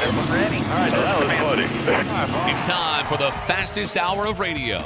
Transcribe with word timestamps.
All 0.00 0.04
right, 0.04 0.92
that 0.92 1.18
was 1.18 1.28
funny. 1.38 2.52
It's 2.52 2.62
time 2.62 3.04
for 3.06 3.18
the 3.18 3.32
fastest 3.32 3.96
hour 3.96 4.26
of 4.26 4.38
radio. 4.38 4.78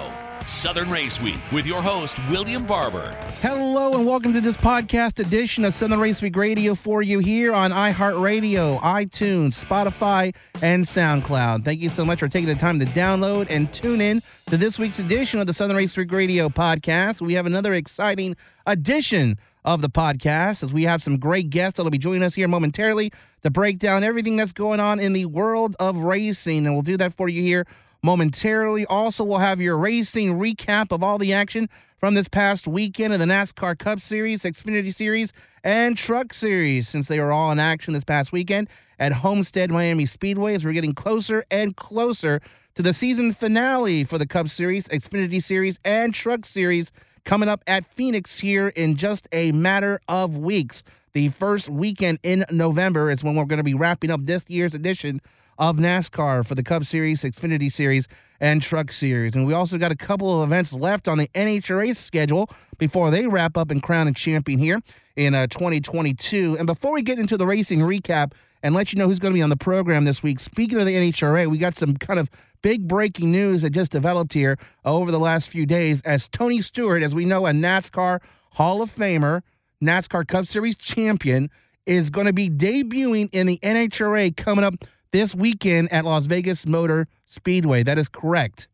Southern 0.46 0.90
Race 0.90 1.21
Week 1.21 1.40
with 1.52 1.66
your 1.66 1.82
host, 1.82 2.18
William 2.30 2.66
Barber. 2.66 3.16
Hello, 3.40 3.96
and 3.96 4.06
welcome 4.06 4.32
to 4.32 4.40
this 4.40 4.56
podcast 4.56 5.18
edition 5.24 5.64
of 5.64 5.74
Southern 5.74 6.00
Race 6.00 6.21
Week 6.21 6.37
Radio 6.37 6.74
for 6.74 7.03
you 7.03 7.18
here 7.18 7.54
on 7.54 7.71
iHeartRadio, 7.71 8.81
iTunes, 8.81 9.64
Spotify, 9.64 10.35
and 10.63 10.85
SoundCloud. 10.85 11.64
Thank 11.64 11.81
you 11.81 11.90
so 11.90 12.04
much 12.04 12.18
for 12.21 12.28
taking 12.28 12.49
the 12.49 12.54
time 12.54 12.78
to 12.81 12.86
download 12.86 13.49
and 13.50 13.72
tune 13.72 14.00
in 14.00 14.22
to 14.46 14.56
this 14.56 14.78
week's 14.78 14.99
edition 14.99 15.40
of 15.40 15.46
the 15.46 15.54
Southern 15.54 15.76
Race 15.76 15.96
Week 15.96 16.10
Radio 16.10 16.48
podcast. 16.48 17.20
We 17.20 17.34
have 17.34 17.46
another 17.46 17.74
exciting 17.74 18.36
edition 18.66 19.38
of 19.64 19.80
the 19.80 19.88
podcast 19.88 20.62
as 20.62 20.72
we 20.72 20.84
have 20.84 21.02
some 21.02 21.18
great 21.18 21.50
guests 21.50 21.77
that'll 21.77 21.90
be 21.90 21.98
joining 21.98 22.22
us 22.22 22.34
here 22.34 22.48
momentarily 22.48 23.12
to 23.42 23.50
break 23.50 23.78
down 23.78 24.02
everything 24.02 24.36
that's 24.36 24.52
going 24.52 24.80
on 24.80 24.98
in 24.98 25.12
the 25.12 25.27
world 25.27 25.77
of 25.78 25.98
racing. 25.98 26.66
And 26.66 26.74
we'll 26.74 26.82
do 26.82 26.96
that 26.96 27.14
for 27.14 27.28
you 27.28 27.42
here 27.42 27.66
momentarily. 28.02 28.84
Also, 28.87 29.24
we'll 29.24 29.38
have 29.38 29.61
your 29.61 29.77
racing 29.79 30.38
recap 30.38 30.92
of 30.92 31.02
all 31.02 31.19
the 31.19 31.33
action 31.33 31.69
from 31.98 32.15
this 32.15 32.28
past 32.28 32.66
weekend 32.66 33.12
of 33.12 33.20
the 33.20 33.27
NASCAR 33.27 33.78
Cup 33.78 34.01
Series, 34.01 34.42
Xfinity 34.42 34.92
Series, 34.92 35.33
and 35.62 35.97
Truck 35.97 36.34
Series, 36.34 36.88
since 36.88 37.06
they 37.06 37.20
were 37.20 37.30
all 37.30 37.52
in 37.52 37.61
action 37.61 37.95
this 37.95 38.05
past 38.05 38.33
weekend 38.33 38.69
at 38.98 39.12
Homestead 39.12 39.70
Miami 39.70 40.06
Speedway 40.06 40.55
as 40.55 40.65
we're 40.65 40.73
getting 40.73 40.95
closer 40.95 41.45
and 41.51 41.77
closer 41.77 42.41
to 42.75 42.83
the 42.83 42.92
season 42.92 43.33
finale 43.33 44.03
for 44.03 44.19
the 44.19 44.27
Cup 44.27 44.48
Series, 44.48 44.89
Xfinity 44.89 45.42
Series, 45.42 45.78
and 45.84 46.12
Truck 46.12 46.45
Series 46.45 46.91
coming 47.25 47.48
up 47.48 47.62
at 47.66 47.87
Phoenix 47.87 48.41
here 48.41 48.69
in 48.69 48.97
just 48.97 49.28
a 49.33 49.53
matter 49.53 50.00
of 50.09 50.37
weeks. 50.37 50.83
The 51.12 51.28
first 51.28 51.69
weekend 51.69 52.19
in 52.23 52.44
November 52.50 53.11
is 53.11 53.22
when 53.22 53.37
we're 53.37 53.44
going 53.44 53.59
to 53.59 53.64
be 53.64 53.75
wrapping 53.75 54.11
up 54.11 54.20
this 54.25 54.48
year's 54.48 54.75
edition 54.75 55.20
of 55.58 55.77
NASCAR 55.77 56.47
for 56.47 56.55
the 56.55 56.62
Cup 56.62 56.84
Series, 56.84 57.22
Xfinity 57.22 57.70
Series, 57.70 58.08
and 58.41 58.61
Truck 58.61 58.91
Series. 58.92 59.36
And 59.36 59.47
we 59.47 59.53
also 59.53 59.78
got 59.78 59.92
a 59.92 59.97
couple 59.97 60.42
of 60.42 60.48
events 60.48 60.75
left 60.75 61.06
on 61.06 61.19
the 61.19 61.28
NHRA 61.28 61.94
schedule 61.94 62.50
before 62.78 63.11
they 63.11 63.27
wrap 63.27 63.56
up 63.56 63.70
and 63.70 63.83
crown 63.83 64.09
a 64.09 64.12
champion 64.12 64.59
here 64.59 64.81
in 65.17 65.34
uh, 65.34 65.47
2022. 65.47 66.56
And 66.59 66.67
before 66.67 66.92
we 66.92 67.03
get 67.03 67.19
into 67.19 67.36
the 67.36 67.47
racing 67.47 67.81
recap 67.81 68.33
and 68.62 68.75
let 68.75 68.92
you 68.92 68.98
know 68.98 69.06
who's 69.06 69.19
going 69.19 69.33
to 69.33 69.39
be 69.39 69.42
on 69.42 69.50
the 69.50 69.56
program 69.56 70.05
this 70.05 70.22
week, 70.22 70.41
speaking 70.41 70.78
of 70.78 70.86
the 70.86 70.94
NHRA, 70.94 71.47
we 71.47 71.59
got 71.59 71.77
some 71.77 71.97
kind 71.97 72.19
of 72.19 72.28
big 72.62 72.89
breaking 72.89 73.31
news 73.31 73.62
that 73.62 73.70
just 73.70 73.92
developed 73.92 74.33
here 74.33 74.56
over 74.84 75.11
the 75.11 75.20
last 75.20 75.48
few 75.48 75.66
days 75.66 76.03
as 76.03 76.28
Tony 76.28 76.61
Stewart, 76.61 77.03
as 77.03 77.14
we 77.14 77.25
know, 77.25 77.47
a 77.47 77.50
NASCAR 77.50 78.20
Hall 78.55 78.83
of 78.83 78.91
Famer, 78.91 79.42
NASCAR 79.83 80.27
Cup 80.27 80.47
Series 80.47 80.77
champion, 80.77 81.50
is 81.87 82.11
going 82.11 82.27
to 82.27 82.33
be 82.33 82.48
debuting 82.48 83.28
in 83.33 83.47
the 83.47 83.59
NHRA 83.62 84.37
coming 84.37 84.64
up 84.64 84.75
this 85.12 85.34
weekend 85.34 85.92
at 85.92 86.05
Las 86.05 86.27
Vegas 86.27 86.66
Motor 86.66 87.06
Speedway. 87.27 87.82
That 87.82 87.98
is 87.98 88.08
correct. 88.08 88.66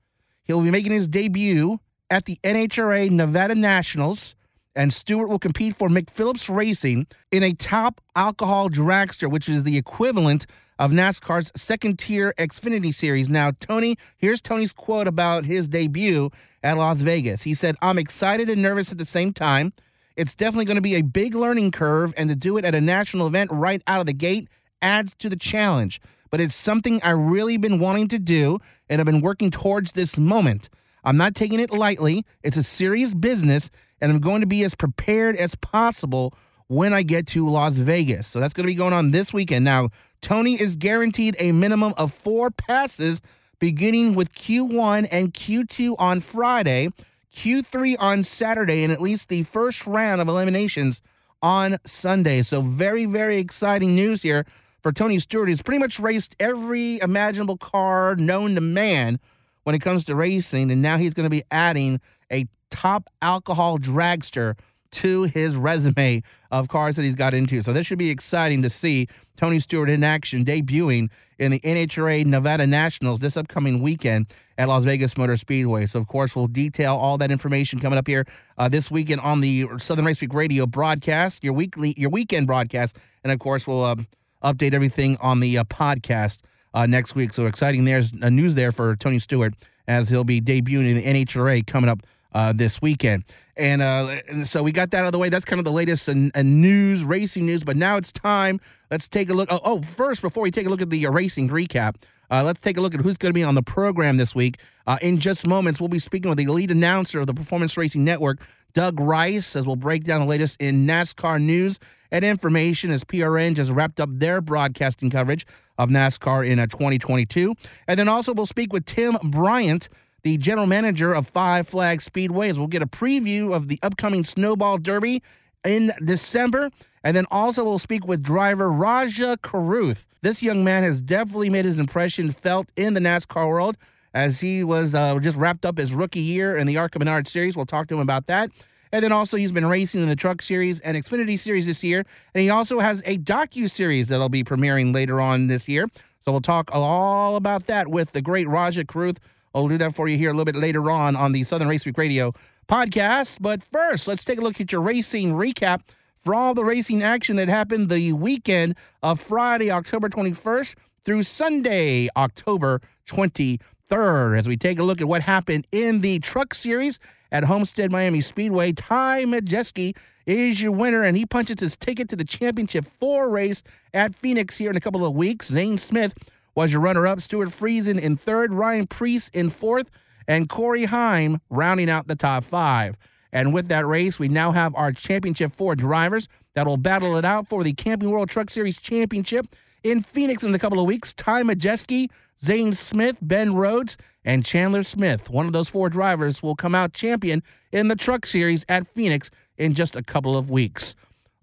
He'll 0.45 0.63
be 0.63 0.71
making 0.71 0.93
his 0.93 1.09
debut 1.09 1.81
at 2.11 2.25
the 2.25 2.39
NHRA 2.43 3.11
Nevada 3.11 3.55
Nationals, 3.55 4.35
and 4.75 4.93
Stewart 4.93 5.29
will 5.29 5.41
compete 5.41 5.77
for 5.77 5.89
McPhillips 5.89 6.53
Racing 6.55 7.09
in 7.33 7.43
a 7.43 7.53
top 7.53 8.01
alcohol 8.17 8.71
dragster, 8.71 9.31
which 9.31 9.49
is 9.49 9.65
the 9.65 9.77
equivalent 9.77 10.47
of 10.79 10.93
NASCAR's 10.93 11.51
second 11.61 11.99
tier 11.99 12.33
Xfinity 12.39 12.95
Series. 12.95 13.29
Now, 13.29 13.51
Tony, 13.51 13.97
here's 14.17 14.41
Tony's 14.41 14.73
quote 14.73 15.09
about 15.09 15.45
his 15.45 15.69
debut 15.69 16.31
at 16.63 16.79
Las 16.79 16.99
Vegas. 17.03 17.43
He 17.43 17.55
said, 17.55 17.75
I'm 17.83 17.99
excited 17.99 18.49
and 18.49 18.63
nervous 18.63 18.93
at 18.93 18.99
the 18.99 19.05
same 19.05 19.33
time. 19.33 19.73
It's 20.17 20.37
definitely 20.37 20.67
going 20.67 20.77
to 20.77 20.81
be 20.81 20.95
a 20.95 21.03
big 21.03 21.35
learning 21.35 21.73
curve, 21.73 22.15
and 22.17 22.31
to 22.31 22.37
do 22.37 22.57
it 22.57 22.65
at 22.65 22.77
a 22.77 22.81
national 22.81 23.27
event 23.27 23.51
right 23.53 23.83
out 23.89 24.01
of 24.01 24.07
the 24.07 24.13
gate 24.13 24.49
adds 24.81 25.15
to 25.17 25.29
the 25.29 25.37
challenge 25.37 26.01
but 26.31 26.41
it's 26.41 26.55
something 26.55 27.01
I 27.03 27.11
really 27.11 27.57
been 27.57 27.79
wanting 27.79 28.09
to 28.09 28.19
do 28.19 28.59
and 28.89 29.01
I've 29.01 29.07
been 29.07 29.21
working 29.21 29.51
towards 29.51 29.93
this 29.93 30.19
moment. 30.19 30.69
I'm 31.05 31.17
not 31.17 31.35
taking 31.35 31.61
it 31.61 31.71
lightly. 31.71 32.25
It's 32.43 32.57
a 32.57 32.63
serious 32.63 33.15
business 33.15 33.71
and 34.01 34.13
I'm 34.13 34.21
going 34.21 34.41
to 34.41 34.47
be 34.47 34.63
as 34.63 34.75
prepared 34.75 35.37
as 35.37 35.55
possible 35.55 36.35
when 36.69 36.93
I 36.93 37.03
get 37.03 37.27
to 37.29 37.49
Las 37.49 37.77
Vegas. 37.77 38.27
So 38.27 38.41
that's 38.41 38.53
going 38.53 38.67
to 38.67 38.73
be 38.73 38.77
going 38.77 38.93
on 38.93 39.11
this 39.11 39.33
weekend. 39.33 39.65
Now, 39.65 39.89
Tony 40.21 40.61
is 40.61 40.77
guaranteed 40.77 41.37
a 41.39 41.53
minimum 41.53 41.95
of 41.97 42.13
four 42.13 42.51
passes 42.51 43.21
beginning 43.59 44.15
with 44.15 44.35
Q1 44.35 45.09
and 45.11 45.33
Q2 45.33 45.97
on 45.99 46.21
Friday, 46.21 46.89
Q3 47.35 47.97
on 47.99 48.25
Saturday, 48.25 48.85
and 48.85 48.93
at 48.93 49.01
least 49.01 49.29
the 49.29 49.43
first 49.45 49.87
round 49.87 50.21
of 50.21 50.29
eliminations 50.29 51.03
on 51.43 51.79
Sunday. 51.85 52.43
So, 52.43 52.61
very, 52.61 53.05
very 53.05 53.39
exciting 53.39 53.95
news 53.95 54.23
here 54.23 54.45
for 54.83 54.93
Tony 54.93 55.19
Stewart. 55.19 55.49
He's 55.49 55.63
pretty 55.63 55.79
much 55.79 55.99
raced 55.99 56.37
every 56.39 57.01
imaginable 57.01 57.57
car 57.57 58.17
known 58.17 58.55
to 58.55 58.61
man 58.61 59.19
when 59.65 59.75
it 59.75 59.81
comes 59.81 60.05
to 60.07 60.15
racing, 60.15 60.71
and 60.71 60.81
now 60.81 60.97
he's 60.97 61.15
going 61.15 61.27
to 61.27 61.31
be 61.31 61.43
adding 61.51 62.01
a 62.33 62.47
top 62.71 63.09
alcohol 63.21 63.79
dragster 63.79 64.57
to 64.91 65.25
his 65.25 65.57
resume 65.57 66.23
of 66.51 66.69
cars 66.69 66.97
that 66.97 67.03
he's 67.03 67.15
got 67.15 67.35
into. 67.35 67.63
So 67.63 67.73
this 67.73 67.87
should 67.87 67.99
be 67.99 68.11
exciting 68.11 68.63
to 68.63 68.71
see 68.71 69.07
Tony 69.37 69.61
Stewart 69.61 69.91
in 69.91 70.03
action 70.03 70.45
debuting 70.45 71.11
in 71.39 71.51
the 71.51 71.61
NHRA 71.61 72.25
Nevada 72.25 72.67
Nationals 72.67 73.21
this 73.21 73.37
upcoming 73.37 73.83
weekend 73.83 74.33
at 74.57 74.69
Las 74.69 74.85
Vegas 74.85 75.17
Motor 75.17 75.37
Speedway. 75.37 75.87
So 75.87 75.99
of 75.99 76.07
course 76.07 76.35
we'll 76.35 76.47
detail 76.47 76.97
all 76.97 77.19
that 77.19 77.31
information 77.31 77.79
coming 77.79 77.99
up 77.99 78.07
here 78.07 78.25
uh, 78.57 78.69
this 78.69 78.91
weekend 78.91 79.21
on 79.21 79.41
the 79.41 79.67
Southern 79.77 80.05
Race 80.05 80.21
Week 80.21 80.35
Radio 80.35 80.67
broadcast, 80.67 81.45
your 81.45 81.53
weekly, 81.53 81.95
your 81.97 82.11
weekend 82.11 82.47
broadcast, 82.47 82.99
and 83.23 83.33
of 83.33 83.39
course 83.39 83.67
we'll. 83.67 83.85
Uh, 83.85 83.97
update 84.43 84.75
everything 84.75 85.17
on 85.21 85.41
the 85.41 85.59
uh, 85.59 85.65
podcast 85.65 86.41
uh, 86.75 86.87
next 86.87 87.15
week. 87.15 87.33
So 87.33 87.47
exciting 87.47 87.85
there's 87.85 88.13
uh, 88.23 88.29
news 88.29 88.55
there 88.55 88.73
for 88.73 88.97
Tony 88.97 89.19
Stewart 89.19 89.55
as 89.87 90.09
he'll 90.09 90.25
be 90.25 90.41
debuting 90.41 90.91
in 90.91 90.97
the 90.97 91.05
NHRA 91.05 91.67
coming 91.67 91.91
up 91.91 92.01
uh, 92.33 92.53
this 92.53 92.81
weekend. 92.83 93.25
And, 93.57 93.83
uh, 93.83 94.17
and, 94.29 94.47
so 94.47 94.63
we 94.63 94.71
got 94.71 94.91
that 94.91 95.01
out 95.01 95.07
of 95.07 95.13
the 95.13 95.19
way. 95.19 95.29
That's 95.29 95.45
kind 95.45 95.59
of 95.59 95.65
the 95.65 95.73
latest 95.73 96.09
in 96.09 96.31
news, 96.35 97.05
racing 97.05 97.47
news. 97.47 97.65
But 97.65 97.77
now 97.77 97.97
it's 97.97 98.13
time. 98.13 98.61
Let's 98.91 99.09
take 99.09 99.31
a 99.31 99.35
look. 99.35 99.49
Oh, 99.51 99.61
oh 99.65 99.83
first, 99.83 100.23
before 100.23 100.43
we 100.43 100.51
take 100.51 100.67
a 100.67 100.69
look 100.69 100.83
at 100.83 100.91
the 100.91 101.07
uh, 101.07 101.11
racing 101.11 101.49
recap, 101.49 101.97
uh, 102.31 102.43
let's 102.43 102.61
take 102.61 102.77
a 102.77 102.81
look 102.81 102.95
at 102.95 103.01
who's 103.01 103.17
going 103.17 103.31
to 103.31 103.35
be 103.35 103.43
on 103.43 103.55
the 103.55 103.63
program 103.63 104.17
this 104.17 104.35
week. 104.35 104.59
Uh, 104.87 104.99
in 105.03 105.19
just 105.19 105.47
moments, 105.47 105.81
we'll 105.81 105.89
be 105.89 105.99
speaking 105.99 106.29
with 106.29 106.39
the 106.39 106.47
lead 106.47 106.71
announcer 106.71 107.21
of 107.21 107.27
the 107.27 107.35
Performance 107.35 107.77
Racing 107.77 108.05
Network, 108.05 108.41
Doug 108.75 109.01
Rice, 109.01 109.57
as 109.57 109.67
we'll 109.67 109.77
break 109.77 110.05
down 110.05 110.21
the 110.21 110.27
latest 110.27 110.61
in 110.61 110.87
NASCAR 110.87 111.41
news 111.41 111.79
and 112.11 112.25
information 112.25 112.91
as 112.91 113.05
PRN 113.05 113.55
just 113.55 113.71
wrapped 113.71 114.01
up 114.01 114.09
their 114.13 114.41
broadcasting 114.41 115.11
coverage 115.11 115.47
of 115.79 115.89
NASCAR 115.91 116.47
in 116.47 116.59
uh, 116.59 116.67
2022. 116.67 117.55
And 117.87 117.99
then 117.99 118.09
also 118.09 118.35
we'll 118.35 118.47
speak 118.47 118.73
with 118.73 118.85
Tim 118.85 119.17
Bryant, 119.23 119.89
the 120.23 120.37
general 120.37 120.67
manager 120.67 121.13
of 121.13 121.27
Five 121.27 121.69
Flag 121.69 122.03
Speedway, 122.03 122.51
as 122.51 122.59
we'll 122.59 122.69
get 122.69 122.83
a 122.83 122.87
preview 122.87 123.55
of 123.55 123.69
the 123.69 123.79
upcoming 123.83 124.25
Snowball 124.25 124.79
Derby 124.79 125.23
in 125.69 125.93
December. 126.03 126.71
And 127.05 127.17
then 127.17 127.27
also 127.31 127.63
we'll 127.65 127.79
speak 127.79 128.07
with 128.07 128.23
driver 128.23 128.73
Rajah 128.73 129.39
Caruth. 129.43 130.09
This 130.23 130.43
young 130.43 130.65
man 130.65 130.83
has 130.83 131.01
definitely 131.01 131.51
made 131.51 131.65
his 131.65 131.79
impression 131.79 132.33
felt 132.33 132.69
in 132.75 132.95
the 132.95 133.01
NASCAR 133.01 133.49
world 133.49 133.77
as 134.15 134.41
he 134.41 134.65
was 134.65 134.95
uh, 134.95 135.19
just 135.21 135.37
wrapped 135.37 135.65
up 135.65 135.79
his 135.79 135.95
rookie 135.95 136.21
year 136.21 136.57
in 136.57 136.67
the 136.67 136.77
ARCA 136.77 136.99
Menard 136.99 137.29
Series. 137.29 137.57
We'll 137.57 137.67
talk 137.67 137.87
to 137.89 137.95
him 137.95 138.01
about 138.01 138.27
that. 138.27 138.51
And 138.91 139.05
then 139.05 139.13
also 139.13 139.37
he's 139.37 139.53
been 139.53 139.67
racing 139.67 140.03
in 140.03 140.09
the 140.09 140.17
Truck 140.17 140.41
Series 140.41 140.81
and 140.81 140.97
Xfinity 140.97 141.39
Series 141.39 141.67
this 141.67 141.85
year. 141.85 142.05
And 142.35 142.43
he 142.43 142.51
also 142.51 142.81
has 142.81 143.03
a 143.05 143.19
docu 143.19 143.71
series 143.71 144.09
that'll 144.09 144.31
be 144.31 144.43
premiering 144.43 144.95
later 144.95 145.21
on 145.21 145.47
this 145.47 145.69
year. 145.69 145.87
So 146.21 146.33
we'll 146.33 146.41
talk 146.41 146.71
all 146.73 147.37
about 147.37 147.67
that 147.67 147.89
with 147.89 148.13
the 148.13 148.23
great 148.23 148.49
Rajah 148.49 148.87
Caruth. 148.87 149.21
I'll 149.55 149.69
do 149.69 149.79
that 149.79 149.95
for 149.95 150.09
you 150.09 150.17
here 150.17 150.31
a 150.31 150.33
little 150.33 150.45
bit 150.45 150.57
later 150.57 150.91
on 150.91 151.17
on 151.17 151.33
the 151.33 151.45
Southern 151.45 151.69
Race 151.69 151.85
Week 151.85 151.97
Radio 151.99 152.33
podcast. 152.69 153.39
But 153.41 153.63
first, 153.63 154.07
let's 154.07 154.25
take 154.25 154.39
a 154.39 154.43
look 154.43 154.61
at 154.61 154.71
your 154.71 154.83
racing 154.83 155.33
recap 155.33 155.81
for 156.19 156.35
all 156.35 156.55
the 156.55 156.65
racing 156.65 157.03
action 157.03 157.37
that 157.37 157.49
happened 157.49 157.89
the 157.89 158.13
weekend 158.13 158.77
of 159.03 159.21
Friday, 159.21 159.71
October 159.71 160.09
21st 160.09 160.77
through 161.03 161.23
Sunday, 161.23 162.09
October 162.17 162.81
23rd, 163.07 164.39
as 164.39 164.47
we 164.47 164.57
take 164.57 164.79
a 164.79 164.83
look 164.83 165.01
at 165.01 165.09
what 165.09 165.23
happened 165.23 165.67
in 165.73 166.03
the 166.03 166.19
Truck 166.19 166.55
Series 166.55 166.99
at 167.33 167.45
Homestead 167.45 167.91
Miami 167.91 168.21
Speedway. 168.21 168.73
Ty 168.73 169.25
Majeski 169.25 169.97
is 170.27 170.63
your 170.63 170.73
winner, 170.73 171.03
and 171.03 171.17
he 171.17 171.25
punches 171.25 171.61
his 171.61 171.77
ticket 171.77 172.09
to 172.11 172.17
the 172.17 172.25
Championship 172.25 172.85
4 172.85 173.31
race 173.31 173.63
at 173.95 174.15
Phoenix 174.15 174.59
here 174.59 174.71
in 174.71 174.77
a 174.77 174.81
couple 174.81 175.07
of 175.07 175.15
weeks. 175.15 175.49
Zane 175.49 175.79
Smith 175.79 176.15
was 176.55 176.73
your 176.73 176.83
runner 176.83 177.07
up, 177.07 177.21
Stewart 177.21 177.49
Friesen 177.49 177.99
in 177.99 178.17
third, 178.17 178.53
Ryan 178.53 178.87
Preece 178.87 179.29
in 179.29 179.49
fourth, 179.49 179.91
and 180.29 180.49
Corey 180.49 180.85
Heim 180.85 181.41
rounding 181.51 181.91
out 181.91 182.07
the 182.07 182.15
top 182.15 182.45
five. 182.45 182.97
And 183.33 183.53
with 183.53 183.69
that 183.69 183.87
race, 183.87 184.19
we 184.19 184.29
now 184.29 184.53
have 184.53 184.75
our 184.75 184.93
Championship 184.93 185.53
4 185.53 185.75
drivers 185.75 186.29
that 186.55 186.67
will 186.67 186.77
battle 186.77 187.17
it 187.17 187.25
out 187.25 187.49
for 187.49 187.65
the 187.65 187.73
Camping 187.73 188.11
World 188.11 188.31
Truck 188.31 188.51
Series 188.51 188.79
Championship 188.79 189.47
in 189.83 190.03
Phoenix 190.03 190.43
in 190.43 190.55
a 190.55 190.59
couple 190.59 190.81
of 190.81 190.87
weeks. 190.87 191.13
Ty 191.15 191.43
Majeski, 191.43 192.09
Zane 192.41 192.73
Smith, 192.73 193.19
Ben 193.23 193.55
Rhodes, 193.55 193.97
and 194.25 194.45
Chandler 194.45 194.83
Smith. 194.83 195.31
One 195.31 195.47
of 195.47 195.53
those 195.53 195.69
four 195.69 195.89
drivers 195.89 196.43
will 196.43 196.57
come 196.57 196.75
out 196.75 196.93
champion 196.93 197.43
in 197.73 197.89
the 197.89 197.97
Truck 197.97 198.27
Series 198.27 198.65
at 198.69 198.87
Phoenix 198.87 199.31
in 199.57 199.75
just 199.75 199.97
a 199.97 200.03
couple 200.03 200.37
of 200.37 200.51
weeks. 200.51 200.95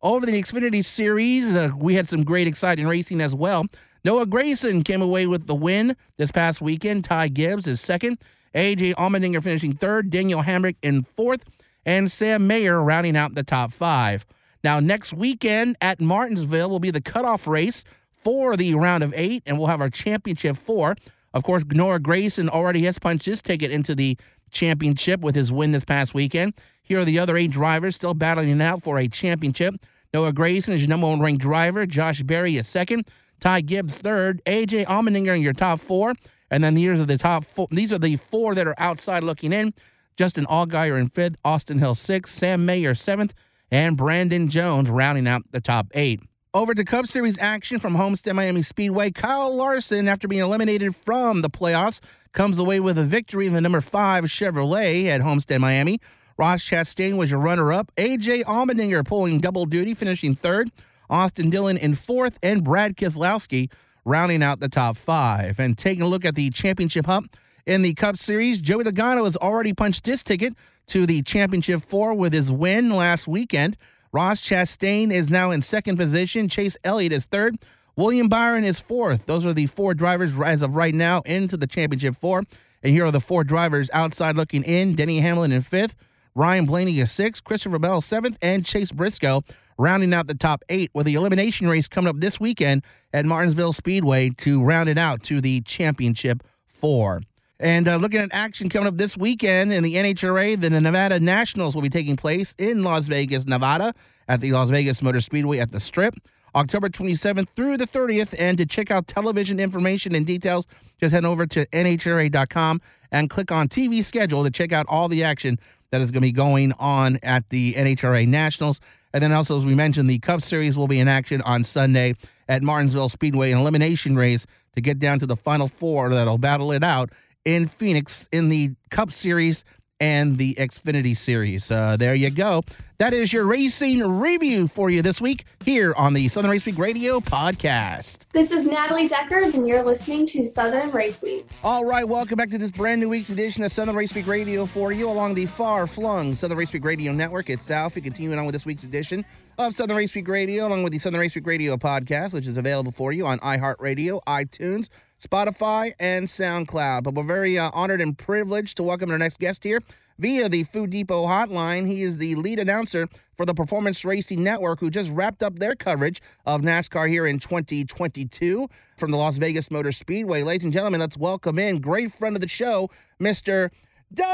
Over 0.02 0.26
the 0.26 0.34
Xfinity 0.34 0.86
Series, 0.86 1.56
uh, 1.56 1.72
we 1.78 1.96
had 1.96 2.08
some 2.08 2.24
great, 2.24 2.48
exciting 2.48 2.88
racing 2.88 3.22
as 3.22 3.34
well. 3.34 3.66
Noah 4.04 4.28
Gragson 4.28 4.86
came 4.86 5.02
away 5.02 5.26
with 5.26 5.48
the 5.48 5.56
win 5.56 5.96
this 6.18 6.32
past 6.32 6.62
weekend. 6.62 7.06
Ty 7.06 7.30
Gibbs 7.30 7.66
is 7.66 7.82
second. 7.82 8.20
AJ 8.56 8.94
Allmendinger 8.96 9.44
finishing 9.44 9.76
third. 9.76 10.10
Daniel 10.10 10.42
Hemric 10.42 10.78
in 10.82 11.04
fourth. 11.04 11.44
And 11.86 12.12
Sam 12.12 12.48
Mayer 12.48 12.82
rounding 12.82 13.16
out 13.16 13.36
the 13.36 13.44
top 13.44 13.72
five. 13.72 14.26
Now, 14.64 14.80
next 14.80 15.14
weekend 15.14 15.78
at 15.82 16.02
Martinsville 16.02 16.70
will 16.70 16.80
be 16.80 16.90
the 16.90 17.02
cutoff 17.02 17.48
race 17.48 17.84
for 18.10 18.58
the 18.58 18.74
round 18.74 19.04
of 19.04 19.14
eight, 19.16 19.44
and 19.46 19.60
we'll 19.60 19.68
have 19.68 19.82
our 19.82 19.92
championship 19.92 20.58
four. 20.58 20.96
Of 21.36 21.44
course, 21.44 21.64
Noah 21.66 22.00
Gragson 22.00 22.50
already 22.50 22.84
has 22.86 22.98
punched 22.98 23.28
his 23.28 23.44
ticket 23.44 23.70
into 23.70 23.94
the 23.94 24.18
championship 24.50 25.20
with 25.20 25.36
his 25.36 25.52
win 25.52 25.72
this 25.72 25.86
past 25.86 26.16
weekend. 26.16 26.56
Here 26.82 27.00
are 27.00 27.06
the 27.06 27.20
other 27.20 27.38
eight 27.38 27.52
drivers 27.52 27.96
still 27.96 28.16
battling 28.16 28.50
it 28.50 28.62
out 28.62 28.82
for 28.82 28.98
a 28.98 29.08
championship. 29.08 29.76
Noah 30.14 30.32
Gragson 30.32 30.70
is 30.70 30.82
your 30.82 30.90
number 30.90 31.08
one 31.08 31.20
ranked 31.20 31.42
driver. 31.42 31.86
Josh 31.86 32.24
Berry 32.24 32.56
is 32.56 32.68
second. 32.68 33.08
Ty 33.42 33.62
Gibbs 33.62 33.98
third. 33.98 34.42
AJ 34.46 34.86
Allmendinger 34.86 35.36
in 35.36 35.42
your 35.42 35.54
top 35.54 35.80
four. 35.80 36.14
And 36.52 36.64
then 36.64 36.76
these 36.76 37.00
are 37.00 37.06
the 37.06 37.18
top 37.18 37.46
four. 37.46 37.68
These 37.72 37.92
are 37.92 38.00
the 38.00 38.16
four 38.16 38.56
that 38.56 38.68
are 38.68 38.76
outside 38.78 39.24
looking 39.24 39.54
in. 39.54 39.74
Justin 40.16 40.46
Allgaier 40.46 41.00
in 41.00 41.10
fifth. 41.10 41.38
Austin 41.44 41.80
Hill 41.80 41.96
sixth. 41.96 42.34
Sam 42.34 42.66
Mayer 42.66 42.94
seventh. 42.94 43.34
And 43.72 43.98
Brandon 43.98 44.48
Jones 44.48 44.90
rounding 44.90 45.28
out 45.28 45.44
the 45.52 45.62
top 45.62 45.88
eight. 45.94 46.22
Over 46.54 46.74
to 46.74 46.86
Cup 46.86 47.06
Series 47.06 47.38
action 47.40 47.80
from 47.80 47.96
Homestead 47.96 48.34
Miami 48.34 48.62
Speedway. 48.62 49.12
Kyle 49.12 49.54
Larson, 49.54 50.08
after 50.08 50.26
being 50.26 50.42
eliminated 50.42 50.96
from 50.96 51.42
the 51.42 51.50
playoffs, 51.50 52.00
comes 52.32 52.58
away 52.60 52.80
with 52.80 52.98
a 52.98 53.04
victory 53.04 53.46
in 53.46 53.52
the 53.52 53.60
number 53.60 53.82
five 53.82 54.24
Chevrolet 54.26 55.08
at 55.08 55.20
Homestead 55.20 55.60
Miami. 55.60 56.00
Ross 56.38 56.64
Chastain 56.64 57.18
was 57.18 57.30
your 57.30 57.42
runner 57.42 57.74
up. 57.74 57.92
AJ 57.98 58.44
Allmendinger 58.44 59.06
pulling 59.06 59.40
double 59.40 59.66
duty, 59.66 59.94
finishing 59.94 60.34
third. 60.34 60.72
Austin 61.10 61.50
Dillon 61.50 61.76
in 61.76 61.94
fourth, 61.94 62.40
and 62.42 62.64
Brad 62.64 62.96
Keselowski 62.96 63.70
rounding 64.06 64.42
out 64.44 64.60
the 64.60 64.70
top 64.70 64.96
five. 64.96 65.60
And 65.60 65.78
taking 65.78 66.04
a 66.04 66.08
look 66.08 66.24
at 66.24 66.36
the 66.36 66.50
championship 66.52 67.06
hump 67.06 67.36
in 67.66 67.82
the 67.82 67.94
Cup 67.96 68.18
Series, 68.18 68.62
Joey 68.62 68.84
Logano 68.84 69.26
has 69.26 69.36
already 69.36 69.74
punched 69.74 70.06
his 70.06 70.24
ticket 70.24 70.54
to 70.88 71.06
the 71.06 71.24
championship 71.24 71.82
four 71.82 72.14
with 72.14 72.32
his 72.32 72.52
win 72.52 72.92
last 72.92 73.28
weekend. 73.28 73.76
Ross 74.12 74.42
Chastain 74.42 75.12
is 75.12 75.30
now 75.30 75.52
in 75.52 75.62
second 75.62 75.98
position. 75.98 76.48
Chase 76.48 76.78
Elliott 76.84 77.12
is 77.12 77.26
third. 77.26 77.58
William 77.98 78.30
Byron 78.30 78.64
is 78.64 78.80
fourth. 78.80 79.26
Those 79.26 79.46
are 79.46 79.54
the 79.54 79.66
four 79.66 79.94
drivers 79.94 80.38
as 80.40 80.62
of 80.62 80.76
right 80.76 80.94
now 80.94 81.22
into 81.22 81.58
the 81.58 81.68
championship 81.68 82.16
four. 82.16 82.44
And 82.84 82.94
here 82.94 83.06
are 83.06 83.12
the 83.12 83.20
four 83.20 83.44
drivers 83.44 83.90
outside 83.94 84.36
looking 84.36 84.64
in. 84.64 84.96
Denny 84.96 85.20
Hamlin 85.20 85.52
in 85.52 85.62
fifth. 85.62 85.96
Ryan 86.36 86.66
Blaney 86.66 87.00
is 87.00 87.12
sixth. 87.12 87.44
Christopher 87.44 87.80
Bell 87.80 88.02
seventh. 88.02 88.38
And 88.42 88.66
Chase 88.66 88.92
Briscoe 88.92 89.42
rounding 89.78 90.14
out 90.14 90.28
the 90.28 90.36
top 90.36 90.64
eight 90.70 90.90
with 90.94 91.06
the 91.06 91.16
elimination 91.16 91.68
race 91.68 91.88
coming 91.88 92.10
up 92.10 92.18
this 92.20 92.40
weekend 92.40 92.84
at 93.14 93.26
Martinsville 93.26 93.74
Speedway 93.74 94.30
to 94.38 94.64
round 94.64 94.90
it 94.90 94.98
out 94.98 95.24
to 95.24 95.42
the 95.42 95.62
championship 95.62 96.44
four. 96.68 97.22
And 97.60 97.88
uh, 97.88 97.96
looking 97.96 98.20
at 98.20 98.30
action 98.34 98.70
coming 98.70 98.88
up 98.88 98.98
this 98.98 99.18
weekend 99.18 99.72
in 99.72 99.84
the 99.84 99.96
NHRA, 99.96 100.60
the 100.60 100.70
Nevada 100.70 101.20
Nationals 101.20 101.74
will 101.74 101.82
be 101.82 101.90
taking 101.90 102.18
place 102.18 102.54
in 102.58 102.84
Las 102.84 103.08
Vegas, 103.08 103.46
Nevada, 103.46 103.94
at 104.28 104.42
the 104.42 104.52
Las 104.52 104.70
Vegas 104.70 105.02
Motor 105.02 105.22
Speedway 105.22 105.60
at 105.60 105.72
the 105.72 105.80
Strip, 105.80 106.16
October 106.54 106.90
27th 106.90 107.50
through 107.50 107.78
the 107.78 107.88
30th. 107.88 108.36
And 108.38 108.58
to 108.58 108.66
check 108.66 108.92
out 108.92 109.08
television 109.08 109.60
information 109.60 110.16
and 110.16 110.26
details, 110.26 110.68
just 111.00 111.14
head 111.14 111.24
over 111.24 111.46
to 111.48 111.66
NHRA.com 111.68 112.82
and 113.12 113.30
click 113.30 113.52
on 113.52 113.70
TV 113.70 114.04
schedule 114.04 114.44
to 114.44 114.52
check 114.52 114.74
out 114.74 114.86
all 114.90 115.08
the 115.08 115.24
action 115.24 115.58
that 115.92 116.02
is 116.02 116.12
going 116.12 116.22
to 116.22 116.28
be 116.28 116.34
going 116.34 116.74
on 116.78 117.20
at 117.24 117.50
the 117.50 117.74
NHRA 117.74 118.28
Nationals. 118.28 118.82
And 119.16 119.24
then 119.24 119.32
also, 119.32 119.56
as 119.56 119.66
we 119.66 119.76
mentioned, 119.76 120.10
the 120.10 120.20
Cup 120.20 120.42
Series 120.42 120.78
will 120.78 120.90
be 120.90 121.00
in 121.00 121.08
action 121.08 121.42
on 121.44 121.64
Sunday 121.64 122.16
at 122.50 122.62
Martinsville 122.62 123.08
Speedway, 123.08 123.54
an 123.54 123.60
elimination 123.60 124.18
race 124.18 124.46
to 124.74 124.82
get 124.82 125.00
down 125.00 125.20
to 125.20 125.26
the 125.26 125.38
final 125.38 125.70
four. 125.70 126.10
That'll 126.10 126.38
battle 126.38 126.74
it 126.74 126.84
out 126.84 127.12
in 127.46 127.66
Phoenix 127.66 128.28
in 128.34 128.50
the 128.50 128.72
Cup 128.90 129.12
Series 129.12 129.64
and 130.00 130.38
the 130.38 130.56
Xfinity 130.56 131.16
Series. 131.16 131.72
Uh, 131.72 131.96
there 131.98 132.16
you 132.16 132.30
go. 132.30 132.64
That 132.98 133.14
is 133.14 133.34
your 133.34 133.46
racing 133.46 134.00
review 134.20 134.68
for 134.68 134.90
you 134.90 135.02
this 135.02 135.20
week 135.20 135.44
here 135.64 135.94
on 135.98 136.14
the 136.14 136.28
Southern 136.30 136.52
Race 136.52 136.66
Week 136.66 136.78
Radio 136.78 137.20
podcast. 137.20 138.20
This 138.32 138.52
is 138.52 138.66
Natalie 138.66 139.08
Decker, 139.08 139.40
and 139.40 139.68
you're 139.68 139.84
listening 139.84 140.26
to 140.28 140.46
Southern 140.46 140.92
Race 140.92 141.22
Week. 141.22 141.46
All 141.64 141.86
right, 141.86 142.08
welcome 142.08 142.38
back 142.38 142.50
to 142.52 142.58
this 142.58 142.72
brand 142.72 143.02
new 143.02 143.10
week's 143.10 143.30
edition 143.30 143.64
of 143.64 143.72
Southern 143.72 143.96
Race 143.96 144.16
Week 144.16 144.28
Radio 144.28 144.66
for 144.66 144.94
you 144.94 145.10
along 145.10 145.34
the 145.34 145.46
far 145.46 145.88
flung 145.88 146.34
Southern 146.34 146.58
Race 146.58 146.72
Week 146.72 146.86
Radio 146.86 147.12
Network 147.12 147.50
itself. 147.50 147.96
We 147.96 148.02
continue 148.02 148.34
on 148.36 148.46
with 148.46 148.54
this 148.54 148.66
week's 148.66 148.84
edition 148.84 149.26
of 149.58 149.74
Southern 149.74 149.98
Race 149.98 150.16
Week 150.16 150.28
Radio, 150.28 150.68
along 150.68 150.84
with 150.84 150.94
the 150.94 151.00
Southern 151.00 151.20
Race 151.20 151.36
Week 151.36 151.48
Radio 151.48 151.76
podcast, 151.76 152.34
which 152.34 152.48
is 152.48 152.58
available 152.58 152.92
for 152.92 153.12
you 153.12 153.26
on 153.26 153.40
iHeartRadio, 153.40 154.22
iTunes, 154.24 154.90
Spotify, 155.26 155.92
and 156.00 156.28
SoundCloud. 156.28 157.04
But 157.04 157.16
we're 157.16 157.24
very 157.24 157.58
uh, 157.58 157.72
honored 157.74 158.02
and 158.02 158.18
privileged 158.18 158.78
to 158.78 158.84
welcome 158.84 159.12
our 159.12 159.18
next 159.18 159.40
guest 159.40 159.64
here 159.64 159.82
via 160.20 160.48
the 160.48 160.64
Food 160.64 160.92
Depot 160.92 161.26
hotline. 161.26 161.88
He 161.88 162.02
is 162.02 162.18
the 162.18 162.36
lead 162.36 162.60
announcer 162.60 163.08
for 163.36 163.46
the 163.46 163.54
Performance 163.54 164.06
Racing 164.06 164.44
Network, 164.44 164.80
who 164.80 164.90
just 164.90 165.12
wrapped 165.12 165.44
up 165.44 165.60
their 165.60 165.76
coverage 165.76 166.22
of 166.46 166.62
NASCAR 166.62 167.10
here 167.10 167.26
in 167.26 167.40
2022 167.40 168.68
from 168.98 169.12
the 169.12 169.18
Las 169.18 169.38
Vegas 169.38 169.72
Motor 169.72 169.92
Speedway. 169.92 170.44
Ladies 170.44 170.64
and 170.64 170.74
gentlemen, 170.74 171.02
let's 171.02 171.18
welcome 171.18 171.60
in 171.60 171.80
great 171.80 172.12
friend 172.12 172.36
of 172.36 172.42
the 172.42 172.48
show, 172.48 172.90
Mr. 173.20 173.70
Doug. 174.14 174.26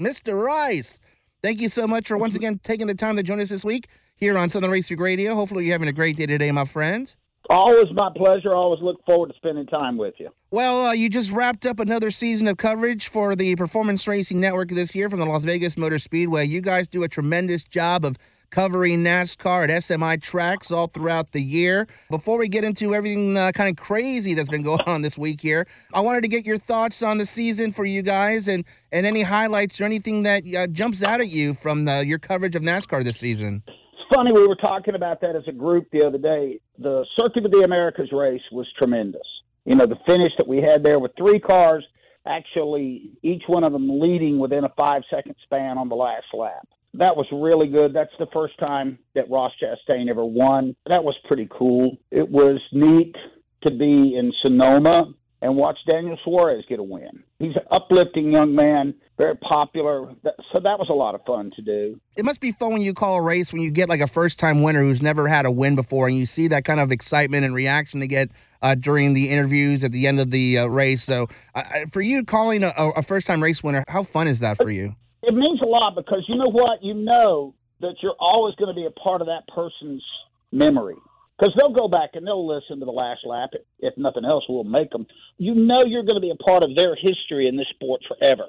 Mr. 0.00 0.34
Rice, 0.34 0.98
thank 1.42 1.60
you 1.60 1.68
so 1.68 1.86
much 1.86 2.08
for 2.08 2.16
once 2.16 2.34
again 2.34 2.58
taking 2.64 2.86
the 2.86 2.94
time 2.94 3.16
to 3.16 3.22
join 3.22 3.38
us 3.38 3.50
this 3.50 3.64
week 3.66 3.86
here 4.16 4.38
on 4.38 4.48
Southern 4.48 4.70
Race 4.70 4.88
Week 4.88 4.98
Radio. 4.98 5.34
Hopefully, 5.34 5.66
you're 5.66 5.74
having 5.74 5.88
a 5.88 5.92
great 5.92 6.16
day 6.16 6.24
today, 6.24 6.50
my 6.50 6.64
friends. 6.64 7.18
Always 7.50 7.92
my 7.92 8.08
pleasure. 8.16 8.54
Always 8.54 8.80
look 8.80 9.04
forward 9.04 9.28
to 9.28 9.34
spending 9.36 9.66
time 9.66 9.98
with 9.98 10.14
you. 10.18 10.30
Well, 10.50 10.86
uh, 10.86 10.92
you 10.92 11.10
just 11.10 11.32
wrapped 11.32 11.66
up 11.66 11.80
another 11.80 12.10
season 12.10 12.48
of 12.48 12.56
coverage 12.56 13.08
for 13.08 13.36
the 13.36 13.56
Performance 13.56 14.06
Racing 14.08 14.40
Network 14.40 14.70
this 14.70 14.94
year 14.94 15.10
from 15.10 15.18
the 15.20 15.26
Las 15.26 15.44
Vegas 15.44 15.76
Motor 15.76 15.98
Speedway. 15.98 16.46
You 16.46 16.62
guys 16.62 16.88
do 16.88 17.02
a 17.02 17.08
tremendous 17.08 17.64
job 17.64 18.04
of 18.04 18.16
covering 18.50 19.04
NASCAR 19.04 19.64
at 19.64 19.70
SMI 19.70 20.20
tracks 20.20 20.70
all 20.70 20.88
throughout 20.88 21.32
the 21.32 21.40
year. 21.40 21.86
Before 22.10 22.38
we 22.38 22.48
get 22.48 22.64
into 22.64 22.94
everything 22.94 23.36
uh, 23.36 23.52
kind 23.52 23.70
of 23.70 23.76
crazy 23.76 24.34
that's 24.34 24.48
been 24.48 24.62
going 24.70 24.82
on 24.86 25.02
this 25.02 25.16
week 25.16 25.40
here, 25.40 25.66
I 25.94 26.00
wanted 26.00 26.22
to 26.22 26.28
get 26.28 26.44
your 26.44 26.58
thoughts 26.58 27.02
on 27.02 27.18
the 27.18 27.24
season 27.24 27.72
for 27.72 27.84
you 27.84 28.02
guys 28.02 28.48
and, 28.48 28.64
and 28.92 29.06
any 29.06 29.22
highlights 29.22 29.80
or 29.80 29.84
anything 29.84 30.24
that 30.24 30.42
uh, 30.54 30.66
jumps 30.66 31.02
out 31.02 31.20
at 31.20 31.28
you 31.28 31.52
from 31.54 31.84
the, 31.84 32.04
your 32.06 32.18
coverage 32.18 32.56
of 32.56 32.62
NASCAR 32.62 33.04
this 33.04 33.16
season. 33.16 33.62
It's 33.66 34.14
funny, 34.14 34.32
we 34.32 34.46
were 34.46 34.56
talking 34.56 34.94
about 34.94 35.20
that 35.20 35.36
as 35.36 35.44
a 35.46 35.52
group 35.52 35.88
the 35.92 36.02
other 36.02 36.18
day. 36.18 36.60
The 36.78 37.04
Circuit 37.16 37.44
of 37.44 37.50
the 37.50 37.62
Americas 37.64 38.10
race 38.12 38.42
was 38.50 38.66
tremendous. 38.76 39.22
You 39.64 39.76
know, 39.76 39.86
the 39.86 39.98
finish 40.06 40.32
that 40.38 40.48
we 40.48 40.58
had 40.58 40.82
there 40.82 40.98
with 40.98 41.12
three 41.16 41.38
cars, 41.38 41.84
actually, 42.26 43.12
each 43.22 43.42
one 43.46 43.62
of 43.62 43.72
them 43.72 44.00
leading 44.00 44.38
within 44.38 44.64
a 44.64 44.70
five 44.76 45.02
second 45.10 45.36
span 45.44 45.78
on 45.78 45.88
the 45.88 45.94
last 45.94 46.26
lap 46.32 46.66
that 46.94 47.16
was 47.16 47.26
really 47.32 47.68
good. 47.68 47.94
That's 47.94 48.10
the 48.18 48.26
first 48.32 48.58
time 48.58 48.98
that 49.14 49.30
Ross 49.30 49.52
Chastain 49.62 50.08
ever 50.08 50.24
won. 50.24 50.74
That 50.86 51.04
was 51.04 51.14
pretty 51.26 51.48
cool. 51.50 51.96
It 52.10 52.28
was 52.28 52.60
neat 52.72 53.14
to 53.62 53.70
be 53.70 54.16
in 54.16 54.32
Sonoma 54.42 55.12
and 55.42 55.56
watch 55.56 55.78
Daniel 55.86 56.18
Suarez 56.22 56.64
get 56.68 56.78
a 56.78 56.82
win. 56.82 57.22
He's 57.38 57.56
an 57.56 57.62
uplifting 57.70 58.30
young 58.30 58.54
man, 58.54 58.94
very 59.16 59.36
popular. 59.36 60.12
So 60.52 60.60
that 60.60 60.78
was 60.78 60.88
a 60.90 60.94
lot 60.94 61.14
of 61.14 61.22
fun 61.26 61.50
to 61.56 61.62
do. 61.62 61.98
It 62.16 62.24
must 62.24 62.40
be 62.40 62.50
fun 62.50 62.72
when 62.72 62.82
you 62.82 62.92
call 62.92 63.16
a 63.16 63.22
race 63.22 63.52
when 63.52 63.62
you 63.62 63.70
get 63.70 63.88
like 63.88 64.00
a 64.00 64.06
first 64.06 64.38
time 64.38 64.62
winner 64.62 64.82
who's 64.82 65.00
never 65.00 65.28
had 65.28 65.46
a 65.46 65.50
win 65.50 65.76
before 65.76 66.08
and 66.08 66.16
you 66.16 66.26
see 66.26 66.48
that 66.48 66.64
kind 66.64 66.80
of 66.80 66.92
excitement 66.92 67.44
and 67.44 67.54
reaction 67.54 68.00
they 68.00 68.08
get 68.08 68.30
uh, 68.62 68.74
during 68.74 69.14
the 69.14 69.30
interviews 69.30 69.82
at 69.82 69.92
the 69.92 70.06
end 70.06 70.20
of 70.20 70.30
the 70.30 70.58
uh, 70.58 70.66
race. 70.66 71.02
So 71.02 71.28
uh, 71.54 71.62
for 71.90 72.02
you 72.02 72.24
calling 72.24 72.62
a, 72.62 72.72
a 72.96 73.02
first 73.02 73.26
time 73.26 73.42
race 73.42 73.62
winner, 73.62 73.84
how 73.88 74.02
fun 74.02 74.28
is 74.28 74.40
that 74.40 74.58
for 74.58 74.70
you? 74.70 74.94
It 75.22 75.34
means 75.34 75.60
a 75.62 75.66
lot 75.66 75.94
because 75.94 76.24
you 76.28 76.36
know 76.36 76.50
what? 76.50 76.82
You 76.82 76.94
know 76.94 77.54
that 77.80 77.96
you're 78.02 78.16
always 78.18 78.54
going 78.56 78.74
to 78.74 78.74
be 78.74 78.86
a 78.86 78.90
part 78.90 79.20
of 79.20 79.26
that 79.26 79.42
person's 79.54 80.04
memory 80.52 80.96
because 81.38 81.54
they'll 81.56 81.72
go 81.72 81.88
back 81.88 82.10
and 82.14 82.26
they'll 82.26 82.46
listen 82.46 82.78
to 82.80 82.84
the 82.84 82.92
last 82.92 83.20
lap. 83.24 83.50
If 83.78 83.96
nothing 83.96 84.24
else, 84.24 84.44
we'll 84.48 84.64
make 84.64 84.90
them. 84.90 85.06
You 85.38 85.54
know 85.54 85.84
you're 85.84 86.04
going 86.04 86.16
to 86.16 86.20
be 86.20 86.30
a 86.30 86.42
part 86.42 86.62
of 86.62 86.74
their 86.74 86.94
history 86.94 87.48
in 87.48 87.56
this 87.56 87.68
sport 87.70 88.02
forever. 88.06 88.44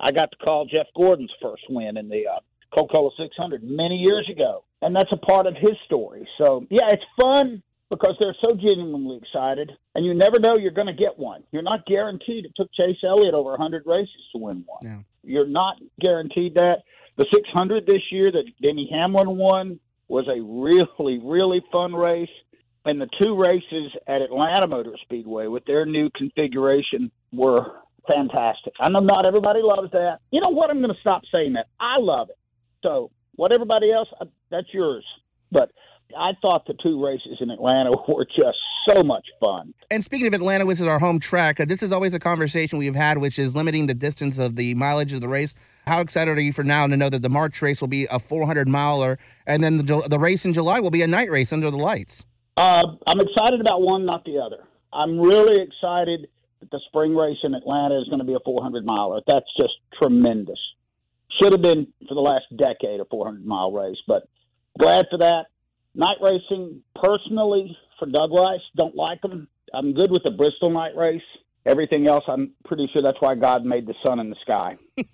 I 0.00 0.12
got 0.12 0.30
to 0.32 0.36
call 0.38 0.66
Jeff 0.66 0.86
Gordon's 0.96 1.32
first 1.40 1.62
win 1.68 1.96
in 1.96 2.08
the 2.08 2.24
uh, 2.26 2.40
Coca-Cola 2.74 3.10
600 3.16 3.62
many 3.62 3.96
years 3.96 4.28
ago, 4.30 4.64
and 4.82 4.94
that's 4.94 5.12
a 5.12 5.16
part 5.16 5.46
of 5.46 5.54
his 5.54 5.76
story. 5.86 6.28
So 6.36 6.66
yeah, 6.70 6.90
it's 6.92 7.04
fun 7.16 7.62
because 7.90 8.16
they're 8.18 8.36
so 8.40 8.54
genuinely 8.54 9.20
excited, 9.22 9.70
and 9.94 10.04
you 10.04 10.14
never 10.14 10.38
know 10.38 10.56
you're 10.56 10.72
going 10.72 10.88
to 10.88 10.92
get 10.92 11.18
one. 11.18 11.44
You're 11.52 11.62
not 11.62 11.86
guaranteed. 11.86 12.44
It 12.44 12.52
took 12.56 12.72
Chase 12.72 12.96
Elliott 13.04 13.34
over 13.34 13.50
100 13.50 13.84
races 13.86 14.10
to 14.32 14.38
win 14.38 14.64
one. 14.66 14.80
Yeah. 14.82 14.98
You're 15.24 15.46
not 15.46 15.76
guaranteed 16.00 16.54
that. 16.54 16.76
The 17.16 17.26
600 17.32 17.86
this 17.86 18.02
year 18.10 18.32
that 18.32 18.44
Denny 18.60 18.88
Hamlin 18.92 19.36
won 19.36 19.78
was 20.08 20.26
a 20.28 20.40
really, 20.42 21.20
really 21.22 21.62
fun 21.70 21.92
race. 21.94 22.28
And 22.86 23.00
the 23.00 23.08
two 23.18 23.40
races 23.40 23.92
at 24.08 24.20
Atlanta 24.20 24.66
Motor 24.66 24.94
Speedway 25.02 25.46
with 25.46 25.64
their 25.64 25.86
new 25.86 26.10
configuration 26.16 27.10
were 27.32 27.80
fantastic. 28.06 28.74
I 28.78 28.88
know 28.90 29.00
not 29.00 29.24
everybody 29.24 29.60
loves 29.62 29.90
that. 29.92 30.18
You 30.30 30.40
know 30.40 30.50
what? 30.50 30.70
I'm 30.70 30.82
going 30.82 30.94
to 30.94 31.00
stop 31.00 31.22
saying 31.32 31.54
that. 31.54 31.66
I 31.80 31.96
love 31.98 32.28
it. 32.28 32.36
So 32.82 33.10
what 33.36 33.52
everybody 33.52 33.90
else, 33.90 34.08
uh, 34.20 34.26
that's 34.50 34.66
yours. 34.72 35.04
But 35.50 35.70
I 36.16 36.32
thought 36.40 36.66
the 36.66 36.74
two 36.74 37.04
races 37.04 37.38
in 37.40 37.50
Atlanta 37.50 37.90
were 38.08 38.24
just 38.24 38.58
so 38.86 39.02
much 39.02 39.26
fun. 39.40 39.74
And 39.90 40.04
speaking 40.04 40.26
of 40.26 40.34
Atlanta, 40.34 40.66
which 40.66 40.80
is 40.80 40.86
our 40.86 40.98
home 40.98 41.18
track, 41.18 41.60
uh, 41.60 41.64
this 41.64 41.82
is 41.82 41.92
always 41.92 42.14
a 42.14 42.18
conversation 42.18 42.78
we've 42.78 42.94
had, 42.94 43.18
which 43.18 43.38
is 43.38 43.56
limiting 43.56 43.86
the 43.86 43.94
distance 43.94 44.38
of 44.38 44.56
the 44.56 44.74
mileage 44.74 45.12
of 45.12 45.20
the 45.20 45.28
race. 45.28 45.54
How 45.86 46.00
excited 46.00 46.36
are 46.36 46.40
you 46.40 46.52
for 46.52 46.64
now 46.64 46.86
to 46.86 46.96
know 46.96 47.08
that 47.08 47.22
the 47.22 47.28
March 47.28 47.60
race 47.62 47.80
will 47.80 47.88
be 47.88 48.06
a 48.10 48.18
400 48.18 48.68
miler, 48.68 49.18
and 49.46 49.62
then 49.62 49.78
the, 49.78 50.06
the 50.08 50.18
race 50.18 50.44
in 50.44 50.52
July 50.52 50.80
will 50.80 50.90
be 50.90 51.02
a 51.02 51.06
night 51.06 51.30
race 51.30 51.52
under 51.52 51.70
the 51.70 51.76
lights? 51.76 52.24
Uh, 52.56 52.82
I'm 53.06 53.20
excited 53.20 53.60
about 53.60 53.82
one, 53.82 54.06
not 54.06 54.24
the 54.24 54.38
other. 54.38 54.64
I'm 54.92 55.18
really 55.18 55.62
excited 55.62 56.28
that 56.60 56.70
the 56.70 56.80
spring 56.86 57.14
race 57.14 57.38
in 57.42 57.54
Atlanta 57.54 58.00
is 58.00 58.08
going 58.08 58.20
to 58.20 58.24
be 58.24 58.34
a 58.34 58.40
400 58.44 58.84
miler. 58.84 59.20
That's 59.26 59.46
just 59.56 59.74
tremendous. 59.98 60.58
Should 61.40 61.52
have 61.52 61.62
been 61.62 61.88
for 62.08 62.14
the 62.14 62.20
last 62.20 62.44
decade 62.56 63.00
a 63.00 63.04
400 63.06 63.44
mile 63.44 63.72
race, 63.72 63.96
but 64.06 64.28
glad 64.78 65.06
for 65.10 65.18
that. 65.18 65.46
Night 65.94 66.16
racing, 66.20 66.82
personally, 67.00 67.76
for 67.98 68.06
Doug 68.06 68.32
Rice, 68.32 68.60
don't 68.76 68.96
like 68.96 69.20
them. 69.22 69.48
I'm 69.72 69.94
good 69.94 70.10
with 70.10 70.22
the 70.24 70.30
Bristol 70.30 70.70
night 70.70 70.96
race. 70.96 71.22
Everything 71.66 72.06
else, 72.06 72.24
I'm 72.28 72.52
pretty 72.64 72.88
sure 72.92 73.02
that's 73.02 73.20
why 73.20 73.34
God 73.34 73.64
made 73.64 73.86
the 73.86 73.94
sun 74.02 74.20
and 74.20 74.30
the 74.30 74.36
sky. 74.42 74.76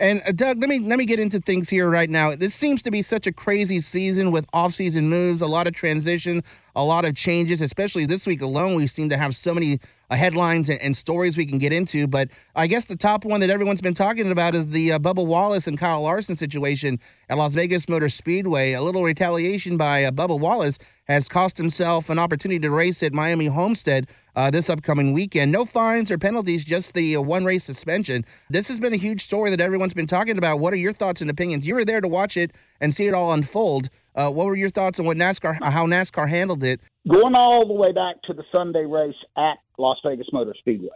And 0.00 0.22
uh, 0.28 0.32
Doug, 0.32 0.60
let 0.60 0.68
me 0.68 0.78
let 0.78 0.96
me 0.96 1.06
get 1.06 1.18
into 1.18 1.40
things 1.40 1.68
here 1.68 1.90
right 1.90 2.08
now. 2.08 2.36
This 2.36 2.54
seems 2.54 2.82
to 2.84 2.90
be 2.90 3.02
such 3.02 3.26
a 3.26 3.32
crazy 3.32 3.80
season 3.80 4.30
with 4.30 4.48
off-season 4.52 5.08
moves, 5.08 5.42
a 5.42 5.46
lot 5.46 5.66
of 5.66 5.74
transition, 5.74 6.42
a 6.76 6.84
lot 6.84 7.04
of 7.04 7.16
changes. 7.16 7.60
Especially 7.60 8.06
this 8.06 8.24
week 8.24 8.40
alone, 8.40 8.76
we 8.76 8.86
seem 8.86 9.08
to 9.08 9.16
have 9.16 9.34
so 9.34 9.52
many 9.52 9.80
uh, 10.08 10.14
headlines 10.14 10.68
and, 10.68 10.80
and, 10.80 10.96
stories 10.96 11.36
we 11.36 11.44
can 11.44 11.58
get 11.58 11.72
into. 11.72 12.06
But 12.06 12.30
I 12.54 12.68
guess 12.68 12.84
the 12.84 12.94
top 12.94 13.24
one 13.24 13.40
that 13.40 13.50
everyone's 13.50 13.80
been 13.80 13.92
talking 13.92 14.30
about 14.30 14.54
is 14.54 14.70
the 14.70 14.92
uh, 14.92 14.98
Bubba 15.00 15.26
Wallace 15.26 15.66
and 15.66 15.76
Kyle 15.76 16.02
Larson 16.02 16.36
situation 16.36 17.00
at 17.28 17.36
Las 17.36 17.54
Vegas 17.54 17.88
Motor 17.88 18.08
Speedway. 18.08 18.74
A 18.74 18.82
little 18.82 19.02
retaliation 19.02 19.76
by 19.76 20.04
uh, 20.04 20.12
Bubba 20.12 20.38
Wallace 20.38 20.78
has 21.08 21.26
cost 21.26 21.56
himself 21.56 22.10
an 22.10 22.18
opportunity 22.18 22.58
to 22.58 22.70
race 22.70 23.02
at 23.02 23.14
Miami 23.14 23.46
Homestead 23.46 24.06
uh, 24.36 24.50
this 24.50 24.68
upcoming 24.68 25.14
weekend. 25.14 25.50
No 25.50 25.64
fines 25.64 26.12
or 26.12 26.18
penalties, 26.18 26.64
just 26.64 26.92
the 26.92 27.16
uh, 27.16 27.20
one 27.22 27.46
race 27.46 27.64
suspension. 27.64 28.24
This 28.50 28.68
has 28.68 28.78
been 28.78 28.92
a 28.92 28.98
huge 28.98 29.22
story 29.22 29.50
that 29.50 29.60
everyone's 29.60 29.94
been 29.94 30.06
talking 30.06 30.36
about. 30.36 30.60
What 30.60 30.74
are 30.74 30.76
your 30.76 30.92
thoughts 30.92 31.22
and 31.22 31.30
opinions? 31.30 31.66
You 31.66 31.74
were 31.74 31.84
there 31.84 32.02
to 32.02 32.08
watch 32.08 32.36
it 32.36 32.52
and 32.80 32.94
see 32.94 33.06
it 33.06 33.14
all 33.14 33.32
unfold. 33.32 33.88
Uh, 34.14 34.30
what 34.30 34.46
were 34.46 34.56
your 34.56 34.68
thoughts 34.68 35.00
on 35.00 35.06
what 35.06 35.16
NASCAR, 35.16 35.62
how 35.62 35.86
NASCAR 35.86 36.28
handled 36.28 36.62
it? 36.62 36.80
Going 37.08 37.34
all 37.34 37.66
the 37.66 37.72
way 37.72 37.92
back 37.92 38.16
to 38.24 38.34
the 38.34 38.44
Sunday 38.52 38.84
race 38.84 39.16
at 39.36 39.54
Las 39.78 39.96
Vegas 40.04 40.26
Motor 40.32 40.54
Speedway, 40.58 40.88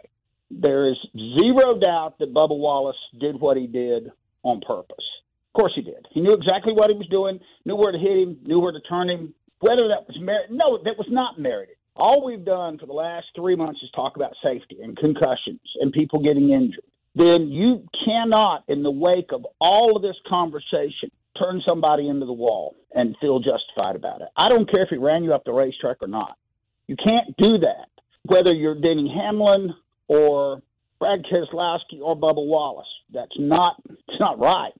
there 0.51 0.87
is 0.87 0.97
zero 1.15 1.79
doubt 1.79 2.19
that 2.19 2.33
Bubba 2.33 2.57
Wallace 2.57 2.97
did 3.19 3.39
what 3.39 3.57
he 3.57 3.65
did 3.65 4.11
on 4.43 4.61
purpose. 4.61 5.05
Of 5.55 5.59
course 5.59 5.71
he 5.75 5.81
did. 5.81 6.07
He 6.11 6.21
knew 6.21 6.33
exactly 6.33 6.73
what 6.73 6.89
he 6.91 6.95
was 6.95 7.07
doing, 7.07 7.39
knew 7.65 7.75
where 7.75 7.91
to 7.91 7.97
hit 7.97 8.17
him, 8.17 8.37
knew 8.43 8.59
where 8.59 8.71
to 8.71 8.81
turn 8.81 9.09
him. 9.09 9.33
Whether 9.63 9.87
that 9.87 10.05
was 10.09 10.17
merited, 10.19 10.51
no, 10.51 10.77
that 10.83 10.97
was 10.97 11.07
not 11.09 11.39
merited. 11.39 11.77
All 11.95 12.25
we've 12.25 12.43
done 12.43 12.77
for 12.77 12.85
the 12.85 12.91
last 12.91 13.27
three 13.33 13.55
months 13.55 13.81
is 13.81 13.89
talk 13.95 14.17
about 14.17 14.33
safety 14.43 14.79
and 14.83 14.97
concussions 14.97 15.61
and 15.79 15.93
people 15.93 16.19
getting 16.19 16.49
injured. 16.49 16.83
Then 17.15 17.47
you 17.47 17.87
cannot, 18.03 18.65
in 18.67 18.83
the 18.83 18.91
wake 18.91 19.31
of 19.31 19.45
all 19.61 19.95
of 19.95 20.01
this 20.01 20.17
conversation, 20.27 21.09
turn 21.39 21.61
somebody 21.65 22.09
into 22.09 22.25
the 22.25 22.33
wall 22.33 22.75
and 22.93 23.15
feel 23.21 23.39
justified 23.39 23.95
about 23.95 24.19
it. 24.19 24.27
I 24.35 24.49
don't 24.49 24.69
care 24.69 24.83
if 24.83 24.89
he 24.89 24.97
ran 24.97 25.23
you 25.23 25.33
up 25.33 25.45
the 25.45 25.53
racetrack 25.53 25.97
or 26.01 26.09
not. 26.09 26.37
You 26.87 26.97
can't 26.97 27.33
do 27.37 27.57
that, 27.59 27.87
whether 28.23 28.51
you're 28.51 28.75
Denny 28.75 29.09
Hamlin 29.15 29.73
or 30.09 30.61
Brad 30.99 31.23
Keselowski 31.31 32.01
or 32.01 32.17
Bubba 32.17 32.45
Wallace. 32.45 32.85
That's 33.13 33.39
not 33.39 33.81
it's 33.87 34.19
not 34.19 34.39
right, 34.39 34.73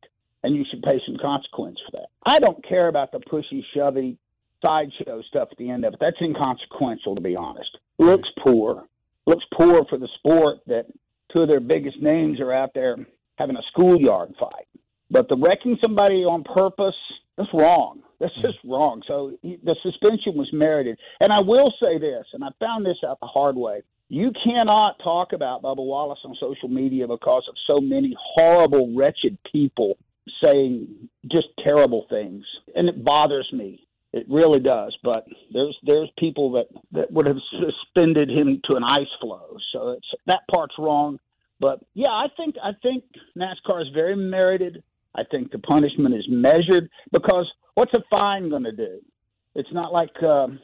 and 0.44 0.54
you 0.54 0.66
should 0.70 0.82
pay 0.82 1.00
some 1.06 1.16
consequence 1.22 1.80
for 1.86 2.00
that. 2.00 2.08
I 2.26 2.40
don't 2.40 2.62
care 2.68 2.90
about 2.90 3.14
the 3.14 3.20
pushy, 3.20 3.64
shovey 3.74 4.18
sideshow 4.64 5.22
stuff 5.28 5.50
at 5.52 5.58
the 5.58 5.70
end 5.70 5.86
of 5.86 5.94
it. 5.94 6.00
That's 6.00 6.18
inconsequential, 6.22 7.16
to 7.16 7.22
be 7.22 7.36
honest. 7.36 7.78
Looks 8.00 8.30
poor. 8.42 8.86
Looks 9.28 9.46
poor 9.54 9.86
for 9.90 9.98
the 9.98 10.10
sport 10.18 10.58
that 10.68 10.86
two 11.32 11.42
of 11.42 11.48
their 11.48 11.60
biggest 11.60 12.02
names 12.02 12.40
are 12.40 12.54
out 12.54 12.74
there 12.74 12.98
having 13.38 13.58
a 13.58 13.62
schoolyard 13.72 14.34
fight. 14.40 14.68
But 15.12 15.30
the 15.30 15.38
wrecking 15.38 15.78
somebody 15.80 16.24
on 16.24 16.44
purpose, 16.44 16.96
that's 17.38 17.54
wrong. 17.54 18.02
That's 18.20 18.36
just 18.36 18.58
wrong. 18.64 19.02
So 19.06 19.34
the 19.44 19.76
suspension 19.84 20.36
was 20.36 20.50
merited. 20.54 20.98
And 21.20 21.34
I 21.34 21.40
will 21.40 21.74
say 21.82 21.98
this, 21.98 22.26
and 22.34 22.44
I 22.44 22.50
found 22.60 22.86
this 22.86 22.98
out 23.06 23.20
the 23.20 23.28
hard 23.28 23.56
way. 23.56 23.82
You 24.10 24.32
cannot 24.44 25.00
talk 25.04 25.34
about 25.34 25.62
Bubba 25.62 25.86
Wallace 25.86 26.20
on 26.24 26.36
social 26.40 26.70
media 26.70 27.08
because 27.08 27.44
of 27.50 27.56
so 27.68 27.82
many 27.82 28.16
horrible, 28.18 28.96
wretched 28.96 29.38
people 29.52 29.98
saying 30.42 30.88
just 31.32 31.48
terrible 31.64 32.06
things. 32.10 32.46
And 32.76 32.88
it 32.88 33.04
bothers 33.04 33.50
me. 33.52 33.86
It 34.14 34.28
really 34.30 34.60
does. 34.60 34.96
But 35.04 35.26
there's 35.52 35.78
there's 35.84 36.10
people 36.18 36.52
that, 36.54 36.68
that 36.92 37.12
would 37.12 37.26
have 37.26 37.38
suspended 37.60 38.30
him 38.30 38.62
to 38.66 38.76
an 38.76 38.84
ice 38.84 39.08
floe. 39.20 39.58
So 39.72 39.92
it's 39.92 40.08
that 40.28 40.42
part's 40.50 40.76
wrong. 40.78 41.20
But 41.60 41.80
yeah, 41.94 42.10
I 42.10 42.28
think 42.38 42.56
I 42.64 42.72
think 42.82 43.04
NASCAR 43.38 43.82
is 43.82 43.88
very 43.94 44.16
merited. 44.16 44.84
I 45.16 45.24
think 45.30 45.52
the 45.52 45.60
punishment 45.60 46.16
is 46.16 46.26
measured 46.30 46.90
because 47.12 47.52
what's 47.76 47.94
a 47.94 48.04
fine 48.10 48.50
going 48.50 48.64
to 48.64 48.72
do? 48.72 49.00
It's 49.56 49.72
not 49.72 49.92
like 49.92 50.22
um, 50.24 50.60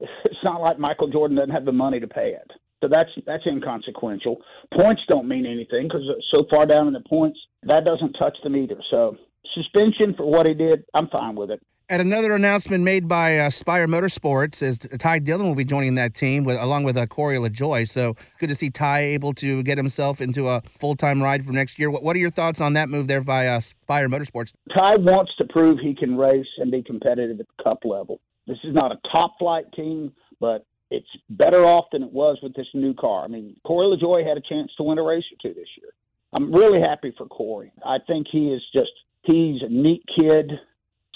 it's 0.00 0.44
not 0.44 0.60
like 0.60 0.78
Michael 0.78 1.08
Jordan 1.08 1.36
doesn't 1.36 1.50
have 1.50 1.64
the 1.64 1.72
money 1.72 2.00
to 2.00 2.06
pay 2.06 2.30
it. 2.30 2.50
So 2.82 2.88
that's 2.88 3.10
that's 3.26 3.46
inconsequential. 3.46 4.40
Points 4.74 5.02
don't 5.08 5.28
mean 5.28 5.46
anything 5.46 5.88
because 5.88 6.02
so 6.30 6.44
far 6.50 6.66
down 6.66 6.86
in 6.86 6.92
the 6.92 7.00
points 7.00 7.38
that 7.62 7.84
doesn't 7.84 8.12
touch 8.14 8.36
them 8.42 8.56
either. 8.56 8.76
So 8.90 9.16
suspension 9.54 10.14
for 10.14 10.30
what 10.30 10.46
he 10.46 10.54
did, 10.54 10.84
I'm 10.94 11.08
fine 11.08 11.34
with 11.34 11.50
it. 11.50 11.62
And 11.90 12.00
another 12.00 12.34
announcement 12.34 12.82
made 12.82 13.08
by 13.08 13.36
uh, 13.36 13.50
Spire 13.50 13.86
Motorsports 13.86 14.62
is 14.62 14.78
Ty 14.78 15.18
Dillon 15.18 15.46
will 15.46 15.54
be 15.54 15.66
joining 15.66 15.96
that 15.96 16.14
team 16.14 16.44
with, 16.44 16.58
along 16.58 16.84
with 16.84 16.96
uh, 16.96 17.04
Corey 17.04 17.36
LaJoie. 17.36 17.86
So 17.86 18.16
good 18.38 18.48
to 18.48 18.54
see 18.54 18.70
Ty 18.70 19.00
able 19.00 19.34
to 19.34 19.62
get 19.62 19.76
himself 19.76 20.22
into 20.22 20.48
a 20.48 20.62
full 20.80 20.94
time 20.94 21.22
ride 21.22 21.44
for 21.44 21.52
next 21.52 21.78
year. 21.78 21.90
What, 21.90 22.02
what, 22.02 22.16
are 22.16 22.18
your 22.20 22.30
thoughts 22.30 22.58
on 22.62 22.72
that 22.72 22.88
move 22.88 23.06
there 23.06 23.22
by 23.22 23.48
uh, 23.48 23.60
Spire 23.60 24.08
Motorsports? 24.08 24.54
Ty 24.72 24.96
wants 24.96 25.32
to 25.36 25.44
prove 25.44 25.78
he 25.78 25.94
can 25.94 26.16
race 26.16 26.46
and 26.56 26.70
be 26.70 26.82
competitive 26.82 27.38
at 27.38 27.46
the 27.46 27.62
cup 27.62 27.84
level. 27.84 28.18
This 28.46 28.58
is 28.64 28.74
not 28.74 28.90
a 28.90 28.96
top 29.12 29.34
flight 29.38 29.66
team, 29.76 30.10
but 30.40 30.64
it's 30.90 31.08
better 31.28 31.66
off 31.66 31.84
than 31.92 32.02
it 32.02 32.12
was 32.12 32.38
with 32.42 32.54
this 32.54 32.68
new 32.72 32.94
car. 32.94 33.24
I 33.24 33.28
mean, 33.28 33.56
Corey 33.66 33.94
LaJoie 33.94 34.26
had 34.26 34.38
a 34.38 34.42
chance 34.48 34.72
to 34.78 34.84
win 34.84 34.96
a 34.96 35.02
race 35.02 35.24
or 35.30 35.36
two 35.42 35.54
this 35.54 35.68
year. 35.78 35.90
I'm 36.32 36.50
really 36.50 36.80
happy 36.80 37.12
for 37.18 37.26
Corey. 37.26 37.72
I 37.84 37.98
think 38.06 38.26
he 38.32 38.48
is 38.48 38.62
just, 38.72 38.90
he's 39.24 39.60
a 39.60 39.68
neat 39.68 40.02
kid 40.16 40.50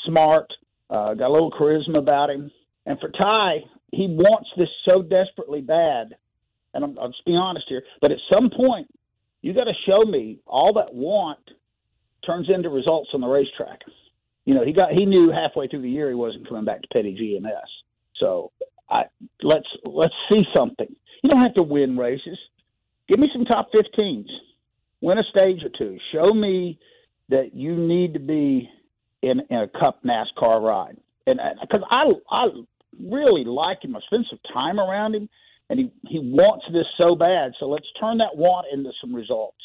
smart, 0.07 0.53
uh, 0.91 1.15
got 1.15 1.29
a 1.29 1.33
little 1.33 1.51
charisma 1.51 1.99
about 1.99 2.31
him. 2.31 2.51
And 2.87 2.99
for 3.01 3.11
Ty, 3.11 3.59
he 3.93 4.07
wants 4.09 4.49
this 4.57 4.69
so 4.85 5.03
desperately 5.03 5.61
bad. 5.61 6.15
And 6.75 6.85
I'm, 6.85 6.99
I'll 6.99 7.09
just 7.09 7.25
be 7.25 7.35
honest 7.35 7.67
here, 7.69 7.83
but 8.01 8.11
at 8.11 8.19
some 8.33 8.51
point, 8.51 8.89
you 9.41 9.55
got 9.55 9.65
to 9.65 9.73
show 9.87 10.03
me 10.03 10.39
all 10.47 10.73
that 10.75 10.95
want 10.95 11.39
turns 12.27 12.49
into 12.53 12.69
results 12.69 13.11
on 13.15 13.21
the 13.21 13.27
racetrack. 13.27 13.81
You 14.45 14.55
know, 14.55 14.65
he 14.65 14.73
got 14.73 14.93
he 14.93 15.05
knew 15.05 15.31
halfway 15.31 15.69
through 15.69 15.83
the 15.83 15.91
year 15.91 16.09
he 16.09 16.15
wasn't 16.15 16.49
coming 16.49 16.65
back 16.65 16.83
to 16.83 16.89
Petty 16.93 17.15
GMS. 17.15 17.69
So 18.19 18.51
I 18.91 19.05
let's 19.43 19.69
let's 19.85 20.15
see 20.29 20.43
something. 20.55 20.89
You 21.23 21.31
don't 21.31 21.43
have 21.43 21.55
to 21.55 21.63
win 21.63 21.97
races. 21.97 22.39
Give 23.09 23.19
me 23.19 23.29
some 23.33 23.45
top 23.45 23.69
15s. 23.73 24.27
Win 25.01 25.19
a 25.19 25.23
stage 25.31 25.63
or 25.65 25.71
two. 25.77 25.99
Show 26.13 26.35
me 26.35 26.79
that 27.29 27.55
you 27.55 27.77
need 27.77 28.15
to 28.15 28.21
be 28.21 28.69
in, 29.23 29.41
in 29.51 29.57
a 29.59 29.69
Cup 29.69 30.01
NASCAR 30.05 30.63
ride, 30.63 30.97
and 31.27 31.41
because 31.61 31.83
I 31.91 32.13
I 32.31 32.47
really 33.01 33.45
like 33.45 33.85
him, 33.85 33.97
I 33.97 34.01
spend 34.07 34.27
some 34.31 34.41
time 34.53 34.79
around 34.79 35.15
him, 35.15 35.29
and 35.71 35.79
he 35.79 35.93
he 36.07 36.19
wants 36.19 36.67
this 36.73 36.87
so 36.97 37.15
bad. 37.15 37.53
So 37.59 37.67
let's 37.67 37.87
turn 38.01 38.19
that 38.19 38.37
want 38.37 38.67
into 38.73 38.91
some 39.01 39.15
results. 39.15 39.57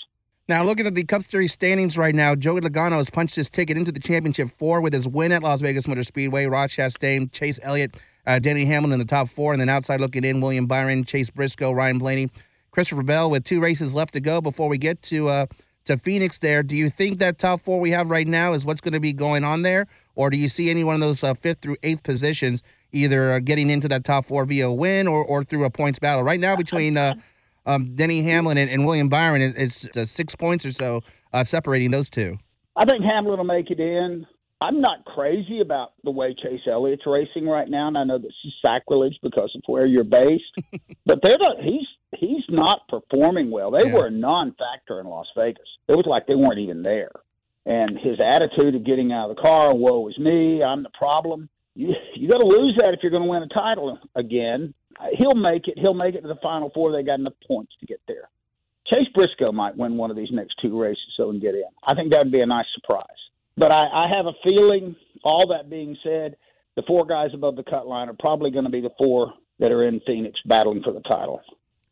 Now, 0.49 0.61
looking 0.63 0.85
at 0.85 0.93
the 0.93 1.05
Cup 1.05 1.21
Series 1.21 1.53
standings 1.53 1.97
right 1.97 2.13
now, 2.13 2.35
Joey 2.35 2.59
Logano 2.59 2.97
has 2.97 3.09
punched 3.09 3.35
his 3.35 3.49
ticket 3.49 3.77
into 3.77 3.93
the 3.93 3.99
championship 3.99 4.49
four 4.49 4.81
with 4.81 4.91
his 4.91 5.07
win 5.07 5.31
at 5.31 5.41
Las 5.41 5.61
Vegas 5.61 5.87
Motor 5.87 6.03
Speedway. 6.03 6.47
Ross 6.47 6.75
Chastain, 6.75 7.31
Chase 7.31 7.61
Elliott, 7.63 8.01
uh, 8.27 8.41
Hamlin 8.43 8.91
in 8.91 8.99
the 8.99 9.05
top 9.05 9.29
four, 9.29 9.53
and 9.53 9.61
then 9.61 9.69
outside 9.69 10.01
looking 10.01 10.25
in, 10.25 10.41
William 10.41 10.65
Byron, 10.65 11.05
Chase 11.05 11.29
Briscoe, 11.29 11.71
Ryan 11.71 11.97
Blaney, 11.97 12.27
Christopher 12.71 13.03
Bell 13.03 13.29
with 13.29 13.45
two 13.45 13.61
races 13.61 13.95
left 13.95 14.13
to 14.13 14.19
go 14.19 14.41
before 14.41 14.67
we 14.67 14.77
get 14.77 15.01
to 15.03 15.29
uh, 15.29 15.45
to 15.85 15.97
Phoenix 15.97 16.39
there. 16.39 16.63
Do 16.63 16.75
you 16.75 16.89
think 16.89 17.19
that 17.19 17.37
top 17.37 17.61
four 17.61 17.79
we 17.79 17.91
have 17.91 18.09
right 18.09 18.27
now 18.27 18.53
is 18.53 18.65
what's 18.65 18.81
going 18.81 18.93
to 18.93 18.99
be 18.99 19.13
going 19.13 19.43
on 19.43 19.61
there? 19.61 19.87
Or 20.15 20.29
do 20.29 20.37
you 20.37 20.49
see 20.49 20.69
any 20.69 20.83
one 20.83 20.95
of 20.95 21.01
those 21.01 21.23
uh, 21.23 21.33
fifth 21.33 21.61
through 21.61 21.77
eighth 21.83 22.03
positions 22.03 22.63
either 22.91 23.33
uh, 23.33 23.39
getting 23.39 23.69
into 23.69 23.87
that 23.87 24.03
top 24.03 24.25
four 24.25 24.45
via 24.45 24.67
a 24.67 24.73
win 24.73 25.07
or, 25.07 25.23
or 25.23 25.43
through 25.43 25.65
a 25.65 25.69
points 25.69 25.99
battle? 25.99 26.23
Right 26.23 26.39
now, 26.39 26.55
between 26.55 26.97
uh, 26.97 27.15
um, 27.65 27.95
Denny 27.95 28.21
Hamlin 28.23 28.57
and, 28.57 28.69
and, 28.69 28.85
William 28.85 29.09
Byron, 29.09 29.41
it's, 29.41 29.85
uh, 29.97 30.05
six 30.05 30.35
points 30.35 30.65
or 30.65 30.71
so 30.71 31.01
uh, 31.31 31.43
separating 31.43 31.91
those 31.91 32.09
two. 32.09 32.37
I 32.75 32.85
think 32.85 33.03
Hamlin 33.03 33.37
will 33.37 33.45
make 33.45 33.71
it 33.71 33.79
in. 33.79 34.25
I'm 34.61 34.79
not 34.79 35.03
crazy 35.05 35.59
about 35.59 35.91
the 36.03 36.11
way 36.11 36.33
Chase 36.41 36.61
Elliott's 36.67 37.03
racing 37.05 37.47
right 37.47 37.69
now, 37.69 37.87
and 37.89 37.97
I 37.97 38.05
know 38.05 38.17
this 38.17 38.31
is 38.45 38.53
sacrilege 38.61 39.17
because 39.21 39.51
of 39.55 39.61
where 39.67 39.85
you're 39.85 40.05
based. 40.05 40.43
but 41.05 41.19
they're 41.21 41.37
the, 41.37 41.55
he's 41.61 41.87
he's 42.17 42.43
not 42.49 42.87
performing 42.87 43.51
well. 43.51 43.71
They 43.71 43.85
Yeah. 43.85 43.93
were 43.93 44.07
a 44.07 44.11
non-factor 44.11 44.99
in 45.01 45.07
Las 45.07 45.27
Vegas. 45.35 45.67
It 45.89 45.95
was 45.95 46.05
like 46.05 46.27
they 46.27 46.35
weren't 46.35 46.59
even 46.59 46.81
there. 46.83 47.11
And 47.65 47.97
his 47.99 48.19
attitude 48.19 48.75
of 48.75 48.85
getting 48.85 49.11
out 49.11 49.29
of 49.29 49.35
the 49.35 49.41
car, 49.41 49.73
"Woe 49.75 50.07
is 50.07 50.17
me, 50.17 50.63
I'm 50.63 50.83
the 50.83 50.89
problem." 50.97 51.49
You 51.75 51.93
you 52.15 52.29
got 52.29 52.37
to 52.37 52.45
lose 52.45 52.75
that 52.77 52.93
if 52.93 52.99
you're 53.01 53.11
going 53.11 53.23
to 53.23 53.29
win 53.29 53.43
a 53.43 53.47
title 53.47 53.97
again. 54.15 54.73
He'll 55.17 55.33
make 55.35 55.67
it. 55.67 55.77
He'll 55.77 55.93
make 55.95 56.13
it 56.15 56.21
to 56.21 56.27
the 56.27 56.37
final 56.41 56.69
four. 56.69 56.91
They 56.91 57.03
got 57.03 57.19
enough 57.19 57.33
points 57.47 57.73
to 57.79 57.85
get 57.85 57.99
there. 58.07 58.29
Chase 58.87 59.07
Briscoe 59.15 59.51
might 59.51 59.75
win 59.75 59.97
one 59.97 60.11
of 60.11 60.15
these 60.17 60.29
next 60.31 60.55
two 60.61 60.79
races 60.79 61.03
so 61.17 61.29
and 61.31 61.41
get 61.41 61.55
in. 61.55 61.63
I 61.87 61.95
think 61.95 62.11
that 62.11 62.19
would 62.19 62.31
be 62.31 62.41
a 62.41 62.45
nice 62.45 62.67
surprise. 62.75 63.05
But 63.57 63.71
I, 63.71 64.05
I 64.05 64.07
have 64.15 64.25
a 64.25 64.33
feeling. 64.43 64.95
All 65.23 65.47
that 65.47 65.69
being 65.69 65.95
said, 66.03 66.35
the 66.75 66.83
four 66.87 67.05
guys 67.05 67.29
above 67.33 67.55
the 67.55 67.63
cut 67.63 67.87
line 67.87 68.09
are 68.09 68.15
probably 68.19 68.51
going 68.51 68.65
to 68.65 68.71
be 68.71 68.81
the 68.81 68.89
four 68.97 69.33
that 69.59 69.71
are 69.71 69.87
in 69.87 70.01
Phoenix 70.05 70.39
battling 70.45 70.81
for 70.83 70.91
the 70.91 71.01
title. 71.01 71.41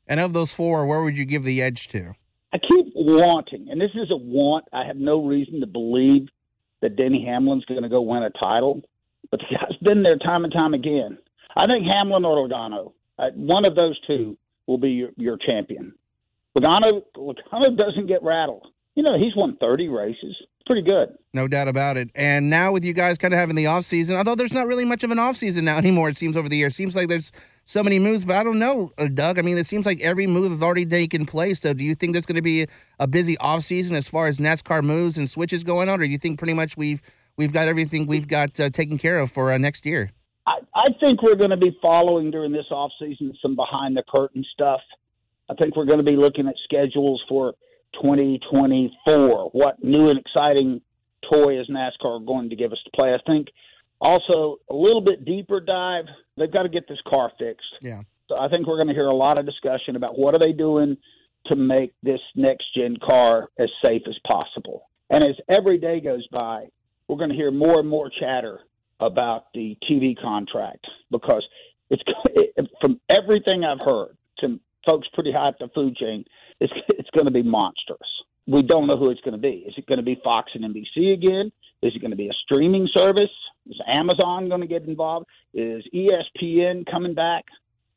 And 0.08 0.20
of 0.20 0.34
those 0.34 0.54
four, 0.54 0.86
where 0.86 1.04
would 1.04 1.18
you 1.18 1.26
give 1.26 1.44
the 1.44 1.62
edge 1.62 1.88
to? 1.90 2.16
I 2.54 2.58
keep 2.58 2.94
wanting, 2.96 3.68
and 3.70 3.80
this 3.80 3.92
is 3.96 4.12
a 4.12 4.18
want. 4.18 4.66
I 4.74 4.86
have 4.86 4.98
no 4.98 5.26
reason 5.26 5.62
to 5.62 5.68
believe 5.68 6.28
that 6.82 6.98
Denny 6.98 7.24
Hamlin's 7.26 7.64
going 7.66 7.84
to 7.84 7.90
go 7.90 8.02
win 8.02 8.24
a 8.24 8.30
title, 8.32 8.82
but 9.30 9.40
the 9.40 9.56
guy's 9.56 9.78
been 9.78 10.04
there 10.04 10.18
time 10.18 10.44
and 10.44 10.52
time 10.52 10.74
again. 10.74 11.18
I 11.56 11.68
think 11.68 11.86
Hamlin 11.86 12.26
or 12.26 12.48
Logano, 12.48 12.94
uh, 13.20 13.30
one 13.36 13.64
of 13.64 13.76
those 13.76 13.98
two, 14.06 14.38
will 14.68 14.78
be 14.78 14.90
your, 14.90 15.10
your 15.16 15.38
champion. 15.38 15.94
Logano, 16.58 17.04
Logano 17.16 17.78
doesn't 17.78 18.08
get 18.08 18.24
rattled. 18.24 18.68
You 18.96 19.04
know, 19.04 19.18
he's 19.18 19.36
won 19.36 19.58
30 19.62 19.88
races. 19.88 20.36
Pretty 20.66 20.82
good. 20.84 21.18
No 21.34 21.48
doubt 21.48 21.68
about 21.68 21.98
it. 21.98 22.10
And 22.14 22.50
now 22.50 22.72
with 22.72 22.86
you 22.86 22.94
guys 22.94 23.18
kind 23.18 23.34
of 23.34 23.40
having 23.40 23.56
the 23.56 23.68
off 23.68 23.84
season, 23.84 24.16
although 24.16 24.36
there's 24.36 24.54
not 24.54 24.68
really 24.68 24.86
much 24.86 25.04
of 25.04 25.12
an 25.12 25.20
off 25.20 25.36
season 25.36 25.66
now 25.66 25.78
anymore, 25.80 26.10
it 26.10 26.18
seems 26.18 26.38
over 26.38 26.50
the 26.50 26.58
years. 26.58 26.76
Seems 26.76 26.96
like 26.96 27.08
there's 27.08 27.32
so 27.64 27.84
many 27.84 28.00
moves, 28.00 28.26
but 28.26 28.36
I 28.36 28.44
don't 28.44 28.60
know, 28.60 28.92
uh, 28.98 29.08
Doug. 29.08 29.40
I 29.40 29.42
mean, 29.42 29.58
it 29.58 29.66
seems 29.66 29.86
like 29.86 30.02
every 30.02 30.28
move 30.28 30.52
has 30.52 30.62
already 30.62 30.86
taken 30.86 31.26
place. 31.26 31.60
So 31.60 31.74
do 31.74 31.84
you 31.84 31.96
think 31.96 32.14
there's 32.14 32.26
going 32.26 32.36
to 32.36 32.42
be 32.42 32.68
a 33.00 33.08
busy 33.08 33.38
off 33.38 33.62
season 33.62 33.96
as 33.96 34.08
far 34.08 34.28
as 34.28 34.40
NASCAR 34.40 34.84
moves 34.84 35.18
and 35.18 35.30
switches 35.30 35.64
going 35.64 35.90
on, 35.90 36.00
or 36.00 36.06
do 36.06 36.12
you 36.12 36.18
think 36.18 36.38
pretty 36.38 36.54
much 36.54 36.78
we've 36.78 37.02
we've 37.38 37.54
got 37.54 37.68
everything 37.68 38.08
we've 38.08 38.28
got 38.28 38.60
uh, 38.60 38.70
taken 38.70 38.98
care 38.98 39.20
of 39.20 39.32
for 39.32 39.52
uh, 39.52 39.58
next 39.58 39.86
year? 39.86 40.12
I, 40.46 40.60
I 40.76 40.88
think 41.00 41.24
we're 41.24 41.36
going 41.36 41.52
to 41.52 41.58
be 41.58 41.78
following 41.82 42.32
during 42.32 42.52
this 42.52 42.66
off 42.72 42.92
season 43.00 43.34
some 43.42 43.56
behind 43.56 43.96
the 43.96 44.04
curtain 44.10 44.44
stuff. 44.54 44.82
I 45.50 45.54
think 45.54 45.76
we're 45.76 45.86
going 45.86 46.00
to 46.00 46.04
be 46.04 46.16
looking 46.16 46.48
at 46.48 46.56
schedules 46.64 47.24
for 47.28 47.54
2024. 47.94 49.50
What 49.52 49.84
new 49.84 50.10
and 50.10 50.20
exciting 50.20 50.82
toy 51.30 51.60
is 51.60 51.68
NASCAR 51.70 52.26
going 52.26 52.50
to 52.50 52.56
give 52.56 52.72
us 52.72 52.80
to 52.86 52.92
play? 52.96 53.14
I 53.14 53.20
think 53.26 53.48
also 54.00 54.58
a 54.70 54.74
little 54.74 55.02
bit 55.02 55.26
deeper 55.26 55.60
dive. 55.60 56.06
They've 56.38 56.52
got 56.52 56.64
to 56.64 56.70
get 56.70 56.88
this 56.88 57.00
car 57.08 57.32
fixed. 57.38 57.66
Yeah. 57.82 58.02
So 58.28 58.38
I 58.38 58.48
think 58.50 58.68
we're 58.68 58.78
going 58.78 58.88
to 58.88 58.94
hear 58.94 59.08
a 59.08 59.16
lot 59.16 59.38
of 59.38 59.46
discussion 59.46 59.96
about 59.96 60.18
what 60.18 60.34
are 60.34 60.40
they 60.40 60.54
doing 60.54 60.98
to 61.48 61.56
make 61.56 61.94
this 62.04 62.20
next 62.36 62.66
gen 62.76 62.98
car 63.04 63.50
as 63.60 63.70
safe 63.82 64.04
as 64.08 64.16
possible. 64.26 64.90
And 65.10 65.24
as 65.24 65.36
every 65.50 65.78
day 65.78 66.00
goes 66.00 66.26
by, 66.28 66.68
we're 67.08 67.18
going 67.18 67.30
to 67.30 67.36
hear 67.36 67.52
more 67.52 67.80
and 67.80 67.90
more 67.90 68.10
chatter 68.20 68.62
about 69.00 69.48
the 69.54 69.78
TV 69.90 70.20
contract 70.20 70.86
because 71.10 71.46
it's 71.90 72.02
it, 72.26 72.70
from 72.80 73.00
everything 73.10 73.64
I've 73.64 73.84
heard 73.84 74.16
to 74.40 74.60
folks 74.86 75.08
pretty 75.14 75.32
high 75.32 75.50
up 75.50 75.60
the 75.60 75.70
food 75.74 75.96
chain, 75.96 76.26
it's 76.60 76.74
it's 76.90 77.10
going 77.12 77.26
to 77.26 77.32
be 77.32 77.44
monstrous. 77.44 78.00
We 78.48 78.64
don't 78.64 78.88
know 78.88 78.98
who 78.98 79.10
it's 79.12 79.22
going 79.22 79.34
to 79.34 79.38
be. 79.38 79.64
Is 79.68 79.74
it 79.78 79.86
going 79.88 80.00
to 80.00 80.04
be 80.06 80.20
Fox 80.24 80.52
and 80.56 80.64
NBC 80.64 81.14
again? 81.14 81.52
Is 81.82 81.94
it 81.96 82.00
going 82.02 82.12
to 82.12 82.18
be 82.18 82.28
a 82.28 82.34
streaming 82.44 82.88
service? 82.94 83.30
Is 83.70 83.80
Amazon 83.88 84.50
going 84.50 84.62
to 84.62 84.68
get 84.68 84.84
involved? 84.86 85.28
Is 85.54 85.84
ESPN 85.94 86.90
coming 86.90 87.14
back? 87.14 87.46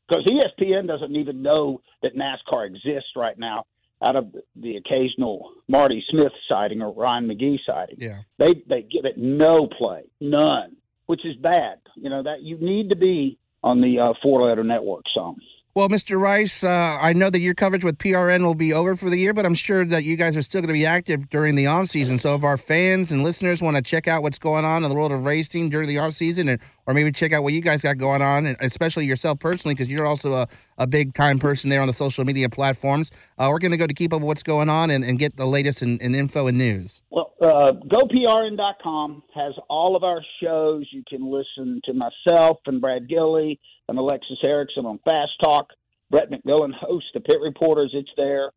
Because 0.07 0.25
ESPN 0.27 0.87
doesn't 0.87 1.15
even 1.15 1.41
know 1.41 1.81
that 2.03 2.15
NASCAR 2.15 2.67
exists 2.67 3.09
right 3.15 3.37
now. 3.37 3.65
Out 4.03 4.15
of 4.17 4.27
the 4.55 4.75
occasional 4.75 5.51
Marty 5.67 6.03
Smith 6.11 6.31
sighting 6.49 6.81
or 6.81 6.91
Ryan 6.93 7.27
McGee 7.27 7.57
sighting, 7.65 7.95
Yeah. 7.99 8.19
they 8.37 8.61
they 8.67 8.81
give 8.83 9.05
it 9.05 9.17
no 9.17 9.67
play, 9.67 10.03
none, 10.19 10.75
which 11.05 11.25
is 11.25 11.35
bad. 11.37 11.79
You 11.95 12.09
know 12.09 12.21
that 12.21 12.41
you 12.41 12.57
need 12.59 12.89
to 12.89 12.95
be 12.97 13.39
on 13.63 13.79
the 13.81 13.99
uh, 13.99 14.13
four 14.21 14.47
letter 14.47 14.63
network 14.65 15.05
some. 15.15 15.37
Well, 15.75 15.89
Mr. 15.89 16.17
Rice, 16.17 16.63
uh, 16.63 16.97
I 17.01 17.11
know 17.11 17.29
that 17.29 17.41
your 17.41 17.53
coverage 17.53 17.83
with 17.83 17.97
PRN 17.97 18.45
will 18.45 18.55
be 18.55 18.71
over 18.71 18.95
for 18.95 19.09
the 19.09 19.17
year, 19.17 19.33
but 19.33 19.45
I'm 19.45 19.53
sure 19.53 19.83
that 19.83 20.05
you 20.05 20.15
guys 20.15 20.37
are 20.37 20.41
still 20.41 20.61
going 20.61 20.69
to 20.69 20.73
be 20.73 20.85
active 20.85 21.27
during 21.27 21.55
the 21.55 21.67
off 21.67 21.87
season. 21.87 22.17
So, 22.17 22.33
if 22.33 22.45
our 22.45 22.55
fans 22.55 23.11
and 23.11 23.25
listeners 23.25 23.61
want 23.61 23.75
to 23.75 23.83
check 23.83 24.07
out 24.07 24.23
what's 24.23 24.37
going 24.37 24.63
on 24.63 24.85
in 24.85 24.89
the 24.89 24.95
world 24.95 25.11
of 25.11 25.25
racing 25.25 25.71
during 25.71 25.89
the 25.89 25.97
off 25.97 26.13
season, 26.13 26.47
and 26.47 26.61
or 26.85 26.93
maybe 26.93 27.11
check 27.11 27.33
out 27.33 27.43
what 27.43 27.51
you 27.51 27.59
guys 27.59 27.81
got 27.81 27.97
going 27.97 28.21
on, 28.21 28.45
and 28.45 28.55
especially 28.61 29.05
yourself 29.05 29.37
personally, 29.39 29.75
because 29.75 29.91
you're 29.91 30.05
also 30.05 30.31
a, 30.31 30.47
a 30.77 30.87
big 30.87 31.13
time 31.13 31.39
person 31.39 31.69
there 31.69 31.81
on 31.81 31.87
the 31.87 31.93
social 31.93 32.23
media 32.23 32.47
platforms, 32.47 33.11
uh, 33.37 33.49
we're 33.49 33.59
going 33.59 33.71
to 33.71 33.77
go 33.77 33.85
to 33.85 33.93
keep 33.93 34.13
up 34.13 34.21
with 34.21 34.27
what's 34.27 34.43
going 34.43 34.69
on 34.69 34.89
and, 34.89 35.03
and 35.03 35.19
get 35.19 35.35
the 35.35 35.45
latest 35.45 35.81
in, 35.81 35.97
in 35.97 36.15
info 36.15 36.47
and 36.47 36.57
news. 36.57 37.01
Well, 37.09 37.33
uh, 37.41 37.73
GoPRN.com 37.91 39.23
has 39.35 39.53
all 39.69 39.97
of 39.97 40.05
our 40.05 40.21
shows. 40.41 40.87
You 40.93 41.03
can 41.05 41.29
listen 41.29 41.81
to 41.83 41.93
myself 41.93 42.59
and 42.65 42.79
Brad 42.79 43.09
Gilly 43.09 43.59
and 43.89 43.97
Alexis 43.97 44.39
Erickson 44.43 44.85
on 44.85 44.99
Fast 45.05 45.33
Talk. 45.39 45.69
Brett 46.11 46.29
McMillan 46.29 46.73
hosts 46.73 47.09
the 47.13 47.19
Pit 47.19 47.37
Reporters. 47.41 47.91
It's 47.93 48.09
there. 48.15 48.51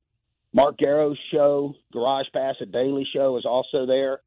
Mark 0.52 0.78
Garrow's 0.78 1.18
show, 1.32 1.74
Garage 1.92 2.26
Pass, 2.32 2.56
a 2.60 2.66
daily 2.66 3.06
show, 3.12 3.36
is 3.36 3.44
also 3.44 3.86
there. 3.86 4.20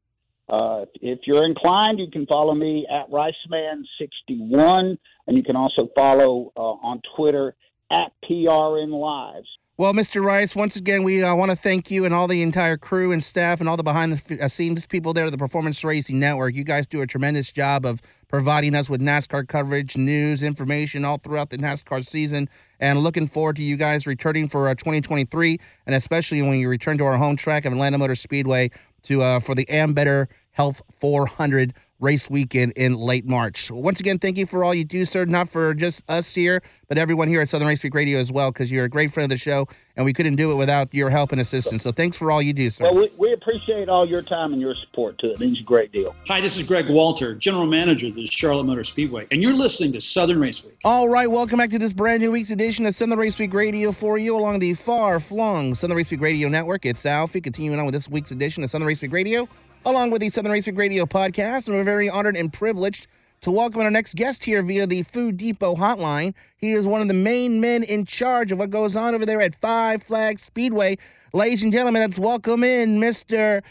Uh, 0.48 0.84
if 1.00 1.20
you're 1.26 1.44
inclined, 1.44 1.98
you 1.98 2.10
can 2.10 2.26
follow 2.26 2.54
me 2.54 2.86
at 2.90 3.10
Riceman61, 3.10 4.98
and 5.26 5.36
you 5.36 5.42
can 5.42 5.56
also 5.56 5.88
follow 5.94 6.52
uh, 6.56 6.60
on 6.60 7.00
Twitter 7.16 7.54
at 7.90 8.12
PRN 8.28 8.90
Lives. 8.90 9.48
Well, 9.82 9.94
Mr. 9.94 10.24
Rice, 10.24 10.54
once 10.54 10.76
again, 10.76 11.02
we 11.02 11.24
uh, 11.24 11.34
want 11.34 11.50
to 11.50 11.56
thank 11.56 11.90
you 11.90 12.04
and 12.04 12.14
all 12.14 12.28
the 12.28 12.40
entire 12.44 12.76
crew 12.76 13.10
and 13.10 13.20
staff 13.20 13.58
and 13.58 13.68
all 13.68 13.76
the 13.76 13.82
behind 13.82 14.12
the 14.12 14.40
uh, 14.40 14.46
scenes 14.46 14.86
people 14.86 15.12
there 15.12 15.24
at 15.24 15.32
the 15.32 15.36
Performance 15.36 15.82
Racing 15.82 16.20
Network. 16.20 16.54
You 16.54 16.62
guys 16.62 16.86
do 16.86 17.02
a 17.02 17.06
tremendous 17.08 17.50
job 17.50 17.84
of 17.84 18.00
providing 18.28 18.76
us 18.76 18.88
with 18.88 19.00
NASCAR 19.00 19.48
coverage, 19.48 19.96
news, 19.96 20.40
information 20.40 21.04
all 21.04 21.18
throughout 21.18 21.50
the 21.50 21.58
NASCAR 21.58 22.06
season. 22.06 22.48
And 22.78 23.00
looking 23.00 23.26
forward 23.26 23.56
to 23.56 23.64
you 23.64 23.76
guys 23.76 24.06
returning 24.06 24.46
for 24.46 24.68
uh, 24.68 24.76
2023, 24.76 25.58
and 25.86 25.96
especially 25.96 26.42
when 26.42 26.60
you 26.60 26.68
return 26.68 26.96
to 26.98 27.04
our 27.04 27.16
home 27.16 27.34
track 27.34 27.64
of 27.64 27.72
Atlanta 27.72 27.98
Motor 27.98 28.14
Speedway 28.14 28.70
to 29.02 29.22
uh, 29.22 29.40
for 29.40 29.56
the 29.56 29.66
Ambetter 29.66 30.28
Health 30.52 30.82
400 30.92 31.74
race 32.02 32.28
weekend 32.28 32.72
in 32.74 32.96
late 32.96 33.24
March. 33.24 33.70
Once 33.70 34.00
again, 34.00 34.18
thank 34.18 34.36
you 34.36 34.44
for 34.44 34.64
all 34.64 34.74
you 34.74 34.84
do, 34.84 35.04
sir. 35.04 35.24
Not 35.24 35.48
for 35.48 35.72
just 35.72 36.02
us 36.10 36.34
here, 36.34 36.60
but 36.88 36.98
everyone 36.98 37.28
here 37.28 37.40
at 37.40 37.48
Southern 37.48 37.68
Race 37.68 37.82
Week 37.84 37.94
Radio 37.94 38.18
as 38.18 38.32
well, 38.32 38.50
because 38.50 38.72
you're 38.72 38.84
a 38.84 38.88
great 38.88 39.12
friend 39.12 39.30
of 39.30 39.38
the 39.38 39.40
show, 39.40 39.66
and 39.96 40.04
we 40.04 40.12
couldn't 40.12 40.34
do 40.34 40.50
it 40.50 40.56
without 40.56 40.92
your 40.92 41.10
help 41.10 41.30
and 41.30 41.40
assistance. 41.40 41.84
So 41.84 41.92
thanks 41.92 42.16
for 42.16 42.32
all 42.32 42.42
you 42.42 42.52
do, 42.52 42.70
sir. 42.70 42.84
Well, 42.84 42.96
we, 42.96 43.12
we 43.16 43.32
appreciate 43.32 43.88
all 43.88 44.06
your 44.06 44.20
time 44.20 44.52
and 44.52 44.60
your 44.60 44.74
support, 44.74 45.16
too. 45.18 45.28
It 45.28 45.38
means 45.38 45.60
a 45.60 45.62
great 45.62 45.92
deal. 45.92 46.14
Hi, 46.26 46.40
this 46.40 46.56
is 46.56 46.64
Greg 46.64 46.90
Walter, 46.90 47.36
General 47.36 47.66
Manager 47.66 48.08
of 48.08 48.16
the 48.16 48.26
Charlotte 48.26 48.64
Motor 48.64 48.84
Speedway, 48.84 49.28
and 49.30 49.40
you're 49.40 49.54
listening 49.54 49.92
to 49.92 50.00
Southern 50.00 50.40
Race 50.40 50.64
Week. 50.64 50.76
All 50.84 51.08
right, 51.08 51.30
welcome 51.30 51.58
back 51.58 51.70
to 51.70 51.78
this 51.78 51.92
brand 51.92 52.20
new 52.20 52.32
week's 52.32 52.50
edition 52.50 52.84
of 52.84 52.96
Southern 52.96 53.18
Race 53.18 53.38
Week 53.38 53.54
Radio 53.54 53.92
for 53.92 54.18
you 54.18 54.36
along 54.36 54.58
the 54.58 54.74
far 54.74 55.20
flung 55.20 55.72
Southern 55.74 55.96
Race 55.96 56.10
Week 56.10 56.20
Radio 56.20 56.48
Network. 56.48 56.84
It's 56.84 57.06
Alfie 57.06 57.40
continuing 57.40 57.78
on 57.78 57.86
with 57.86 57.94
this 57.94 58.08
week's 58.08 58.32
edition 58.32 58.64
of 58.64 58.70
Southern 58.70 58.88
Race 58.88 59.02
Week 59.02 59.12
Radio, 59.12 59.48
along 59.84 60.10
with 60.10 60.20
the 60.20 60.28
Southern 60.28 60.52
Racing 60.52 60.76
Radio 60.76 61.04
podcast. 61.06 61.66
And 61.66 61.76
we're 61.76 61.84
very 61.84 62.08
honored 62.08 62.36
and 62.36 62.52
privileged 62.52 63.06
to 63.40 63.50
welcome 63.50 63.80
our 63.80 63.90
next 63.90 64.14
guest 64.14 64.44
here 64.44 64.62
via 64.62 64.86
the 64.86 65.02
Food 65.02 65.36
Depot 65.36 65.74
hotline. 65.74 66.34
He 66.56 66.72
is 66.72 66.86
one 66.86 67.00
of 67.00 67.08
the 67.08 67.14
main 67.14 67.60
men 67.60 67.82
in 67.82 68.04
charge 68.04 68.52
of 68.52 68.58
what 68.58 68.70
goes 68.70 68.94
on 68.94 69.14
over 69.14 69.26
there 69.26 69.40
at 69.40 69.54
Five 69.54 70.02
Flags 70.02 70.42
Speedway. 70.42 70.96
Ladies 71.32 71.64
and 71.64 71.72
gentlemen, 71.72 72.02
let's 72.02 72.18
welcome 72.18 72.62
in 72.62 73.00
Mr. 73.00 73.62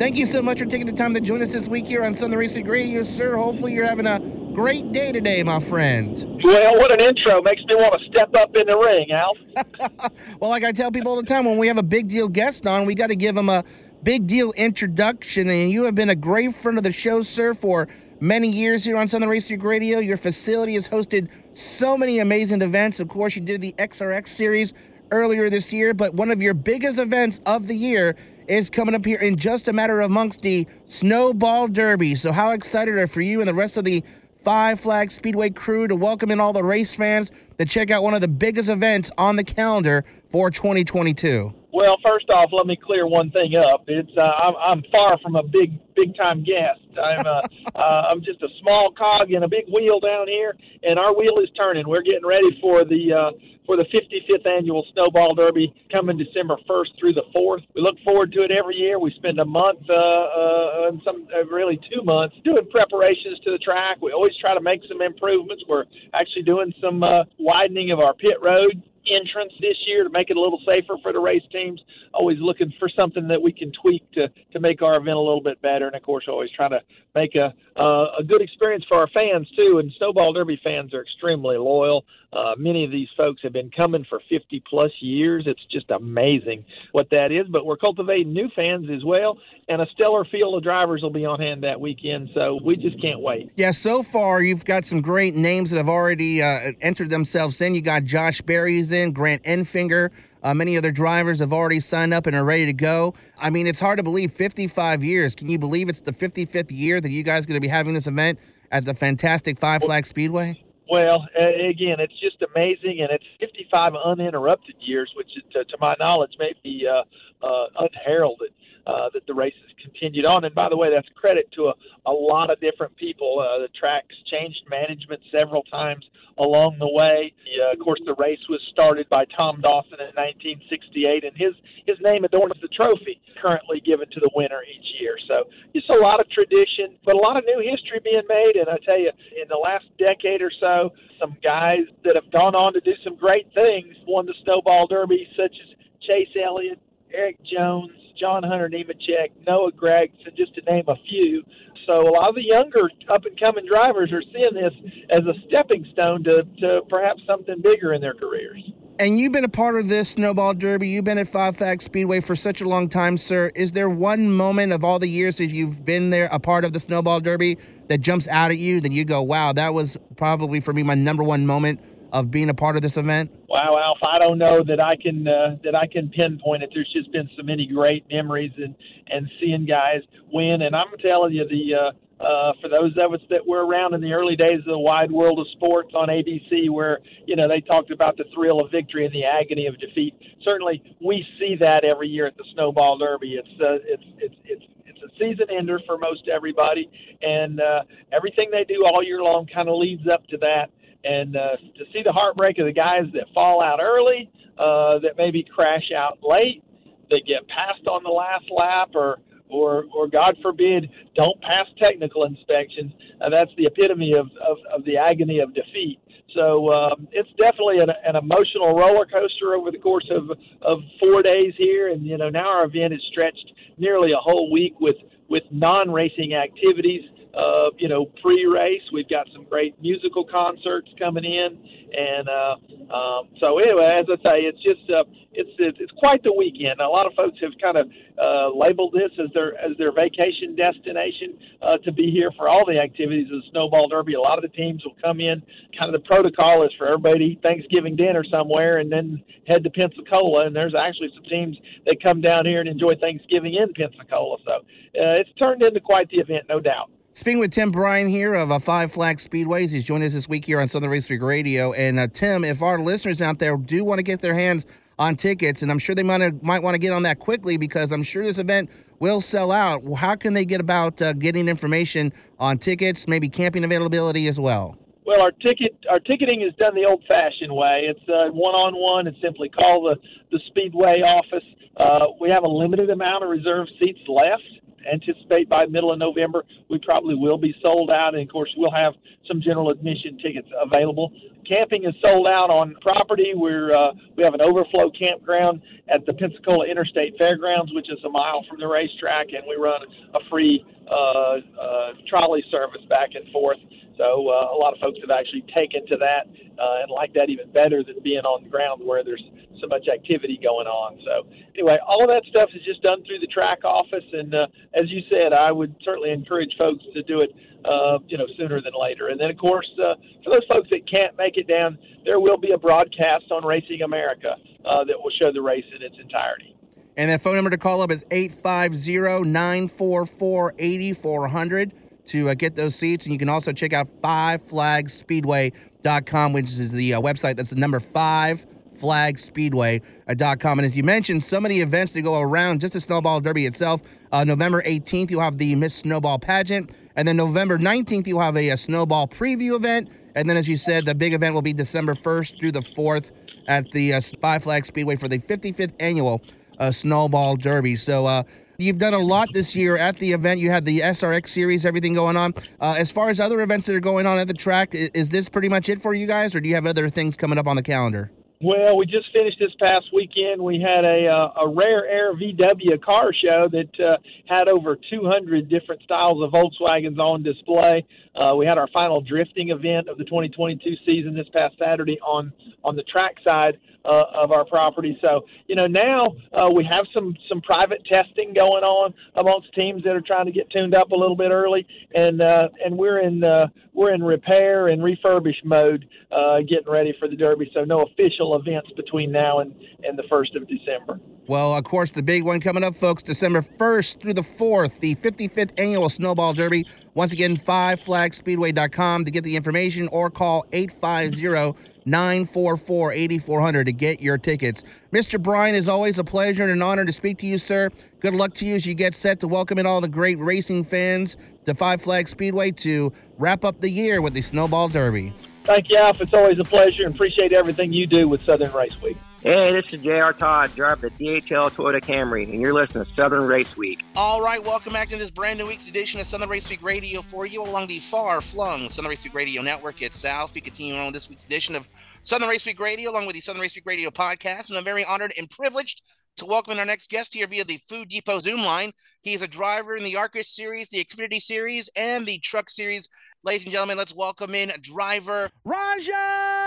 thank 0.00 0.16
you 0.16 0.26
so 0.26 0.42
much 0.42 0.58
for 0.58 0.66
taking 0.66 0.86
the 0.86 0.92
time 0.92 1.14
to 1.14 1.20
join 1.20 1.40
us 1.42 1.52
this 1.52 1.68
week 1.68 1.86
here 1.86 2.02
on 2.02 2.14
Southern 2.14 2.40
Racing 2.40 2.66
Radio, 2.66 3.04
sir. 3.04 3.36
Hopefully, 3.36 3.72
you're 3.72 3.86
having 3.86 4.06
a 4.06 4.41
great 4.54 4.92
day 4.92 5.12
today, 5.12 5.42
my 5.42 5.58
friend. 5.58 6.12
Well, 6.44 6.78
what 6.78 6.92
an 6.92 7.00
intro. 7.00 7.42
Makes 7.42 7.64
me 7.64 7.74
want 7.74 8.00
to 8.00 8.08
step 8.08 8.34
up 8.34 8.54
in 8.54 8.66
the 8.66 8.76
ring, 8.76 9.10
Alf. 9.10 9.38
Well, 10.40 10.50
like 10.50 10.64
I 10.64 10.72
tell 10.72 10.90
people 10.90 11.12
all 11.12 11.16
the 11.16 11.26
time, 11.26 11.44
when 11.44 11.58
we 11.58 11.68
have 11.68 11.78
a 11.78 11.82
big 11.82 12.08
deal 12.08 12.28
guest 12.28 12.66
on, 12.66 12.84
we 12.84 12.94
got 12.94 13.08
to 13.08 13.16
give 13.16 13.34
them 13.34 13.48
a 13.48 13.62
big 14.02 14.26
deal 14.26 14.52
introduction. 14.56 15.48
And 15.48 15.70
you 15.70 15.84
have 15.84 15.94
been 15.94 16.10
a 16.10 16.16
great 16.16 16.54
friend 16.54 16.76
of 16.76 16.84
the 16.84 16.92
show, 16.92 17.22
sir, 17.22 17.54
for 17.54 17.88
many 18.20 18.48
years 18.50 18.84
here 18.84 18.96
on 18.96 19.06
Southern 19.08 19.28
Racing 19.28 19.60
Radio. 19.60 19.98
Your 20.00 20.16
facility 20.16 20.74
has 20.74 20.88
hosted 20.88 21.30
so 21.56 21.96
many 21.96 22.18
amazing 22.18 22.60
events. 22.62 22.98
Of 22.98 23.08
course, 23.08 23.36
you 23.36 23.42
did 23.42 23.60
the 23.60 23.72
SRX 23.78 24.28
series 24.28 24.74
earlier 25.12 25.48
this 25.48 25.72
year, 25.72 25.94
but 25.94 26.14
one 26.14 26.30
of 26.30 26.42
your 26.42 26.54
biggest 26.54 26.98
events 26.98 27.40
of 27.46 27.68
the 27.68 27.76
year 27.76 28.16
is 28.48 28.70
coming 28.70 28.94
up 28.94 29.04
here 29.04 29.20
in 29.20 29.36
just 29.36 29.68
a 29.68 29.72
matter 29.72 30.00
of 30.00 30.10
months, 30.10 30.38
the 30.38 30.66
Snowball 30.84 31.68
Derby. 31.68 32.14
So, 32.16 32.32
how 32.32 32.52
excited 32.52 32.94
are 32.96 33.06
for 33.06 33.20
you 33.20 33.40
and 33.40 33.48
the 33.48 33.54
rest 33.54 33.76
of 33.76 33.84
the 33.84 34.02
Five 34.42 34.80
Flag 34.80 35.12
Speedway 35.12 35.50
crew 35.50 35.86
to 35.86 35.94
welcome 35.94 36.32
in 36.32 36.40
all 36.40 36.52
the 36.52 36.64
race 36.64 36.96
fans 36.96 37.30
to 37.58 37.64
check 37.64 37.92
out 37.92 38.02
one 38.02 38.12
of 38.12 38.20
the 38.20 38.26
biggest 38.26 38.68
events 38.68 39.08
on 39.16 39.36
the 39.36 39.44
calendar 39.44 40.04
for 40.30 40.50
2022? 40.50 41.54
Well, 41.72 41.96
first 42.04 42.28
off, 42.28 42.50
let 42.52 42.66
me 42.66 42.76
clear 42.76 43.06
one 43.06 43.30
thing 43.30 43.56
up. 43.56 43.84
It's 43.88 44.12
uh, 44.16 44.20
I'm, 44.20 44.54
I'm 44.60 44.82
far 44.92 45.18
from 45.22 45.36
a 45.36 45.42
big 45.42 45.72
big 45.96 46.14
time 46.16 46.44
guest. 46.44 46.84
I'm 47.00 47.24
uh, 47.24 47.40
uh, 47.74 48.02
I'm 48.12 48.20
just 48.20 48.42
a 48.42 48.48
small 48.60 48.92
cog 48.92 49.32
in 49.32 49.42
a 49.42 49.48
big 49.48 49.64
wheel 49.72 49.98
down 49.98 50.28
here, 50.28 50.54
and 50.82 50.98
our 50.98 51.16
wheel 51.16 51.40
is 51.42 51.48
turning. 51.56 51.88
We're 51.88 52.02
getting 52.02 52.26
ready 52.26 52.60
for 52.60 52.84
the 52.84 53.12
uh, 53.16 53.30
for 53.64 53.76
the 53.76 53.84
55th 53.84 54.46
annual 54.46 54.84
Snowball 54.92 55.34
Derby 55.34 55.72
coming 55.90 56.18
December 56.18 56.56
1st 56.68 56.98
through 56.98 57.14
the 57.14 57.24
4th. 57.34 57.62
We 57.74 57.80
look 57.80 57.96
forward 58.04 58.32
to 58.32 58.42
it 58.42 58.50
every 58.50 58.76
year. 58.76 58.98
We 58.98 59.12
spend 59.16 59.38
a 59.38 59.44
month, 59.44 59.78
uh, 59.88 59.94
uh, 59.94 60.88
and 60.88 61.00
some 61.04 61.28
uh, 61.32 61.46
really 61.46 61.78
two 61.88 62.02
months, 62.02 62.34
doing 62.44 62.66
preparations 62.70 63.38
to 63.44 63.52
the 63.52 63.58
track. 63.58 63.98
We 64.02 64.12
always 64.12 64.32
try 64.40 64.54
to 64.54 64.60
make 64.60 64.80
some 64.88 65.00
improvements. 65.00 65.62
We're 65.68 65.84
actually 66.12 66.42
doing 66.42 66.74
some 66.82 67.02
uh, 67.02 67.24
widening 67.38 67.92
of 67.92 68.00
our 68.00 68.14
pit 68.14 68.36
road 68.42 68.82
entrance 69.10 69.52
this 69.60 69.76
year 69.86 70.04
to 70.04 70.10
make 70.10 70.30
it 70.30 70.36
a 70.36 70.40
little 70.40 70.60
safer 70.66 70.94
for 71.02 71.12
the 71.12 71.18
race 71.18 71.42
teams. 71.50 71.80
Always 72.14 72.38
looking 72.40 72.72
for 72.78 72.88
something 72.88 73.28
that 73.28 73.40
we 73.40 73.52
can 73.52 73.72
tweak 73.80 74.10
to 74.12 74.28
to 74.52 74.60
make 74.60 74.82
our 74.82 74.96
event 74.96 75.16
a 75.16 75.20
little 75.20 75.42
bit 75.42 75.60
better, 75.62 75.86
and 75.86 75.96
of 75.96 76.02
course, 76.02 76.24
always 76.28 76.50
trying 76.50 76.70
to 76.70 76.80
make 77.14 77.34
a 77.34 77.52
uh, 77.80 78.06
a 78.18 78.24
good 78.26 78.42
experience 78.42 78.84
for 78.88 78.98
our 78.98 79.08
fans 79.08 79.48
too. 79.56 79.78
And 79.78 79.90
Snowball 79.98 80.32
Derby 80.32 80.60
fans 80.62 80.94
are 80.94 81.02
extremely 81.02 81.56
loyal. 81.56 82.04
Uh, 82.32 82.54
many 82.56 82.84
of 82.84 82.90
these 82.90 83.08
folks 83.16 83.42
have 83.42 83.52
been 83.52 83.70
coming 83.70 84.06
for 84.08 84.20
50 84.30 84.62
plus 84.68 84.90
years. 85.00 85.44
It's 85.46 85.64
just 85.70 85.90
amazing 85.90 86.64
what 86.92 87.10
that 87.10 87.30
is. 87.30 87.46
But 87.48 87.66
we're 87.66 87.76
cultivating 87.76 88.32
new 88.32 88.48
fans 88.56 88.88
as 88.90 89.04
well, 89.04 89.38
and 89.68 89.82
a 89.82 89.86
stellar 89.92 90.24
field 90.24 90.54
of 90.54 90.62
drivers 90.62 91.02
will 91.02 91.10
be 91.10 91.26
on 91.26 91.40
hand 91.40 91.62
that 91.62 91.80
weekend. 91.80 92.30
So 92.34 92.58
we 92.64 92.76
just 92.76 93.00
can't 93.02 93.20
wait. 93.20 93.50
Yeah, 93.56 93.70
so 93.70 94.02
far 94.02 94.40
you've 94.40 94.64
got 94.64 94.84
some 94.84 95.02
great 95.02 95.34
names 95.34 95.70
that 95.70 95.76
have 95.76 95.88
already 95.88 96.42
uh, 96.42 96.72
entered 96.80 97.10
themselves 97.10 97.60
in. 97.60 97.74
You 97.74 97.82
got 97.82 98.04
Josh 98.04 98.40
Berry's 98.40 98.90
in, 98.92 99.12
Grant 99.12 99.42
Enfinger. 99.42 100.10
Uh, 100.42 100.54
many 100.54 100.76
other 100.76 100.90
drivers 100.90 101.38
have 101.38 101.52
already 101.52 101.80
signed 101.80 102.12
up 102.12 102.26
and 102.26 102.34
are 102.34 102.44
ready 102.44 102.66
to 102.66 102.72
go. 102.72 103.14
I 103.38 103.50
mean, 103.50 103.66
it's 103.66 103.78
hard 103.78 103.98
to 103.98 104.02
believe 104.02 104.32
55 104.32 105.04
years. 105.04 105.34
Can 105.34 105.48
you 105.48 105.58
believe 105.58 105.88
it's 105.88 106.00
the 106.00 106.12
55th 106.12 106.70
year 106.70 107.00
that 107.00 107.10
you 107.10 107.22
guys 107.22 107.44
are 107.44 107.48
going 107.48 107.60
to 107.60 107.60
be 107.60 107.68
having 107.68 107.94
this 107.94 108.06
event 108.06 108.38
at 108.72 108.84
the 108.84 108.94
fantastic 108.94 109.58
Five 109.58 109.82
Flag 109.82 110.06
Speedway? 110.06 110.61
Well, 110.92 111.26
again, 111.34 112.00
it's 112.00 112.20
just 112.20 112.36
amazing, 112.54 113.00
and 113.00 113.08
it's 113.10 113.24
55 113.40 113.94
uninterrupted 113.94 114.74
years, 114.78 115.10
which, 115.16 115.28
to, 115.54 115.64
to 115.64 115.76
my 115.80 115.96
knowledge, 115.98 116.32
may 116.38 116.52
be 116.62 116.86
uh, 116.86 117.04
uh, 117.42 117.66
unheralded 117.78 118.50
uh, 118.86 119.08
that 119.14 119.26
the 119.26 119.34
races 119.34 119.60
continued 119.82 120.24
on. 120.24 120.44
And 120.44 120.54
by 120.54 120.68
the 120.68 120.76
way, 120.76 120.90
that's 120.92 121.08
credit 121.14 121.50
to 121.54 121.68
a, 121.68 121.74
a 122.06 122.12
lot 122.12 122.50
of 122.50 122.60
different 122.60 122.96
people. 122.96 123.38
Uh, 123.38 123.62
the 123.62 123.68
tracks 123.78 124.14
changed 124.30 124.60
management 124.68 125.20
several 125.30 125.62
times 125.64 126.04
along 126.38 126.76
the 126.78 126.88
way. 126.88 127.32
Uh, 127.60 127.72
of 127.72 127.78
course, 127.78 128.00
the 128.06 128.14
race 128.18 128.40
was 128.48 128.60
started 128.72 129.08
by 129.08 129.24
Tom 129.36 129.60
Dawson 129.60 130.00
in 130.00 130.12
1968, 130.16 131.24
and 131.24 131.36
his 131.36 131.54
his 131.86 131.98
name 132.00 132.24
adorns 132.24 132.54
the 132.62 132.68
trophy 132.68 133.20
currently 133.40 133.80
given 133.80 134.08
to 134.10 134.20
the 134.20 134.30
winner 134.34 134.62
each 134.62 135.00
year. 135.00 135.18
So 135.26 135.50
just 135.74 135.90
a 135.90 135.98
lot 135.98 136.20
of 136.20 136.30
tradition, 136.30 136.94
but 137.04 137.14
a 137.14 137.18
lot 137.18 137.36
of 137.36 137.44
new 137.44 137.58
history 137.58 138.00
being 138.02 138.26
made. 138.28 138.54
And 138.56 138.68
I 138.68 138.78
tell 138.86 138.98
you, 138.98 139.10
in 139.34 139.48
the 139.48 139.58
last 139.58 139.86
decade 139.98 140.40
or 140.40 140.50
so, 140.60 140.90
some 141.20 141.36
guys 141.42 141.86
that 142.04 142.14
have 142.14 142.30
gone 142.30 142.54
on 142.54 142.72
to 142.74 142.80
do 142.80 142.94
some 143.04 143.16
great 143.16 143.46
things 143.54 143.94
won 144.06 144.26
the 144.26 144.34
Snowball 144.44 144.86
Derby, 144.86 145.26
such 145.36 145.52
as 145.52 145.68
Chase 146.06 146.34
Elliott, 146.38 146.78
Erik 147.12 147.38
Jones, 147.44 147.92
John 148.18 148.42
Hunter 148.42 148.68
Nemechek, 148.68 149.30
Noah 149.46 149.72
Gragson, 149.72 150.36
just 150.36 150.54
to 150.54 150.62
name 150.62 150.84
a 150.88 150.96
few. 151.08 151.42
So 151.86 152.08
a 152.08 152.12
lot 152.12 152.28
of 152.28 152.34
the 152.34 152.44
younger 152.44 152.90
up 153.12 153.24
and 153.24 153.38
coming 153.38 153.66
drivers 153.66 154.12
are 154.12 154.22
seeing 154.32 154.54
this 154.54 154.72
as 155.10 155.24
a 155.26 155.34
stepping 155.48 155.84
stone 155.92 156.22
to, 156.24 156.44
to 156.60 156.80
perhaps 156.88 157.22
something 157.26 157.60
bigger 157.60 157.92
in 157.92 158.00
their 158.00 158.14
careers. 158.14 158.62
And 158.98 159.18
you've 159.18 159.32
been 159.32 159.44
a 159.44 159.48
part 159.48 159.76
of 159.76 159.88
this 159.88 160.10
Snowball 160.10 160.54
Derby. 160.54 160.88
You've 160.88 161.04
been 161.04 161.18
at 161.18 161.26
Five 161.26 161.56
Flag 161.56 161.82
Speedway 161.82 162.20
for 162.20 162.36
such 162.36 162.60
a 162.60 162.68
long 162.68 162.88
time, 162.88 163.16
sir. 163.16 163.50
Is 163.54 163.72
there 163.72 163.90
one 163.90 164.30
moment 164.30 164.72
of 164.72 164.84
all 164.84 164.98
the 164.98 165.08
years 165.08 165.38
that 165.38 165.46
you've 165.46 165.84
been 165.84 166.10
there, 166.10 166.28
a 166.30 166.38
part 166.38 166.64
of 166.64 166.72
the 166.72 166.78
Snowball 166.78 167.18
Derby, 167.18 167.58
that 167.88 167.98
jumps 167.98 168.28
out 168.28 168.50
at 168.50 168.58
you 168.58 168.80
that 168.80 168.92
you 168.92 169.04
go, 169.04 169.22
wow, 169.22 169.52
that 169.54 169.74
was 169.74 169.96
probably 170.16 170.60
for 170.60 170.72
me 170.72 170.82
my 170.82 170.94
number 170.94 171.24
one 171.24 171.46
moment 171.46 171.80
of 172.12 172.30
being 172.30 172.50
a 172.50 172.54
part 172.54 172.76
of 172.76 172.82
this 172.82 172.96
event? 172.96 173.32
Wow, 173.48 173.78
Alf, 173.82 173.98
I 174.02 174.18
don't 174.18 174.38
know 174.38 174.62
that 174.64 174.80
I 174.80 174.96
can 174.96 175.26
uh, 175.26 175.56
that 175.64 175.74
I 175.74 175.86
can 175.86 176.10
pinpoint 176.10 176.62
it. 176.62 176.70
There's 176.72 176.92
just 176.92 177.10
been 177.10 177.28
so 177.36 177.42
many 177.42 177.66
great 177.66 178.04
memories 178.10 178.52
and 178.56 178.74
and 179.08 179.28
seeing 179.40 179.66
guys 179.66 180.02
win. 180.30 180.62
And 180.62 180.76
I'm 180.76 180.92
telling 181.02 181.32
you, 181.32 181.48
the 181.48 181.74
uh, 181.74 181.92
uh, 182.22 182.52
for 182.60 182.68
those 182.68 182.92
of 183.00 183.14
us 183.14 183.20
that 183.30 183.44
were 183.46 183.66
around 183.66 183.94
in 183.94 184.00
the 184.00 184.12
early 184.12 184.36
days 184.36 184.60
of 184.60 184.66
the 184.66 184.78
wide 184.78 185.10
world 185.10 185.40
of 185.40 185.46
sports 185.52 185.92
on 185.94 186.08
ABC, 186.08 186.70
where 186.70 187.00
you 187.26 187.34
know 187.34 187.48
they 187.48 187.60
talked 187.62 187.90
about 187.90 188.16
the 188.18 188.24
thrill 188.34 188.60
of 188.60 188.70
victory 188.70 189.06
and 189.06 189.14
the 189.14 189.24
agony 189.24 189.66
of 189.66 189.80
defeat. 189.80 190.14
Certainly, 190.44 190.82
we 191.04 191.26
see 191.40 191.56
that 191.58 191.84
every 191.84 192.08
year 192.08 192.26
at 192.26 192.36
the 192.36 192.44
Snowball 192.52 192.98
Derby. 192.98 193.40
It's 193.40 193.60
uh, 193.60 193.80
it's 193.84 194.04
it's 194.18 194.36
it's 194.44 194.64
it's 194.86 195.00
a 195.02 195.08
season 195.18 195.46
ender 195.50 195.80
for 195.86 195.96
most 195.96 196.28
everybody, 196.28 196.90
and 197.22 197.58
uh, 197.58 197.82
everything 198.12 198.50
they 198.52 198.64
do 198.64 198.84
all 198.84 199.02
year 199.02 199.22
long 199.22 199.46
kind 199.52 199.68
of 199.68 199.76
leads 199.76 200.06
up 200.06 200.26
to 200.28 200.36
that. 200.38 200.70
And 201.04 201.36
uh, 201.36 201.56
to 201.78 201.84
see 201.92 202.02
the 202.04 202.12
heartbreak 202.12 202.58
of 202.58 202.66
the 202.66 202.72
guys 202.72 203.04
that 203.14 203.26
fall 203.34 203.62
out 203.62 203.80
early, 203.80 204.30
uh, 204.58 204.98
that 205.00 205.16
maybe 205.16 205.44
crash 205.54 205.90
out 205.96 206.18
late, 206.22 206.62
that 207.10 207.22
get 207.26 207.46
passed 207.48 207.86
on 207.86 208.02
the 208.02 208.10
last 208.10 208.44
lap, 208.50 208.90
or 208.94 209.18
or 209.48 209.84
or 209.94 210.08
God 210.08 210.36
forbid, 210.42 210.88
don't 211.14 211.40
pass 211.42 211.66
technical 211.78 212.24
inspections. 212.24 212.92
Uh, 213.20 213.28
that's 213.28 213.50
the 213.56 213.66
epitome 213.66 214.14
of, 214.14 214.26
of, 214.46 214.56
of 214.72 214.84
the 214.84 214.96
agony 214.96 215.40
of 215.40 215.54
defeat. 215.54 215.98
So 216.34 216.72
um, 216.72 217.08
it's 217.12 217.28
definitely 217.36 217.80
an, 217.80 217.90
an 218.04 218.16
emotional 218.16 218.74
roller 218.74 219.04
coaster 219.04 219.54
over 219.54 219.70
the 219.70 219.78
course 219.78 220.08
of 220.10 220.30
of 220.62 220.78
four 220.98 221.22
days 221.22 221.52
here, 221.58 221.92
and 221.92 222.06
you 222.06 222.16
know 222.16 222.30
now 222.30 222.48
our 222.48 222.64
event 222.64 222.94
is 222.94 223.02
stretched 223.10 223.52
nearly 223.78 224.12
a 224.12 224.16
whole 224.16 224.50
week 224.50 224.80
with 224.80 224.96
with 225.28 225.42
non-racing 225.50 226.34
activities. 226.34 227.02
Uh, 227.34 227.70
you 227.78 227.88
know, 227.88 228.06
pre-race, 228.20 228.82
we've 228.92 229.08
got 229.08 229.26
some 229.32 229.44
great 229.48 229.74
musical 229.80 230.24
concerts 230.24 230.88
coming 230.98 231.24
in, 231.24 231.58
and 231.92 232.28
uh, 232.28 232.56
um, 232.94 233.28
so 233.40 233.58
anyway, 233.58 234.00
as 234.00 234.06
I 234.12 234.16
say, 234.22 234.36
it's 234.44 234.62
just 234.62 234.84
uh, 234.90 235.04
it's, 235.32 235.50
it's 235.58 235.78
it's 235.80 235.92
quite 235.96 236.22
the 236.22 236.32
weekend. 236.32 236.80
A 236.80 236.88
lot 236.88 237.06
of 237.06 237.14
folks 237.14 237.38
have 237.40 237.52
kind 237.60 237.76
of 237.76 237.88
uh, 238.20 238.52
labeled 238.52 238.92
this 238.92 239.10
as 239.18 239.32
their 239.32 239.56
as 239.56 239.76
their 239.78 239.92
vacation 239.92 240.54
destination 240.56 241.38
uh, 241.62 241.78
to 241.84 241.92
be 241.92 242.10
here 242.10 242.30
for 242.36 242.48
all 242.48 242.64
the 242.66 242.78
activities 242.78 243.26
of 243.32 243.40
the 243.40 243.48
Snowball 243.50 243.88
Derby. 243.88 244.14
A 244.14 244.20
lot 244.20 244.36
of 244.36 244.42
the 244.42 244.54
teams 244.54 244.84
will 244.84 244.96
come 245.02 245.20
in. 245.20 245.42
Kind 245.78 245.94
of 245.94 246.00
the 246.00 246.06
protocol 246.06 246.64
is 246.64 246.70
for 246.76 246.86
everybody 246.86 247.18
to 247.18 247.24
eat 247.32 247.42
Thanksgiving 247.42 247.96
dinner 247.96 248.24
somewhere 248.30 248.78
and 248.78 248.92
then 248.92 249.22
head 249.46 249.64
to 249.64 249.70
Pensacola. 249.70 250.46
And 250.46 250.54
there's 250.54 250.74
actually 250.74 251.10
some 251.14 251.24
teams 251.24 251.56
that 251.86 251.96
come 252.02 252.20
down 252.20 252.44
here 252.44 252.60
and 252.60 252.68
enjoy 252.68 252.94
Thanksgiving 252.96 253.54
in 253.54 253.72
Pensacola. 253.72 254.36
So 254.44 254.52
uh, 254.52 255.16
it's 255.20 255.32
turned 255.38 255.62
into 255.62 255.80
quite 255.80 256.10
the 256.10 256.18
event, 256.18 256.44
no 256.48 256.60
doubt. 256.60 256.90
Speaking 257.14 257.40
with 257.40 257.50
Tim 257.50 257.70
Bryant 257.70 258.08
here 258.08 258.32
of 258.32 258.50
uh, 258.50 258.58
Five 258.58 258.90
Flag 258.90 259.18
Speedways, 259.18 259.70
he's 259.70 259.84
joined 259.84 260.02
us 260.02 260.14
this 260.14 260.30
week 260.30 260.46
here 260.46 260.58
on 260.58 260.66
Southern 260.66 260.88
Race 260.88 261.10
Week 261.10 261.20
Radio. 261.20 261.74
And 261.74 261.98
uh, 261.98 262.06
Tim, 262.06 262.42
if 262.42 262.62
our 262.62 262.78
listeners 262.78 263.20
out 263.20 263.38
there 263.38 263.54
do 263.58 263.84
want 263.84 263.98
to 263.98 264.02
get 264.02 264.22
their 264.22 264.32
hands 264.32 264.64
on 264.98 265.16
tickets, 265.16 265.60
and 265.60 265.70
I'm 265.70 265.78
sure 265.78 265.94
they 265.94 266.02
might 266.02 266.42
might 266.42 266.62
want 266.62 266.72
to 266.74 266.78
get 266.78 266.90
on 266.90 267.02
that 267.02 267.18
quickly 267.18 267.58
because 267.58 267.92
I'm 267.92 268.02
sure 268.02 268.24
this 268.24 268.38
event 268.38 268.70
will 268.98 269.20
sell 269.20 269.52
out. 269.52 269.82
How 269.94 270.14
can 270.14 270.32
they 270.32 270.46
get 270.46 270.62
about 270.62 271.02
uh, 271.02 271.12
getting 271.12 271.48
information 271.48 272.14
on 272.38 272.56
tickets, 272.56 273.06
maybe 273.06 273.28
camping 273.28 273.62
availability 273.62 274.26
as 274.26 274.40
well? 274.40 274.78
Well, 275.04 275.20
our 275.20 275.32
ticket 275.32 275.76
our 275.90 276.00
ticketing 276.00 276.40
is 276.40 276.54
done 276.54 276.74
the 276.74 276.86
old-fashioned 276.86 277.54
way. 277.54 277.90
It's 277.90 278.00
one 278.08 278.54
on 278.54 278.72
one, 278.74 279.06
It's 279.06 279.20
simply 279.20 279.50
call 279.50 279.82
the 279.82 279.96
the 280.30 280.40
Speedway 280.46 281.02
office. 281.02 281.44
Uh, 281.76 282.06
we 282.18 282.30
have 282.30 282.44
a 282.44 282.48
limited 282.48 282.88
amount 282.88 283.22
of 283.22 283.28
reserved 283.28 283.70
seats 283.78 284.00
left 284.08 284.61
anticipate 284.90 285.48
by 285.48 285.66
middle 285.66 285.92
of 285.92 285.98
November 285.98 286.44
we 286.68 286.78
probably 286.78 287.14
will 287.14 287.38
be 287.38 287.54
sold 287.62 287.90
out, 287.90 288.14
and 288.14 288.22
of 288.22 288.32
course 288.32 288.50
we'll 288.56 288.72
have 288.72 288.94
some 289.28 289.40
general 289.40 289.70
admission 289.70 290.18
tickets 290.18 290.48
available. 290.60 291.12
Camping 291.46 291.84
is 291.84 291.94
sold 292.00 292.26
out 292.26 292.50
on 292.50 292.74
property. 292.80 293.32
We're 293.34 293.74
uh, 293.74 293.92
we 294.16 294.22
have 294.24 294.34
an 294.34 294.40
overflow 294.40 294.90
campground 294.90 295.60
at 295.92 296.06
the 296.06 296.14
Pensacola 296.14 296.66
Interstate 296.66 297.14
Fairgrounds, 297.18 297.72
which 297.74 297.90
is 297.90 297.98
a 298.04 298.08
mile 298.08 298.44
from 298.48 298.58
the 298.58 298.66
racetrack, 298.66 299.28
and 299.36 299.44
we 299.48 299.56
run 299.56 299.82
a 300.14 300.20
free 300.30 300.64
uh, 300.88 300.94
uh, 300.94 301.92
trolley 302.08 302.42
service 302.50 302.82
back 302.88 303.10
and 303.14 303.30
forth. 303.32 303.58
So 304.02 304.26
uh, 304.26 304.50
a 304.50 304.58
lot 304.58 304.74
of 304.74 304.82
folks 304.82 304.98
have 304.98 305.14
actually 305.14 305.46
taken 305.54 305.86
to 305.86 305.96
that 306.02 306.26
uh, 306.58 306.82
and 306.82 306.90
like 306.90 307.14
that 307.14 307.30
even 307.30 307.46
better 307.54 307.86
than 307.86 308.02
being 308.02 308.26
on 308.26 308.42
the 308.42 308.50
ground 308.50 308.82
where 308.82 309.04
there's 309.06 309.22
so 309.62 309.68
much 309.70 309.86
activity 309.86 310.42
going 310.42 310.66
on. 310.66 310.98
So 311.06 311.30
anyway, 311.54 311.78
all 311.86 312.02
of 312.02 312.10
that 312.10 312.26
stuff 312.26 312.50
is 312.50 312.66
just 312.66 312.82
done 312.82 313.06
through 313.06 313.22
the 313.22 313.30
track 313.30 313.62
office, 313.62 314.02
and 314.12 314.34
uh, 314.34 314.50
as 314.74 314.90
you 314.90 315.06
said, 315.06 315.32
I 315.32 315.52
would 315.52 315.76
certainly 315.86 316.10
encourage 316.10 316.50
folks 316.58 316.82
to 316.94 317.02
do 317.04 317.22
it, 317.22 317.30
uh, 317.64 318.02
you 318.10 318.18
know, 318.18 318.26
sooner 318.36 318.58
than 318.58 318.74
later. 318.74 319.14
And 319.14 319.20
then 319.20 319.30
of 319.30 319.38
course, 319.38 319.70
uh, 319.78 319.94
for 320.26 320.34
those 320.34 320.46
folks 320.50 320.66
that 320.74 320.82
can't 320.90 321.16
make 321.16 321.38
it 321.38 321.46
down, 321.46 321.78
there 322.04 322.18
will 322.18 322.38
be 322.38 322.50
a 322.50 322.58
broadcast 322.58 323.30
on 323.30 323.46
Racing 323.46 323.82
America 323.86 324.34
uh, 324.66 324.82
that 324.82 324.98
will 324.98 325.14
show 325.14 325.30
the 325.30 325.42
race 325.42 325.68
in 325.70 325.78
its 325.78 325.94
entirety. 326.02 326.56
And 326.96 327.08
that 327.08 327.22
phone 327.22 327.36
number 327.36 327.50
to 327.50 327.56
call 327.56 327.80
up 327.80 327.92
is 327.92 328.04
850 328.10 329.30
944 329.30 330.54
8400 330.58 331.72
to 332.06 332.28
uh, 332.28 332.34
get 332.34 332.56
those 332.56 332.74
seats. 332.74 333.06
And 333.06 333.12
you 333.12 333.18
can 333.18 333.28
also 333.28 333.52
check 333.52 333.72
out 333.72 333.86
fiveflagspeedway.com, 334.02 336.32
which 336.32 336.44
is 336.44 336.72
the 336.72 336.94
uh, 336.94 337.00
website 337.00 337.36
that's 337.36 337.50
the 337.50 337.56
number 337.56 337.78
five 337.80 338.46
flagspeedway.com. 338.82 340.58
And 340.58 340.66
as 340.66 340.76
you 340.76 340.82
mentioned, 340.82 341.22
so 341.22 341.40
many 341.40 341.60
events 341.60 341.92
to 341.92 342.02
go 342.02 342.20
around 342.20 342.60
just 342.60 342.72
the 342.72 342.80
Snowball 342.80 343.20
Derby 343.20 343.46
itself. 343.46 343.82
Uh, 344.10 344.24
November 344.24 344.62
18th, 344.62 345.10
you'll 345.10 345.20
have 345.20 345.38
the 345.38 345.54
Miss 345.54 345.74
Snowball 345.74 346.18
pageant. 346.18 346.74
And 346.96 347.06
then 347.06 347.16
November 347.16 347.58
19th, 347.58 348.06
you'll 348.06 348.20
have 348.20 348.36
a, 348.36 348.50
a 348.50 348.56
snowball 348.56 349.06
preview 349.06 349.56
event. 349.56 349.88
And 350.14 350.28
then, 350.28 350.36
as 350.36 350.48
you 350.48 350.56
said, 350.56 350.84
the 350.84 350.94
big 350.94 351.14
event 351.14 351.34
will 351.34 351.42
be 351.42 351.54
December 351.54 351.94
1st 351.94 352.38
through 352.38 352.52
the 352.52 352.60
4th 352.60 353.12
at 353.48 353.70
the 353.70 353.94
uh, 353.94 354.00
Five 354.20 354.42
Flag 354.42 354.66
Speedway 354.66 354.96
for 354.96 355.08
the 355.08 355.18
55th 355.18 355.72
annual 355.80 356.22
uh, 356.58 356.70
Snowball 356.70 357.36
Derby. 357.36 357.76
So, 357.76 358.06
uh, 358.06 358.24
You've 358.58 358.78
done 358.78 358.94
a 358.94 358.98
lot 358.98 359.28
this 359.32 359.56
year 359.56 359.76
at 359.76 359.96
the 359.96 360.12
event. 360.12 360.40
You 360.40 360.50
had 360.50 360.64
the 360.64 360.80
SRX 360.80 361.28
series, 361.28 361.64
everything 361.64 361.94
going 361.94 362.16
on. 362.16 362.34
Uh, 362.60 362.74
as 362.76 362.92
far 362.92 363.08
as 363.08 363.18
other 363.18 363.40
events 363.40 363.66
that 363.66 363.74
are 363.74 363.80
going 363.80 364.06
on 364.06 364.18
at 364.18 364.28
the 364.28 364.34
track, 364.34 364.70
is 364.74 365.08
this 365.10 365.28
pretty 365.28 365.48
much 365.48 365.68
it 365.68 365.80
for 365.80 365.94
you 365.94 366.06
guys, 366.06 366.34
or 366.34 366.40
do 366.40 366.48
you 366.48 366.54
have 366.54 366.66
other 366.66 366.88
things 366.88 367.16
coming 367.16 367.38
up 367.38 367.46
on 367.46 367.56
the 367.56 367.62
calendar? 367.62 368.10
Well, 368.44 368.76
we 368.76 368.86
just 368.86 369.06
finished 369.12 369.38
this 369.38 369.54
past 369.60 369.86
weekend. 369.92 370.42
We 370.42 370.60
had 370.60 370.84
a 370.84 371.06
uh, 371.06 371.42
a 371.42 371.48
rare 371.48 371.86
air 371.86 372.12
VW 372.12 372.82
car 372.82 373.12
show 373.14 373.48
that 373.52 373.70
uh, 373.80 373.98
had 374.26 374.48
over 374.48 374.76
200 374.90 375.48
different 375.48 375.80
styles 375.82 376.20
of 376.24 376.32
Volkswagens 376.32 376.98
on 376.98 377.22
display. 377.22 377.86
Uh, 378.16 378.34
we 378.34 378.44
had 378.44 378.58
our 378.58 378.66
final 378.74 379.00
drifting 379.00 379.50
event 379.50 379.88
of 379.88 379.96
the 379.96 380.04
2022 380.04 380.74
season 380.84 381.14
this 381.14 381.28
past 381.32 381.54
Saturday 381.56 382.00
on 382.00 382.32
on 382.64 382.74
the 382.74 382.82
track 382.82 383.14
side 383.22 383.58
uh, 383.84 384.04
of 384.14 384.30
our 384.30 384.44
property. 384.44 384.98
So 385.00 385.22
you 385.46 385.56
know 385.56 385.66
now 385.66 386.14
uh, 386.32 386.50
we 386.50 386.64
have 386.64 386.86
some 386.94 387.14
some 387.28 387.40
private 387.40 387.84
testing 387.86 388.32
going 388.34 388.64
on 388.64 388.94
amongst 389.16 389.52
teams 389.54 389.82
that 389.84 389.94
are 389.94 390.02
trying 390.02 390.26
to 390.26 390.32
get 390.32 390.50
tuned 390.50 390.74
up 390.74 390.90
a 390.90 390.96
little 390.96 391.16
bit 391.16 391.30
early, 391.30 391.66
and 391.94 392.20
uh, 392.20 392.48
and 392.64 392.76
we're 392.76 393.00
in 393.00 393.24
uh, 393.24 393.48
we're 393.72 393.94
in 393.94 394.02
repair 394.02 394.68
and 394.68 394.82
refurbish 394.82 395.44
mode, 395.44 395.86
uh, 396.10 396.40
getting 396.40 396.70
ready 396.70 396.94
for 396.98 397.08
the 397.08 397.16
Derby. 397.16 397.50
So 397.54 397.64
no 397.64 397.82
official 397.82 398.36
events 398.36 398.70
between 398.76 399.12
now 399.12 399.40
and 399.40 399.54
and 399.84 399.98
the 399.98 400.04
first 400.08 400.36
of 400.36 400.46
December. 400.48 401.00
Well, 401.28 401.54
of 401.54 401.62
course, 401.62 401.92
the 401.92 402.02
big 402.02 402.24
one 402.24 402.40
coming 402.40 402.64
up, 402.64 402.74
folks, 402.74 403.00
December 403.00 403.42
1st 403.42 404.00
through 404.00 404.14
the 404.14 404.22
4th, 404.22 404.80
the 404.80 404.96
55th 404.96 405.52
annual 405.56 405.88
Snowball 405.88 406.32
Derby. 406.32 406.66
Once 406.94 407.12
again, 407.12 407.36
fiveflagspeedway.com 407.36 409.04
to 409.04 409.10
get 409.10 409.22
the 409.22 409.36
information 409.36 409.88
or 409.92 410.10
call 410.10 410.44
850 410.52 411.71
944 411.84 412.92
8400 412.92 413.64
to 413.64 413.72
get 413.72 414.00
your 414.00 414.18
tickets. 414.18 414.64
Mr. 414.92 415.20
Bryan, 415.20 415.54
is 415.54 415.68
always 415.68 415.98
a 415.98 416.04
pleasure 416.04 416.42
and 416.42 416.52
an 416.52 416.62
honor 416.62 416.84
to 416.84 416.92
speak 416.92 417.18
to 417.18 417.26
you, 417.26 417.38
sir. 417.38 417.70
Good 418.00 418.14
luck 418.14 418.34
to 418.34 418.46
you 418.46 418.54
as 418.54 418.66
you 418.66 418.74
get 418.74 418.94
set 418.94 419.20
to 419.20 419.28
welcome 419.28 419.58
in 419.58 419.66
all 419.66 419.80
the 419.80 419.88
great 419.88 420.18
racing 420.18 420.64
fans 420.64 421.16
to 421.44 421.54
Five 421.54 421.82
Flag 421.82 422.08
Speedway 422.08 422.50
to 422.52 422.92
wrap 423.18 423.44
up 423.44 423.60
the 423.60 423.70
year 423.70 424.00
with 424.00 424.14
the 424.14 424.22
Snowball 424.22 424.68
Derby. 424.68 425.12
Thank 425.44 425.70
you, 425.70 425.76
Alf. 425.76 426.00
It's 426.00 426.14
always 426.14 426.38
a 426.38 426.44
pleasure 426.44 426.84
and 426.84 426.94
appreciate 426.94 427.32
everything 427.32 427.72
you 427.72 427.86
do 427.86 428.08
with 428.08 428.22
Southern 428.22 428.52
Race 428.52 428.80
Week. 428.80 428.96
Hey, 429.22 429.52
this 429.52 429.72
is 429.72 429.80
JR 429.82 430.10
Todd, 430.10 430.52
driver 430.56 430.88
of 430.88 430.98
the 430.98 431.20
DHL 431.20 431.52
Toyota 431.52 431.80
Camry, 431.80 432.24
and 432.24 432.40
you're 432.40 432.52
listening 432.52 432.84
to 432.84 432.94
Southern 432.94 433.24
Race 433.24 433.56
Week. 433.56 433.80
All 433.94 434.20
right, 434.20 434.44
welcome 434.44 434.72
back 434.72 434.88
to 434.88 434.96
this 434.96 435.12
brand 435.12 435.38
new 435.38 435.46
week's 435.46 435.68
edition 435.68 436.00
of 436.00 436.08
Southern 436.08 436.28
Race 436.28 436.50
Week 436.50 436.60
Radio 436.60 437.02
for 437.02 437.24
you 437.24 437.40
along 437.40 437.68
the 437.68 437.78
far 437.78 438.20
flung 438.20 438.68
Southern 438.68 438.90
Race 438.90 439.04
Week 439.04 439.14
Radio 439.14 439.40
Network. 439.40 439.80
It's 439.80 440.04
Alf. 440.04 440.34
We 440.34 440.40
continue 440.40 440.74
on 440.74 440.92
this 440.92 441.08
week's 441.08 441.22
edition 441.22 441.54
of 441.54 441.70
Southern 442.02 442.28
Race 442.28 442.44
Week 442.44 442.58
Radio 442.58 442.90
along 442.90 443.06
with 443.06 443.14
the 443.14 443.20
Southern 443.20 443.42
Race 443.42 443.54
Week 443.54 443.64
Radio 443.64 443.90
podcast. 443.90 444.48
And 444.48 444.58
I'm 444.58 444.64
very 444.64 444.84
honored 444.84 445.14
and 445.16 445.30
privileged 445.30 445.82
to 446.16 446.26
welcome 446.26 446.58
our 446.58 446.64
next 446.64 446.90
guest 446.90 447.14
here 447.14 447.28
via 447.28 447.44
the 447.44 447.58
Food 447.58 447.90
Depot 447.90 448.18
Zoom 448.18 448.40
line. 448.40 448.72
He 449.02 449.14
is 449.14 449.22
a 449.22 449.28
driver 449.28 449.76
in 449.76 449.84
the 449.84 449.94
Arca 449.94 450.24
Series, 450.24 450.70
the 450.70 450.84
Xfinity 450.84 451.20
Series, 451.20 451.70
and 451.76 452.06
the 452.06 452.18
Truck 452.18 452.50
Series. 452.50 452.88
Ladies 453.22 453.44
and 453.44 453.52
gentlemen, 453.52 453.78
let's 453.78 453.94
welcome 453.94 454.34
in 454.34 454.50
driver 454.60 455.30
Rajah 455.44 456.41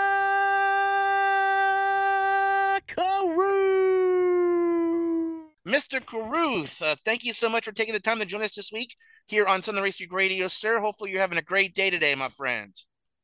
Caruth. 3.26 3.56
Mr. 5.66 6.04
Caruth, 6.04 6.80
uh, 6.80 6.94
thank 7.04 7.24
you 7.24 7.32
so 7.32 7.48
much 7.48 7.64
for 7.64 7.72
taking 7.72 7.94
the 7.94 8.00
time 8.00 8.20
to 8.20 8.24
join 8.24 8.42
us 8.42 8.54
this 8.54 8.70
week 8.72 8.94
here 9.26 9.46
on 9.46 9.62
Southern 9.62 9.82
Race 9.82 10.00
Week 10.00 10.12
Radio, 10.12 10.46
sir. 10.46 10.78
Hopefully, 10.78 11.10
you're 11.10 11.20
having 11.20 11.38
a 11.38 11.42
great 11.42 11.74
day 11.74 11.90
today, 11.90 12.14
my 12.14 12.28
friend. 12.28 12.72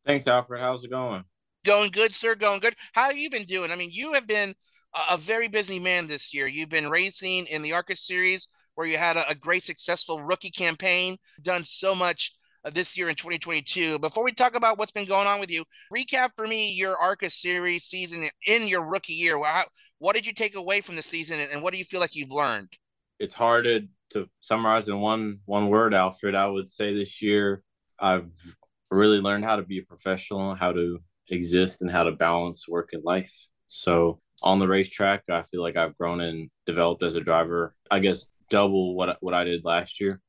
Thanks, 0.05 0.27
Alfred. 0.27 0.61
How's 0.61 0.83
it 0.83 0.91
going? 0.91 1.23
Going 1.65 1.93
good, 1.93 2.17
sir. 2.17 2.35
Going 2.35 2.59
good. 2.59 2.75
How 2.95 3.05
have 3.05 3.17
you 3.17 3.31
been 3.31 3.45
doing? 3.45 3.71
I 3.71 3.77
mean, 3.77 3.91
you 3.93 4.15
have 4.15 4.27
been 4.27 4.57
a, 5.09 5.17
very 5.17 5.47
busy 5.47 5.79
man 5.79 6.09
this 6.09 6.35
year. 6.35 6.49
You've 6.49 6.69
been 6.69 6.91
racing 6.91 7.47
in 7.47 7.63
the 7.63 7.73
ARCA 7.73 7.95
series 7.95 8.49
where 8.75 8.89
you 8.89 8.99
had 8.99 9.17
a, 9.17 9.29
a 9.31 9.37
great, 9.37 9.63
successful 9.63 10.21
rookie 10.21 10.51
campaign, 10.51 11.19
done 11.43 11.65
so 11.65 11.95
much 11.95 12.33
this 12.73 12.97
year 12.97 13.09
in 13.09 13.15
2022. 13.15 13.99
Before 13.99 14.25
we 14.25 14.33
talk 14.33 14.55
about 14.55 14.79
what's 14.79 14.93
been 14.93 15.07
going 15.07 15.27
on 15.27 15.41
with 15.41 15.51
you, 15.51 15.65
recap 15.93 16.31
for 16.37 16.47
me 16.47 16.73
your 16.73 16.97
ARCA 16.97 17.31
series 17.31 17.85
season 17.85 18.29
in 18.47 18.69
your 18.69 18.83
rookie 18.83 19.15
year. 19.15 19.43
How, 19.43 19.65
what 19.99 20.15
did 20.15 20.27
you 20.27 20.33
take 20.33 20.55
away 20.55 20.81
from 20.81 20.97
the 20.97 21.03
season 21.03 21.41
and 21.41 21.63
what 21.63 21.73
do 21.73 21.79
you 21.79 21.85
feel 21.85 22.01
like 22.01 22.15
you've 22.15 22.33
learned? 22.33 22.69
It's 23.19 23.35
hard 23.35 23.65
to, 23.65 23.87
to 24.11 24.29
summarize 24.41 24.89
in 24.89 25.01
one 25.01 25.41
one 25.45 25.69
word, 25.69 25.95
Alfred. 25.95 26.35
I 26.35 26.47
would 26.47 26.69
say 26.69 26.95
this 26.95 27.23
year 27.23 27.63
I've 27.99 28.31
really 28.91 29.21
learned 29.21 29.45
how 29.45 29.57
to 29.57 29.63
be 29.63 29.79
a 29.79 29.83
professional, 29.83 30.55
how 30.55 30.73
to 30.73 30.99
exist 31.29 31.81
and 31.81 31.91
how 31.91 32.05
to 32.05 32.13
balance 32.13 32.69
work 32.69 32.91
and 32.93 33.03
life. 33.05 33.49
So 33.67 34.21
on 34.43 34.59
the 34.59 34.69
racetrack, 34.69 35.23
I 35.31 35.43
feel 35.43 35.63
like 35.63 35.77
I've 35.77 35.97
grown 35.97 36.21
and 36.21 36.51
developed 36.67 37.03
as 37.03 37.15
a 37.15 37.21
driver. 37.21 37.75
I 37.91 38.01
guess 38.01 38.27
double 38.51 38.95
what 38.95 39.17
what 39.21 39.35
I 39.35 39.45
did 39.45 39.65
last 39.65 40.01
year, 40.01 40.21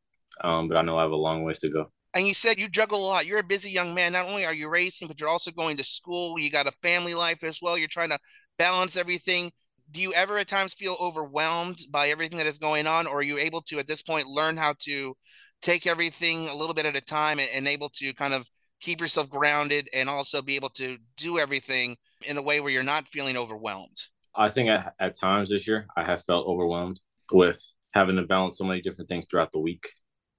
um, 0.41 0.67
but 0.67 0.77
I 0.77 0.81
know 0.81 0.97
I 0.97 1.01
have 1.01 1.11
a 1.11 1.15
long 1.15 1.43
ways 1.43 1.59
to 1.59 1.69
go. 1.69 1.91
And 2.15 2.27
you 2.27 2.33
said 2.33 2.59
you 2.59 2.69
juggle 2.69 3.05
a 3.05 3.07
lot. 3.07 3.25
You're 3.25 3.39
a 3.39 3.43
busy 3.43 3.71
young 3.71 3.93
man. 3.95 4.13
Not 4.13 4.27
only 4.27 4.45
are 4.45 4.53
you 4.53 4.69
racing, 4.69 5.07
but 5.07 5.19
you're 5.19 5.29
also 5.29 5.51
going 5.51 5.77
to 5.77 5.83
school. 5.83 6.37
You 6.37 6.51
got 6.51 6.67
a 6.67 6.71
family 6.83 7.15
life 7.15 7.43
as 7.43 7.59
well. 7.61 7.77
You're 7.77 7.87
trying 7.87 8.11
to 8.11 8.19
balance 8.57 8.95
everything. 8.95 9.51
Do 9.91 9.99
you 9.99 10.13
ever 10.13 10.37
at 10.37 10.47
times 10.47 10.73
feel 10.73 10.95
overwhelmed 10.99 11.79
by 11.89 12.07
everything 12.07 12.37
that 12.37 12.47
is 12.47 12.57
going 12.57 12.87
on, 12.87 13.07
or 13.07 13.17
are 13.17 13.23
you 13.23 13.37
able 13.37 13.61
to 13.63 13.79
at 13.79 13.87
this 13.87 14.01
point 14.01 14.27
learn 14.27 14.57
how 14.57 14.75
to 14.79 15.15
take 15.61 15.87
everything 15.87 16.49
a 16.49 16.55
little 16.55 16.73
bit 16.73 16.85
at 16.85 16.95
a 16.95 17.01
time 17.01 17.39
and, 17.39 17.49
and 17.53 17.67
able 17.67 17.89
to 17.89 18.13
kind 18.13 18.33
of 18.33 18.47
keep 18.79 18.99
yourself 19.01 19.29
grounded 19.29 19.87
and 19.93 20.09
also 20.09 20.41
be 20.41 20.55
able 20.55 20.69
to 20.69 20.97
do 21.17 21.39
everything 21.39 21.95
in 22.25 22.37
a 22.37 22.41
way 22.41 22.59
where 22.59 22.71
you're 22.71 22.83
not 22.83 23.07
feeling 23.07 23.37
overwhelmed? 23.37 23.97
I 24.35 24.49
think 24.49 24.69
at, 24.69 24.93
at 24.99 25.17
times 25.17 25.49
this 25.49 25.67
year, 25.67 25.87
I 25.95 26.03
have 26.03 26.23
felt 26.23 26.47
overwhelmed 26.47 26.99
with 27.31 27.61
having 27.93 28.15
to 28.17 28.23
balance 28.23 28.57
so 28.57 28.65
many 28.65 28.81
different 28.81 29.09
things 29.09 29.25
throughout 29.29 29.51
the 29.51 29.59
week. 29.59 29.83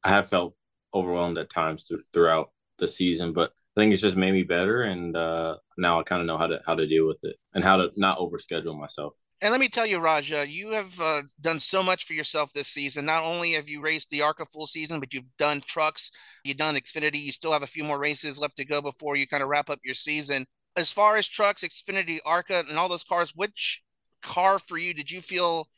I 0.02 0.10
have 0.10 0.28
felt 0.28 0.54
overwhelmed 0.94 1.38
at 1.38 1.50
times 1.50 1.84
th- 1.84 2.00
throughout 2.12 2.50
the 2.78 2.88
season, 2.88 3.32
but 3.32 3.52
I 3.76 3.80
think 3.80 3.92
it's 3.92 4.02
just 4.02 4.16
made 4.16 4.32
me 4.32 4.44
better, 4.44 4.82
and 4.82 5.16
uh, 5.16 5.56
now 5.76 5.98
I 5.98 6.04
kind 6.04 6.20
of 6.20 6.26
know 6.26 6.38
how 6.38 6.46
to 6.46 6.60
how 6.64 6.74
to 6.74 6.86
deal 6.86 7.06
with 7.06 7.24
it 7.24 7.36
and 7.54 7.64
how 7.64 7.76
to 7.76 7.90
not 7.96 8.18
overschedule 8.18 8.78
myself. 8.78 9.14
And 9.40 9.50
let 9.50 9.60
me 9.60 9.68
tell 9.68 9.84
you, 9.84 9.98
Rajah, 9.98 10.48
you 10.48 10.70
have 10.70 10.98
uh, 11.00 11.22
done 11.40 11.58
so 11.58 11.82
much 11.82 12.06
for 12.06 12.14
yourself 12.14 12.52
this 12.52 12.68
season. 12.68 13.04
Not 13.04 13.24
only 13.24 13.52
have 13.52 13.68
you 13.68 13.82
raced 13.82 14.10
the 14.10 14.22
ARCA 14.22 14.44
full 14.44 14.66
season, 14.66 15.00
but 15.00 15.12
you've 15.12 15.36
done 15.38 15.60
trucks, 15.66 16.12
you've 16.44 16.56
done 16.56 16.76
Xfinity. 16.76 17.20
You 17.20 17.32
still 17.32 17.52
have 17.52 17.62
a 17.62 17.66
few 17.66 17.84
more 17.84 17.98
races 17.98 18.40
left 18.40 18.56
to 18.56 18.64
go 18.64 18.80
before 18.80 19.16
you 19.16 19.26
kind 19.26 19.42
of 19.42 19.48
wrap 19.48 19.68
up 19.68 19.80
your 19.84 19.94
season. 19.94 20.46
As 20.76 20.92
far 20.92 21.16
as 21.16 21.28
trucks, 21.28 21.62
Xfinity, 21.62 22.18
ARCA, 22.24 22.64
and 22.68 22.78
all 22.78 22.88
those 22.88 23.04
cars, 23.04 23.32
which 23.34 23.82
car 24.22 24.58
for 24.58 24.78
you 24.78 24.94
did 24.94 25.10
you 25.10 25.20
feel 25.20 25.68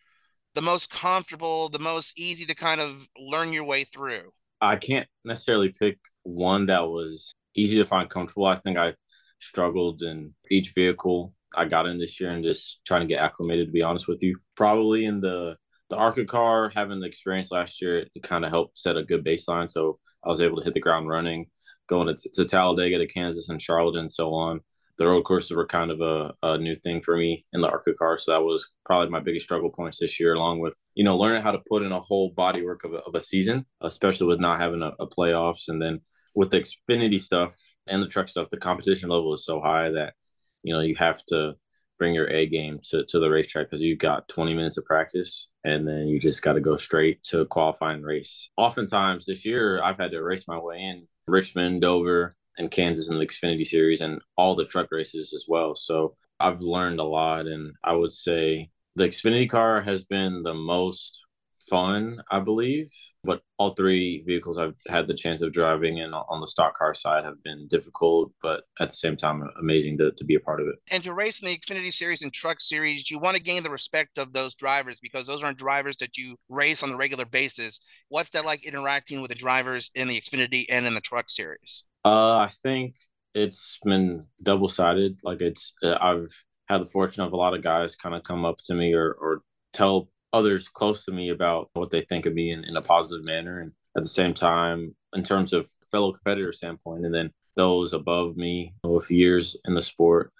the 0.55 0.63
most 0.63 0.91
comfortable, 0.91 1.69
the 1.69 1.79
most 1.79 2.17
easy 2.19 2.47
to 2.47 2.55
kind 2.55 2.81
of 2.81 3.09
learn 3.19 3.53
your 3.53 3.65
way 3.65 3.85
through? 3.85 4.33
I 4.61 4.77
can't 4.77 5.09
necessarily 5.25 5.71
pick 5.79 5.99
one 6.23 6.67
that 6.67 6.87
was 6.87 7.35
easy 7.55 7.77
to 7.79 7.85
find 7.85 8.09
comfortable. 8.09 8.47
I 8.47 8.57
think 8.57 8.79
I 8.79 8.95
struggled 9.41 10.03
in 10.03 10.35
each 10.51 10.73
vehicle 10.75 11.35
I 11.55 11.65
got 11.65 11.87
in 11.87 11.99
this 11.99 12.21
year 12.21 12.31
and 12.31 12.45
just 12.45 12.81
trying 12.87 13.03
to 13.03 13.07
get 13.07 13.21
acclimated. 13.21 13.69
To 13.69 13.73
be 13.73 13.83
honest 13.83 14.09
with 14.09 14.23
you, 14.23 14.39
probably 14.57 15.05
in 15.05 15.21
the 15.21 15.57
the 15.89 15.97
ARCA 15.97 16.25
car, 16.25 16.71
having 16.75 17.01
the 17.01 17.07
experience 17.07 17.53
last 17.53 17.81
year, 17.81 18.07
it 18.15 18.23
kind 18.23 18.45
of 18.45 18.51
helped 18.51 18.79
set 18.79 18.97
a 18.97 19.05
good 19.05 19.25
baseline. 19.25 19.71
So 19.71 19.99
I 20.25 20.29
was 20.29 20.41
able 20.41 20.59
to 20.59 20.65
hit 20.65 20.75
the 20.75 20.81
ground 20.81 21.09
running, 21.09 21.47
going 21.89 22.09
to, 22.09 22.31
to 22.35 22.45
Talladega, 22.45 22.99
to 22.99 23.07
Kansas, 23.07 23.49
and 23.49 23.63
Charlotte, 23.63 24.01
and 24.01 24.13
so 24.13 24.35
on. 24.35 24.61
The 24.99 25.07
road 25.07 25.23
courses 25.23 25.53
were 25.53 25.67
kind 25.67 25.91
of 25.91 26.01
a, 26.01 26.35
a 26.43 26.59
new 26.59 26.77
thing 26.77 27.03
for 27.03 27.17
me 27.17 27.45
in 27.53 27.61
the 27.61 27.69
ARCA 27.69 27.95
car, 27.95 28.19
so 28.19 28.33
that 28.33 28.43
was 28.43 28.71
probably 28.85 29.11
my 29.11 29.21
biggest 29.21 29.45
struggle 29.45 29.71
points 29.71 29.99
this 29.99 30.19
year, 30.19 30.35
along 30.35 30.61
with 30.61 30.75
you 30.95 31.05
know 31.05 31.17
learning 31.17 31.43
how 31.43 31.53
to 31.53 31.63
put 31.69 31.83
in 31.83 31.93
a 31.93 32.01
whole 32.01 32.31
body 32.31 32.65
work 32.65 32.85
of 32.85 32.95
a, 32.95 32.99
of 32.99 33.15
a 33.15 33.21
season, 33.21 33.67
especially 33.83 34.27
with 34.27 34.41
not 34.41 34.61
having 34.61 34.83
a, 34.83 34.93
a 34.99 35.07
playoffs, 35.07 35.69
and 35.69 35.81
then 35.81 36.01
with 36.35 36.51
the 36.51 36.61
Xfinity 36.61 37.21
stuff 37.21 37.57
and 37.87 38.03
the 38.03 38.09
truck 38.09 38.29
stuff, 38.29 38.51
the 38.51 38.57
competition 38.57 39.09
level 39.09 39.35
is 39.35 39.45
so 39.45 39.61
high 39.61 39.91
that 39.91 40.15
you 40.63 40.73
know 40.73 40.81
you 40.81 40.95
have 40.97 41.25
to 41.27 41.57
bring 41.99 42.15
your 42.15 42.29
A 42.29 42.47
game 42.47 42.79
to, 42.91 43.05
to 43.07 43.19
the 43.19 43.29
racetrack 43.29 43.71
because 43.71 43.83
you've 43.83 43.99
got 43.99 44.29
20 44.29 44.55
minutes 44.55 44.77
of 44.77 44.85
practice 44.85 45.49
and 45.65 45.89
then 45.89 46.07
you 46.07 46.21
just 46.21 46.43
got 46.43 46.55
to 46.55 46.61
go 46.61 46.77
straight 46.77 47.23
to 47.25 47.45
qualifying 47.47 48.03
race. 48.03 48.51
Oftentimes 48.57 49.27
this 49.27 49.45
year, 49.45 49.81
I've 49.83 49.99
had 49.99 50.11
to 50.13 50.23
race 50.23 50.47
my 50.47 50.59
way 50.59 50.79
in 50.79 51.09
Richmond, 51.27 51.81
Dover, 51.81 52.35
and 52.59 52.71
Kansas 52.71 53.09
in 53.11 53.19
the 53.19 53.27
Xfinity 53.27 53.65
Series 53.65 54.01
and 54.01 54.21
all 54.37 54.55
the 54.55 54.65
truck 54.65 54.89
races 54.91 55.33
as 55.35 55.47
well. 55.49 55.75
So 55.75 56.17
I've 56.41 56.61
learned 56.61 57.01
a 57.01 57.05
lot. 57.05 57.47
And 57.47 57.75
I 57.85 57.93
would 57.93 58.13
say 58.13 58.71
the 58.95 59.05
Xfinity 59.05 59.49
car 59.49 59.83
has 59.83 60.05
been 60.05 60.43
the 60.43 60.55
most 60.55 61.23
fun, 61.69 62.19
I 62.31 62.41
believe. 62.41 62.91
But 63.25 63.43
all 63.59 63.75
three 63.75 64.23
vehicles 64.27 64.59
I've 64.59 64.77
had 64.89 65.07
the 65.07 65.15
chance 65.15 65.43
of 65.43 65.53
driving 65.53 66.01
and 66.01 66.15
on 66.15 66.41
the 66.41 66.47
stock 66.47 66.77
car 66.77 66.95
side 66.95 67.25
have 67.25 67.43
been 67.43 67.67
difficult, 67.69 68.33
but 68.43 68.63
at 68.81 68.91
the 68.91 68.97
same 68.97 69.17
time, 69.17 69.43
amazing 69.59 69.99
to, 69.99 70.13
to 70.13 70.25
be 70.25 70.35
a 70.35 70.41
part 70.41 70.61
of 70.61 70.69
it. 70.69 70.77
And 70.91 71.03
to 71.05 71.13
race 71.13 71.43
in 71.43 71.49
the 71.49 71.57
Xfinity 71.57 71.93
Series 71.93 72.23
and 72.23 72.33
Truck 72.33 72.61
Series, 72.61 73.11
you 73.11 73.19
want 73.19 73.37
to 73.37 73.43
gain 73.43 73.63
the 73.63 73.71
respect 73.71 74.19
of 74.19 74.33
those 74.33 74.55
drivers 74.55 75.01
because 75.01 75.27
those 75.27 75.43
aren't 75.43 75.59
drivers 75.59 75.97
that 75.99 76.17
you 76.17 76.37
race 76.49 76.83
on 76.83 76.91
a 76.91 76.97
regular 76.97 77.25
basis. 77.25 77.81
What's 78.09 78.31
that 78.31 78.45
like 78.45 78.65
interacting 78.65 79.21
with 79.21 79.31
the 79.31 79.37
drivers 79.37 79.91
in 79.95 80.09
the 80.09 80.21
Xfinity 80.21 80.67
and 80.69 80.87
in 80.87 80.95
the 80.95 81.01
Truck 81.01 81.29
Series? 81.29 81.85
Uh, 82.05 82.37
I 82.37 82.51
think 82.63 82.97
it's 83.35 83.79
been 83.85 84.27
double 84.43 84.69
sided. 84.69 85.21
Like 85.23 85.41
it's, 85.41 85.75
uh, 85.83 85.99
I've 86.01 86.31
had 86.69 86.83
the 86.83 86.87
fortune 86.87 87.23
of 87.23 87.33
a 87.33 87.37
lot 87.37 87.55
of 87.55 87.63
guys 87.63 87.97
kind 87.97 88.15
of 88.15 88.23
come 88.25 88.45
up 88.45 88.59
to 88.67 88.75
me 88.75 88.93
or, 88.95 89.13
or 89.13 89.43
tell 89.73 90.09
others 90.37 90.69
close 90.69 91.05
to 91.05 91.13
me 91.13 91.31
about 91.31 91.71
what 91.73 91.91
they 91.91 92.03
think 92.03 92.27
of 92.27 92.35
me 92.35 92.51
in, 92.51 92.65
in 92.65 92.77
a 92.77 92.83
positive 92.83 93.25
manner. 93.25 93.61
And 93.61 93.73
at 93.97 94.03
the 94.03 94.09
same 94.09 94.35
time, 94.35 94.95
in 95.15 95.23
terms 95.23 95.53
of 95.53 95.69
fellow 95.91 96.13
competitor 96.13 96.53
standpoint, 96.53 97.07
and 97.07 97.15
then 97.15 97.31
those 97.55 97.93
above 97.93 98.37
me 98.37 98.75
with 98.85 99.11
years 99.11 99.57
in 99.65 99.75
the 99.75 99.83
sport, 99.83 100.33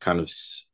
kind 0.00 0.18
of 0.18 0.30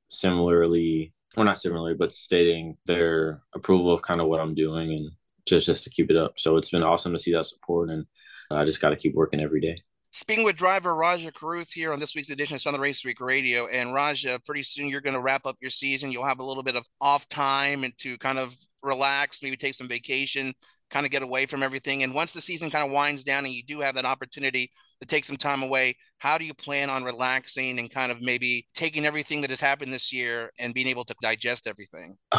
similarly, 0.08 1.12
well, 1.36 1.44
not 1.44 1.60
similarly, 1.60 1.94
but 1.94 2.12
stating 2.12 2.76
their 2.86 3.42
approval 3.54 3.92
of 3.92 4.02
kind 4.02 4.20
of 4.20 4.28
what 4.28 4.40
I'm 4.40 4.54
doing 4.54 4.92
and 4.92 5.10
just 5.46 5.66
just 5.66 5.84
to 5.84 5.90
keep 5.90 6.10
it 6.10 6.16
up. 6.16 6.38
So 6.38 6.56
it's 6.56 6.70
been 6.70 6.82
awesome 6.82 7.12
to 7.12 7.18
see 7.18 7.32
that 7.32 7.46
support, 7.46 7.90
and 7.90 8.06
I 8.50 8.64
just 8.64 8.80
got 8.80 8.90
to 8.90 8.96
keep 8.96 9.14
working 9.14 9.40
every 9.40 9.60
day. 9.60 9.76
Speaking 10.10 10.44
with 10.44 10.56
driver 10.56 10.94
Rajah 10.94 11.32
Caruth 11.32 11.70
here 11.72 11.92
on 11.92 12.00
this 12.00 12.14
week's 12.14 12.30
edition 12.30 12.54
of 12.54 12.62
Southern 12.62 12.80
Race 12.80 13.04
Week 13.04 13.20
Radio, 13.20 13.66
and 13.66 13.92
Rajah, 13.92 14.40
pretty 14.44 14.62
soon 14.62 14.88
you're 14.88 15.02
going 15.02 15.14
to 15.14 15.20
wrap 15.20 15.44
up 15.44 15.56
your 15.60 15.70
season. 15.70 16.10
You'll 16.10 16.24
have 16.24 16.40
a 16.40 16.44
little 16.44 16.62
bit 16.62 16.76
of 16.76 16.86
off 17.00 17.28
time 17.28 17.84
and 17.84 17.92
to 17.98 18.16
kind 18.18 18.38
of 18.38 18.54
relax, 18.82 19.42
maybe 19.42 19.56
take 19.56 19.74
some 19.74 19.88
vacation, 19.88 20.52
kind 20.90 21.06
of 21.06 21.12
get 21.12 21.22
away 21.22 21.46
from 21.46 21.62
everything. 21.62 22.02
And 22.02 22.14
once 22.14 22.32
the 22.32 22.40
season 22.40 22.70
kind 22.70 22.84
of 22.84 22.92
winds 22.92 23.24
down 23.24 23.44
and 23.44 23.52
you 23.52 23.62
do 23.62 23.80
have 23.80 23.94
that 23.94 24.04
opportunity 24.04 24.70
to 25.00 25.06
take 25.06 25.24
some 25.24 25.36
time 25.36 25.62
away, 25.62 25.94
how 26.18 26.38
do 26.38 26.44
you 26.44 26.54
plan 26.54 26.90
on 26.90 27.04
relaxing 27.04 27.78
and 27.78 27.90
kind 27.90 28.10
of 28.10 28.20
maybe 28.22 28.66
taking 28.74 29.04
everything 29.04 29.40
that 29.42 29.50
has 29.50 29.60
happened 29.60 29.92
this 29.92 30.12
year 30.12 30.50
and 30.58 30.74
being 30.74 30.88
able 30.88 31.04
to 31.04 31.14
digest 31.20 31.66
everything? 31.66 32.16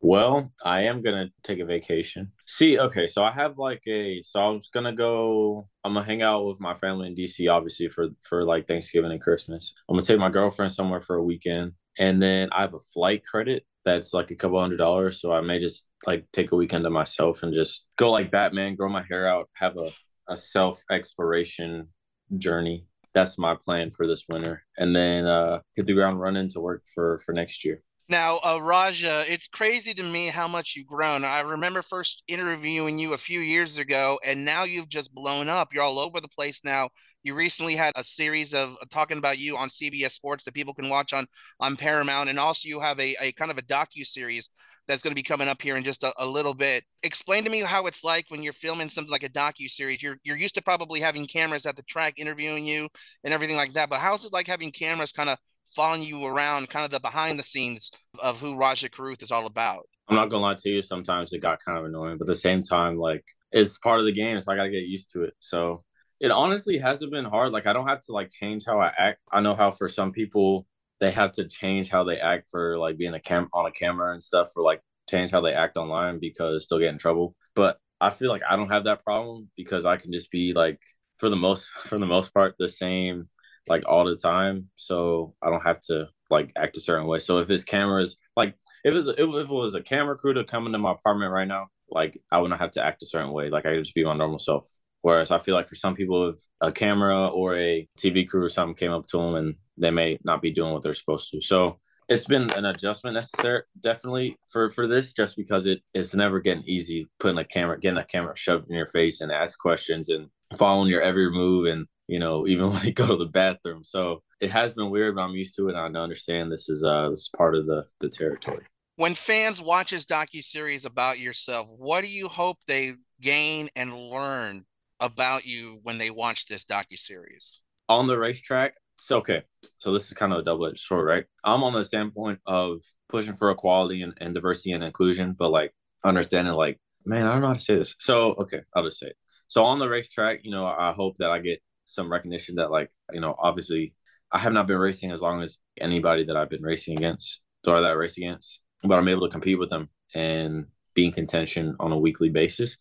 Well, 0.00 0.52
I 0.62 0.82
am 0.82 1.00
gonna 1.00 1.30
take 1.42 1.58
a 1.58 1.64
vacation. 1.64 2.30
See, 2.46 2.78
okay, 2.78 3.06
so 3.06 3.24
I 3.24 3.32
have 3.32 3.56
like 3.58 3.82
a 3.88 4.22
so 4.22 4.40
I 4.40 4.48
was 4.50 4.68
gonna 4.72 4.92
go 4.92 5.68
I'm 5.82 5.94
gonna 5.94 6.04
hang 6.04 6.22
out 6.22 6.44
with 6.44 6.60
my 6.60 6.74
family 6.74 7.08
in 7.08 7.16
DC 7.16 7.50
obviously 7.50 7.88
for 7.88 8.08
for 8.20 8.44
like 8.44 8.68
Thanksgiving 8.68 9.10
and 9.10 9.20
Christmas. 9.20 9.72
I'm 9.88 9.96
gonna 9.96 10.06
take 10.06 10.18
my 10.18 10.28
girlfriend 10.28 10.72
somewhere 10.72 11.00
for 11.00 11.16
a 11.16 11.24
weekend 11.24 11.72
and 11.98 12.22
then 12.22 12.50
I 12.52 12.60
have 12.60 12.74
a 12.74 12.78
flight 12.78 13.24
credit 13.24 13.64
that's 13.86 14.12
like 14.12 14.30
a 14.32 14.34
couple 14.34 14.60
hundred 14.60 14.78
dollars. 14.78 15.20
So 15.20 15.32
I 15.32 15.40
may 15.40 15.58
just 15.58 15.86
like 16.06 16.26
take 16.32 16.52
a 16.52 16.56
weekend 16.56 16.84
to 16.84 16.90
myself 16.90 17.42
and 17.42 17.54
just 17.54 17.86
go 17.96 18.10
like 18.10 18.30
Batman, 18.32 18.74
grow 18.74 18.90
my 18.90 19.02
hair 19.02 19.26
out, 19.26 19.48
have 19.54 19.76
a, 19.78 19.90
a 20.28 20.36
self 20.36 20.82
exploration 20.90 21.88
journey. 22.36 22.84
That's 23.14 23.38
my 23.38 23.54
plan 23.54 23.90
for 23.92 24.06
this 24.06 24.26
winter. 24.28 24.64
And 24.76 24.94
then 24.94 25.24
uh 25.24 25.60
hit 25.76 25.86
the 25.86 25.94
ground 25.94 26.20
running 26.20 26.48
to 26.50 26.60
work 26.60 26.82
for 26.92 27.20
for 27.24 27.32
next 27.32 27.64
year. 27.64 27.82
Now, 28.08 28.38
uh, 28.44 28.60
Rajah, 28.62 29.24
it's 29.26 29.48
crazy 29.48 29.92
to 29.94 30.02
me 30.04 30.28
how 30.28 30.46
much 30.46 30.76
you've 30.76 30.86
grown. 30.86 31.24
I 31.24 31.40
remember 31.40 31.82
first 31.82 32.22
interviewing 32.28 33.00
you 33.00 33.14
a 33.14 33.16
few 33.16 33.40
years 33.40 33.78
ago, 33.78 34.20
and 34.24 34.44
now 34.44 34.62
you've 34.62 34.88
just 34.88 35.12
blown 35.12 35.48
up. 35.48 35.74
You're 35.74 35.82
all 35.82 35.98
over 35.98 36.20
the 36.20 36.28
place 36.28 36.60
now. 36.64 36.90
You 37.24 37.34
recently 37.34 37.74
had 37.74 37.92
a 37.96 38.04
series 38.04 38.54
of 38.54 38.76
uh, 38.80 38.84
talking 38.90 39.18
about 39.18 39.38
you 39.38 39.56
on 39.56 39.68
CBS 39.68 40.12
Sports 40.12 40.44
that 40.44 40.54
people 40.54 40.72
can 40.72 40.88
watch 40.88 41.12
on 41.12 41.26
on 41.58 41.76
Paramount, 41.76 42.28
and 42.28 42.38
also 42.38 42.68
you 42.68 42.78
have 42.78 43.00
a, 43.00 43.16
a 43.20 43.32
kind 43.32 43.50
of 43.50 43.58
a 43.58 43.62
docu 43.62 44.06
series 44.06 44.50
that's 44.86 45.02
going 45.02 45.10
to 45.10 45.20
be 45.20 45.24
coming 45.24 45.48
up 45.48 45.60
here 45.60 45.76
in 45.76 45.82
just 45.82 46.04
a, 46.04 46.14
a, 46.18 46.24
little 46.24 46.54
bit. 46.54 46.84
Explain 47.02 47.42
to 47.42 47.50
me 47.50 47.62
how 47.62 47.86
it's 47.86 48.04
like 48.04 48.26
when 48.28 48.40
you're 48.40 48.52
filming 48.52 48.88
something 48.88 49.10
like 49.10 49.24
a 49.24 49.28
docu 49.28 49.68
series. 49.68 50.00
You're 50.00 50.18
you're 50.22 50.36
used 50.36 50.54
to 50.54 50.62
probably 50.62 51.00
having 51.00 51.26
cameras 51.26 51.66
at 51.66 51.74
the 51.74 51.82
track 51.82 52.20
interviewing 52.20 52.66
you 52.66 52.88
and 53.24 53.34
everything 53.34 53.56
like 53.56 53.72
that, 53.72 53.90
but 53.90 53.98
how's 53.98 54.24
it 54.24 54.32
like 54.32 54.46
having 54.46 54.70
cameras 54.70 55.10
kind 55.10 55.28
of 55.28 55.38
following 55.66 56.02
you 56.02 56.24
around, 56.24 56.68
kind 56.70 56.84
of 56.84 56.90
the 56.90 57.00
behind 57.00 57.38
the 57.38 57.42
scenes 57.42 57.90
of 58.22 58.40
who 58.40 58.56
Rajah 58.56 58.90
Caruth 58.90 59.22
is 59.22 59.32
all 59.32 59.46
about. 59.46 59.86
I'm 60.08 60.16
not 60.16 60.30
gonna 60.30 60.42
lie 60.42 60.54
to 60.54 60.70
you. 60.70 60.82
Sometimes 60.82 61.32
it 61.32 61.42
got 61.42 61.58
kind 61.64 61.78
of 61.78 61.84
annoying, 61.84 62.18
but 62.18 62.28
at 62.28 62.34
the 62.34 62.40
same 62.40 62.62
time, 62.62 62.96
like 62.96 63.24
it's 63.52 63.78
part 63.78 63.98
of 63.98 64.04
the 64.04 64.12
game, 64.12 64.40
so 64.40 64.52
I 64.52 64.56
gotta 64.56 64.70
get 64.70 64.84
used 64.84 65.12
to 65.12 65.24
it. 65.24 65.34
So 65.40 65.82
it 66.20 66.30
honestly 66.30 66.78
hasn't 66.78 67.12
been 67.12 67.24
hard. 67.24 67.52
Like 67.52 67.66
I 67.66 67.72
don't 67.72 67.88
have 67.88 68.00
to 68.02 68.12
like 68.12 68.30
change 68.30 68.64
how 68.66 68.80
I 68.80 68.92
act. 68.96 69.20
I 69.32 69.40
know 69.40 69.54
how 69.54 69.70
for 69.70 69.88
some 69.88 70.12
people 70.12 70.66
they 71.00 71.10
have 71.10 71.32
to 71.32 71.46
change 71.46 71.90
how 71.90 72.04
they 72.04 72.18
act 72.18 72.48
for 72.50 72.78
like 72.78 72.96
being 72.96 73.14
a 73.14 73.20
cam 73.20 73.48
on 73.52 73.66
a 73.66 73.72
camera 73.72 74.12
and 74.12 74.22
stuff, 74.22 74.50
or 74.56 74.62
like 74.62 74.80
change 75.10 75.30
how 75.30 75.40
they 75.40 75.52
act 75.52 75.76
online 75.76 76.18
because 76.18 76.66
they'll 76.68 76.78
get 76.78 76.92
in 76.92 76.98
trouble. 76.98 77.34
But 77.54 77.78
I 78.00 78.10
feel 78.10 78.30
like 78.30 78.42
I 78.48 78.56
don't 78.56 78.70
have 78.70 78.84
that 78.84 79.04
problem 79.04 79.50
because 79.56 79.84
I 79.84 79.96
can 79.96 80.12
just 80.12 80.30
be 80.30 80.52
like 80.52 80.80
for 81.18 81.28
the 81.28 81.36
most 81.36 81.66
for 81.86 81.98
the 81.98 82.06
most 82.06 82.32
part 82.32 82.54
the 82.58 82.68
same 82.68 83.28
like 83.68 83.84
all 83.86 84.04
the 84.04 84.16
time, 84.16 84.68
so 84.76 85.34
I 85.42 85.50
don't 85.50 85.64
have 85.64 85.80
to 85.82 86.08
like 86.30 86.52
act 86.56 86.76
a 86.76 86.80
certain 86.80 87.06
way. 87.06 87.18
So 87.18 87.38
if 87.38 87.48
his 87.48 87.64
cameras 87.64 88.16
like 88.36 88.54
if 88.84 88.94
it's 88.94 89.08
if, 89.08 89.18
if 89.18 89.48
it 89.48 89.48
was 89.48 89.74
a 89.74 89.82
camera 89.82 90.16
crew 90.16 90.34
to 90.34 90.44
come 90.44 90.66
into 90.66 90.78
my 90.78 90.92
apartment 90.92 91.32
right 91.32 91.48
now, 91.48 91.68
like 91.90 92.20
I 92.30 92.38
wouldn't 92.38 92.60
have 92.60 92.72
to 92.72 92.84
act 92.84 93.02
a 93.02 93.06
certain 93.06 93.32
way. 93.32 93.50
Like 93.50 93.66
I 93.66 93.70
could 93.74 93.84
just 93.84 93.94
be 93.94 94.04
my 94.04 94.16
normal 94.16 94.38
self. 94.38 94.68
Whereas 95.02 95.30
I 95.30 95.38
feel 95.38 95.54
like 95.54 95.68
for 95.68 95.76
some 95.76 95.94
people, 95.94 96.30
if 96.30 96.36
a 96.60 96.72
camera 96.72 97.28
or 97.28 97.56
a 97.56 97.88
TV 97.98 98.26
crew 98.26 98.42
or 98.42 98.48
something 98.48 98.74
came 98.74 98.90
up 98.90 99.06
to 99.08 99.18
them 99.18 99.34
and 99.34 99.54
they 99.76 99.90
may 99.90 100.18
not 100.24 100.42
be 100.42 100.50
doing 100.50 100.72
what 100.72 100.82
they're 100.82 100.94
supposed 100.94 101.30
to. 101.30 101.40
So 101.40 101.78
it's 102.08 102.24
been 102.24 102.50
an 102.54 102.64
adjustment 102.64 103.14
necessary, 103.14 103.62
definitely 103.80 104.36
for 104.46 104.70
for 104.70 104.86
this, 104.86 105.12
just 105.12 105.36
because 105.36 105.66
it 105.66 105.80
it's 105.94 106.14
never 106.14 106.40
getting 106.40 106.64
easy 106.66 107.08
putting 107.18 107.38
a 107.38 107.44
camera, 107.44 107.78
getting 107.78 107.98
a 107.98 108.04
camera 108.04 108.36
shoved 108.36 108.68
in 108.68 108.76
your 108.76 108.86
face 108.86 109.20
and 109.20 109.32
ask 109.32 109.58
questions 109.58 110.08
and 110.08 110.28
following 110.58 110.88
your 110.88 111.02
every 111.02 111.30
move 111.30 111.66
and 111.66 111.86
you 112.08 112.18
know, 112.18 112.46
even 112.48 112.70
when 112.70 112.82
I 112.82 112.90
go 112.90 113.06
to 113.06 113.16
the 113.16 113.26
bathroom. 113.26 113.84
So 113.84 114.22
it 114.40 114.50
has 114.50 114.74
been 114.74 114.90
weird, 114.90 115.14
but 115.16 115.22
I'm 115.22 115.34
used 115.34 115.56
to 115.56 115.68
it. 115.68 115.76
And 115.76 115.96
I 115.96 116.00
understand 116.00 116.50
this 116.50 116.68
is 116.68 116.84
uh 116.84 117.10
this 117.10 117.20
is 117.20 117.30
part 117.36 117.54
of 117.54 117.66
the 117.66 117.86
the 118.00 118.08
territory. 118.08 118.64
When 118.96 119.14
fans 119.14 119.60
watch 119.60 119.90
this 119.90 120.06
docu 120.06 120.42
series 120.42 120.86
about 120.86 121.18
yourself, 121.18 121.70
what 121.76 122.02
do 122.02 122.10
you 122.10 122.28
hope 122.28 122.58
they 122.66 122.92
gain 123.20 123.68
and 123.76 123.94
learn 123.94 124.64
about 125.00 125.44
you 125.44 125.80
when 125.82 125.98
they 125.98 126.08
watch 126.10 126.46
this 126.46 126.64
docu 126.64 126.98
series? 126.98 127.60
On 127.88 128.06
the 128.06 128.18
racetrack, 128.18 128.74
so 128.98 129.18
okay. 129.18 129.42
So 129.78 129.92
this 129.92 130.08
is 130.08 130.14
kind 130.14 130.32
of 130.32 130.38
a 130.38 130.42
double 130.42 130.66
edged 130.66 130.80
sword, 130.80 131.06
right? 131.06 131.24
I'm 131.44 131.62
on 131.62 131.74
the 131.74 131.84
standpoint 131.84 132.40
of 132.46 132.80
pushing 133.08 133.36
for 133.36 133.50
equality 133.50 134.02
and, 134.02 134.14
and 134.20 134.34
diversity 134.34 134.72
and 134.72 134.82
inclusion, 134.82 135.34
but 135.38 135.50
like 135.50 135.72
understanding 136.04 136.54
like, 136.54 136.80
man, 137.04 137.26
I 137.26 137.32
don't 137.32 137.42
know 137.42 137.48
how 137.48 137.54
to 137.54 137.60
say 137.60 137.76
this. 137.76 137.96
So 138.00 138.34
okay, 138.34 138.62
I'll 138.74 138.84
just 138.84 138.98
say 138.98 139.08
it. 139.08 139.16
So 139.48 139.64
on 139.64 139.78
the 139.78 139.88
racetrack, 139.88 140.40
you 140.42 140.50
know, 140.50 140.66
I 140.66 140.92
hope 140.92 141.18
that 141.18 141.30
I 141.30 141.38
get 141.38 141.60
some 141.86 142.10
recognition 142.10 142.56
that 142.56 142.70
like 142.70 142.90
you 143.12 143.20
know 143.20 143.34
obviously 143.38 143.94
I 144.32 144.38
have 144.38 144.52
not 144.52 144.66
been 144.66 144.78
racing 144.78 145.12
as 145.12 145.22
long 145.22 145.42
as 145.42 145.58
anybody 145.80 146.24
that 146.24 146.36
I've 146.36 146.50
been 146.50 146.62
racing 146.62 146.98
against 146.98 147.40
or 147.66 147.80
that 147.80 147.90
I 147.90 147.94
race 147.94 148.16
against, 148.16 148.60
but 148.82 148.98
I'm 148.98 149.08
able 149.08 149.26
to 149.26 149.32
compete 149.32 149.58
with 149.58 149.70
them 149.70 149.88
and 150.14 150.66
be 150.94 151.06
in 151.06 151.12
contention 151.12 151.76
on 151.78 151.92
a 151.92 151.98
weekly 151.98 152.28
basis. 152.28 152.78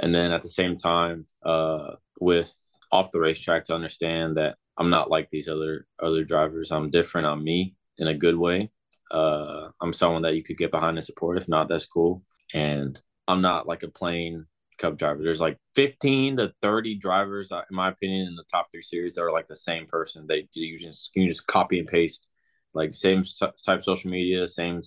And 0.00 0.14
then 0.14 0.32
at 0.32 0.42
the 0.42 0.48
same 0.48 0.76
time, 0.76 1.26
uh, 1.44 1.96
with 2.20 2.54
off 2.92 3.10
the 3.10 3.20
racetrack 3.20 3.64
to 3.64 3.74
understand 3.74 4.36
that 4.36 4.56
I'm 4.76 4.90
not 4.90 5.10
like 5.10 5.30
these 5.30 5.48
other 5.48 5.86
other 6.00 6.24
drivers. 6.24 6.70
I'm 6.70 6.90
different. 6.90 7.26
I'm 7.26 7.42
me 7.42 7.74
in 7.98 8.08
a 8.08 8.14
good 8.14 8.36
way. 8.36 8.70
Uh, 9.10 9.68
I'm 9.80 9.92
someone 9.92 10.22
that 10.22 10.36
you 10.36 10.42
could 10.42 10.58
get 10.58 10.70
behind 10.70 10.96
and 10.96 11.04
support. 11.04 11.38
If 11.38 11.48
not, 11.48 11.68
that's 11.68 11.86
cool. 11.86 12.22
And 12.52 12.98
I'm 13.28 13.42
not 13.42 13.66
like 13.66 13.82
a 13.82 13.88
plain 13.88 14.46
Cup 14.78 14.98
driver. 14.98 15.22
There's 15.22 15.40
like 15.40 15.58
15 15.74 16.38
to 16.38 16.52
30 16.62 16.96
drivers, 16.96 17.52
uh, 17.52 17.62
in 17.70 17.76
my 17.76 17.88
opinion, 17.88 18.26
in 18.28 18.36
the 18.36 18.44
top 18.50 18.68
three 18.70 18.82
series 18.82 19.12
that 19.12 19.22
are 19.22 19.32
like 19.32 19.46
the 19.46 19.56
same 19.56 19.86
person. 19.86 20.26
They 20.26 20.48
you 20.54 20.78
just 20.78 21.10
you 21.14 21.28
just 21.28 21.46
copy 21.46 21.78
and 21.78 21.88
paste, 21.88 22.28
like 22.74 22.94
same 22.94 23.24
type 23.64 23.84
social 23.84 24.10
media, 24.10 24.48
same 24.48 24.82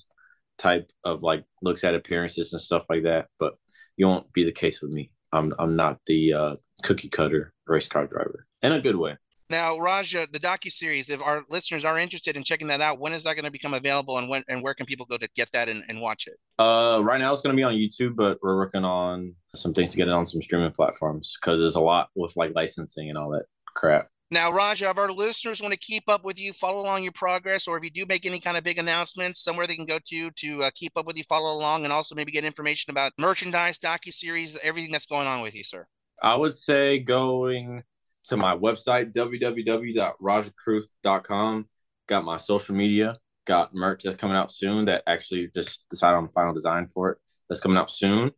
type 0.57 0.91
of 1.03 1.23
like 1.23 1.45
looks 1.61 1.83
at 1.83 1.95
appearances 1.95 2.53
and 2.53 2.61
stuff 2.61 2.85
like 2.89 3.03
that. 3.03 3.27
But 3.39 3.55
you 3.95 4.07
won't 4.07 4.31
be 4.33 4.43
the 4.43 4.51
case 4.51 4.81
with 4.81 4.91
me. 4.91 5.11
I'm 5.31 5.53
I'm 5.59 5.75
not 5.75 5.99
the 6.05 6.33
uh, 6.33 6.55
cookie 6.83 7.09
cutter 7.09 7.53
race 7.65 7.87
car 7.87 8.07
driver 8.07 8.47
in 8.61 8.71
a 8.71 8.81
good 8.81 8.95
way. 8.95 9.17
Now, 9.49 9.77
Rajah, 9.77 10.27
the 10.31 10.39
docu 10.39 10.69
series. 10.69 11.09
If 11.09 11.21
our 11.21 11.45
listeners 11.49 11.85
are 11.85 11.97
interested 11.97 12.35
in 12.35 12.43
checking 12.43 12.67
that 12.67 12.81
out, 12.81 12.99
when 12.99 13.13
is 13.13 13.23
that 13.23 13.35
going 13.35 13.45
to 13.45 13.51
become 13.51 13.73
available, 13.73 14.17
and 14.17 14.29
when 14.29 14.43
and 14.49 14.61
where 14.61 14.73
can 14.73 14.85
people 14.85 15.05
go 15.05 15.17
to 15.17 15.29
get 15.35 15.51
that 15.53 15.69
and, 15.69 15.83
and 15.87 16.01
watch 16.01 16.27
it? 16.27 16.35
Uh, 16.59 17.01
right 17.03 17.19
now 17.19 17.31
it's 17.31 17.41
going 17.41 17.55
to 17.55 17.59
be 17.59 17.63
on 17.63 17.73
YouTube, 17.73 18.15
but 18.15 18.39
we're 18.41 18.57
working 18.57 18.83
on 18.83 19.33
some 19.55 19.73
things 19.73 19.91
to 19.91 19.97
get 19.97 20.09
it 20.09 20.13
on 20.13 20.25
some 20.25 20.41
streaming 20.41 20.71
platforms 20.71 21.37
because 21.39 21.59
there's 21.59 21.75
a 21.75 21.81
lot 21.81 22.09
with 22.15 22.35
like 22.35 22.51
licensing 22.55 23.09
and 23.09 23.17
all 23.17 23.29
that 23.29 23.45
crap. 23.73 24.07
Now, 24.29 24.51
Rajah, 24.51 24.89
if 24.89 24.97
our 24.97 25.09
listeners 25.09 25.61
want 25.61 25.73
to 25.73 25.79
keep 25.79 26.03
up 26.09 26.25
with 26.25 26.37
you, 26.37 26.51
follow 26.51 26.81
along 26.81 27.03
your 27.03 27.13
progress, 27.13 27.65
or 27.65 27.77
if 27.77 27.83
you 27.85 27.89
do 27.89 28.05
make 28.05 28.25
any 28.25 28.41
kind 28.41 28.57
of 28.57 28.63
big 28.65 28.77
announcements, 28.77 29.41
somewhere 29.41 29.65
they 29.65 29.77
can 29.77 29.85
go 29.85 29.99
to 30.05 30.29
to 30.29 30.63
uh, 30.63 30.71
keep 30.75 30.91
up 30.97 31.05
with 31.05 31.17
you, 31.17 31.23
follow 31.23 31.57
along, 31.57 31.85
and 31.85 31.93
also 31.93 32.13
maybe 32.13 32.33
get 32.33 32.43
information 32.43 32.91
about 32.91 33.13
merchandise, 33.17 33.77
docu 33.77 34.11
series, 34.11 34.57
everything 34.61 34.91
that's 34.91 35.05
going 35.05 35.27
on 35.27 35.41
with 35.41 35.55
you, 35.55 35.63
sir. 35.63 35.87
I 36.21 36.35
would 36.35 36.53
say 36.53 36.99
going 36.99 37.83
to 38.27 38.37
my 38.37 38.55
website, 38.55 39.13
www.rajahcaruth.com. 39.13 41.65
Got 42.07 42.23
my 42.23 42.37
social 42.37 42.75
media, 42.75 43.17
got 43.45 43.73
merch 43.75 44.03
that's 44.03 44.15
coming 44.15 44.37
out 44.37 44.51
soon 44.51 44.85
that 44.85 45.03
actually 45.07 45.49
just 45.53 45.83
decided 45.89 46.15
on 46.15 46.23
the 46.25 46.31
final 46.31 46.53
design 46.53 46.87
for 46.87 47.11
it. 47.11 47.17
That's 47.49 47.61
coming 47.61 47.77
out 47.77 47.89
soon. 47.89 48.31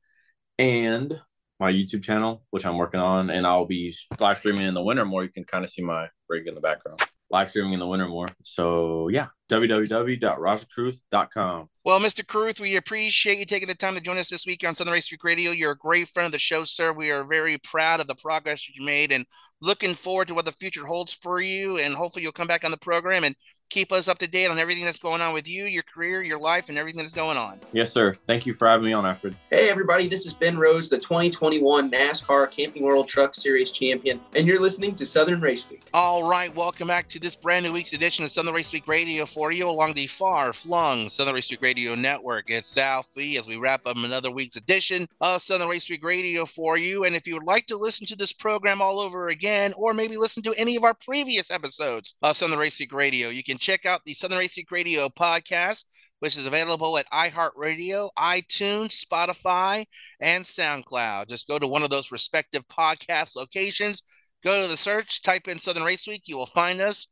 and 0.57 1.19
my 1.59 1.71
YouTube 1.71 2.03
channel, 2.03 2.43
which 2.51 2.65
I'm 2.65 2.77
working 2.77 3.01
on, 3.01 3.29
and 3.29 3.45
I'll 3.45 3.65
be 3.65 3.93
live 4.19 4.37
streaming 4.39 4.65
in 4.65 4.73
the 4.73 4.81
winter 4.81 5.05
more. 5.05 5.23
You 5.23 5.29
can 5.29 5.43
kind 5.43 5.63
of 5.63 5.69
see 5.69 5.83
my 5.83 6.07
rig 6.29 6.47
in 6.47 6.55
the 6.55 6.61
background. 6.61 7.01
Live 7.29 7.49
streaming 7.49 7.73
in 7.73 7.79
the 7.79 7.87
winter 7.87 8.07
more. 8.07 8.27
So 8.43 9.09
yeah, 9.09 9.27
www.rajahcaruth.com. 9.49 11.69
Well, 11.85 11.99
Mr. 11.99 12.27
Caruth, 12.27 12.59
we 12.59 12.75
appreciate 12.75 13.39
you 13.39 13.45
taking 13.45 13.67
the 13.67 13.73
time 13.73 13.95
to 13.95 14.01
join 14.01 14.17
us 14.17 14.29
this 14.29 14.45
week 14.45 14.67
on 14.67 14.75
Southern 14.75 14.93
Race 14.93 15.11
Week 15.11 15.23
Radio. 15.23 15.51
You're 15.51 15.71
a 15.71 15.77
great 15.77 16.07
friend 16.07 16.27
of 16.27 16.31
the 16.31 16.39
show, 16.39 16.63
sir. 16.63 16.93
We 16.93 17.09
are 17.09 17.23
very 17.23 17.57
proud 17.57 17.99
of 17.99 18.07
the 18.07 18.15
progress 18.15 18.69
you 18.69 18.85
made 18.85 19.11
and 19.11 19.25
looking 19.61 19.95
forward 19.95 20.27
to 20.27 20.35
what 20.35 20.45
the 20.45 20.51
future 20.51 20.85
holds 20.85 21.13
for 21.13 21.41
you. 21.41 21.79
And 21.79 21.95
hopefully, 21.95 22.23
you'll 22.23 22.31
come 22.31 22.47
back 22.47 22.63
on 22.63 22.71
the 22.71 22.77
program 22.77 23.23
and 23.23 23.35
keep 23.69 23.91
us 23.91 24.07
up 24.07 24.17
to 24.17 24.27
date 24.27 24.49
on 24.49 24.59
everything 24.59 24.83
that's 24.83 24.99
going 24.99 25.21
on 25.21 25.33
with 25.33 25.47
you, 25.47 25.65
your 25.65 25.83
career, 25.83 26.21
your 26.21 26.39
life, 26.39 26.69
and 26.69 26.77
everything 26.77 27.01
that's 27.01 27.13
going 27.13 27.37
on. 27.37 27.59
Yes, 27.71 27.93
sir. 27.93 28.15
Thank 28.27 28.45
you 28.45 28.53
for 28.53 28.67
having 28.67 28.85
me 28.85 28.93
on, 28.93 29.05
Alfred. 29.05 29.35
Hey, 29.49 29.69
everybody. 29.69 30.07
This 30.07 30.25
is 30.25 30.33
Ben 30.33 30.57
Rhodes, 30.57 30.89
the 30.89 30.97
2021 30.97 31.91
NASCAR 31.91 32.51
Camping 32.51 32.83
World 32.83 33.07
Truck 33.07 33.33
Series 33.33 33.71
champion, 33.71 34.19
and 34.35 34.45
you're 34.45 34.61
listening 34.61 34.95
to 34.95 35.05
Southern 35.05 35.39
Race 35.39 35.69
Week. 35.69 35.83
All 35.93 36.27
right. 36.27 36.53
Welcome 36.55 36.87
back 36.87 37.07
to 37.09 37.19
this 37.19 37.35
brand 37.35 37.65
new 37.65 37.73
week's 37.73 37.93
edition 37.93 38.25
of 38.25 38.31
Southern 38.31 38.53
Race 38.53 38.73
Week 38.73 38.87
Radio 38.87 39.25
for 39.25 39.38
you 39.47 39.69
along 39.69 39.93
the 39.93 40.05
far 40.05 40.51
flung 40.51 41.07
Southern 41.07 41.35
Race 41.35 41.49
Week 41.49 41.61
Radio 41.61 41.95
Network. 41.95 42.51
It's 42.51 42.77
Alfie 42.77 43.37
as 43.37 43.47
we 43.47 43.55
wrap 43.55 43.87
up 43.87 43.95
another 43.95 44.29
week's 44.29 44.57
edition 44.57 45.07
of 45.21 45.41
Southern 45.41 45.69
Race 45.69 45.89
Week 45.89 46.03
Radio 46.03 46.45
for 46.45 46.77
you. 46.77 47.05
And 47.05 47.15
if 47.15 47.25
you 47.25 47.35
would 47.35 47.45
like 47.45 47.65
to 47.67 47.77
listen 47.77 48.05
to 48.07 48.17
this 48.17 48.33
program 48.33 48.81
all 48.81 48.99
over 48.99 49.29
again, 49.29 49.73
or 49.77 49.93
maybe 49.93 50.17
listen 50.17 50.43
to 50.43 50.53
any 50.55 50.75
of 50.75 50.83
our 50.83 50.93
previous 50.93 51.49
episodes 51.49 52.15
of 52.21 52.35
Southern 52.35 52.59
Race 52.59 52.79
Week 52.79 52.91
Radio, 52.91 53.29
you 53.29 53.43
can 53.43 53.57
check 53.57 53.85
out 53.85 54.01
the 54.05 54.13
Southern 54.13 54.39
Race 54.39 54.57
Week 54.57 54.69
Radio 54.69 55.07
podcast 55.07 55.85
which 56.19 56.37
is 56.37 56.45
available 56.45 56.97
at 56.97 57.09
iHeartRadio, 57.11 58.09
iTunes, 58.17 59.01
Spotify, 59.01 59.85
and 60.19 60.43
SoundCloud. 60.43 61.29
Just 61.29 61.47
go 61.47 61.57
to 61.57 61.65
one 61.65 61.81
of 61.81 61.89
those 61.89 62.11
respective 62.11 62.67
podcast 62.67 63.37
locations, 63.37 64.03
go 64.43 64.61
to 64.61 64.67
the 64.67 64.75
search, 64.75 65.21
type 65.21 65.47
in 65.47 65.59
Southern 65.59 65.83
Race 65.83 66.07
Week, 66.07 66.23
you 66.25 66.35
will 66.35 66.45
find 66.45 66.81
us. 66.81 67.07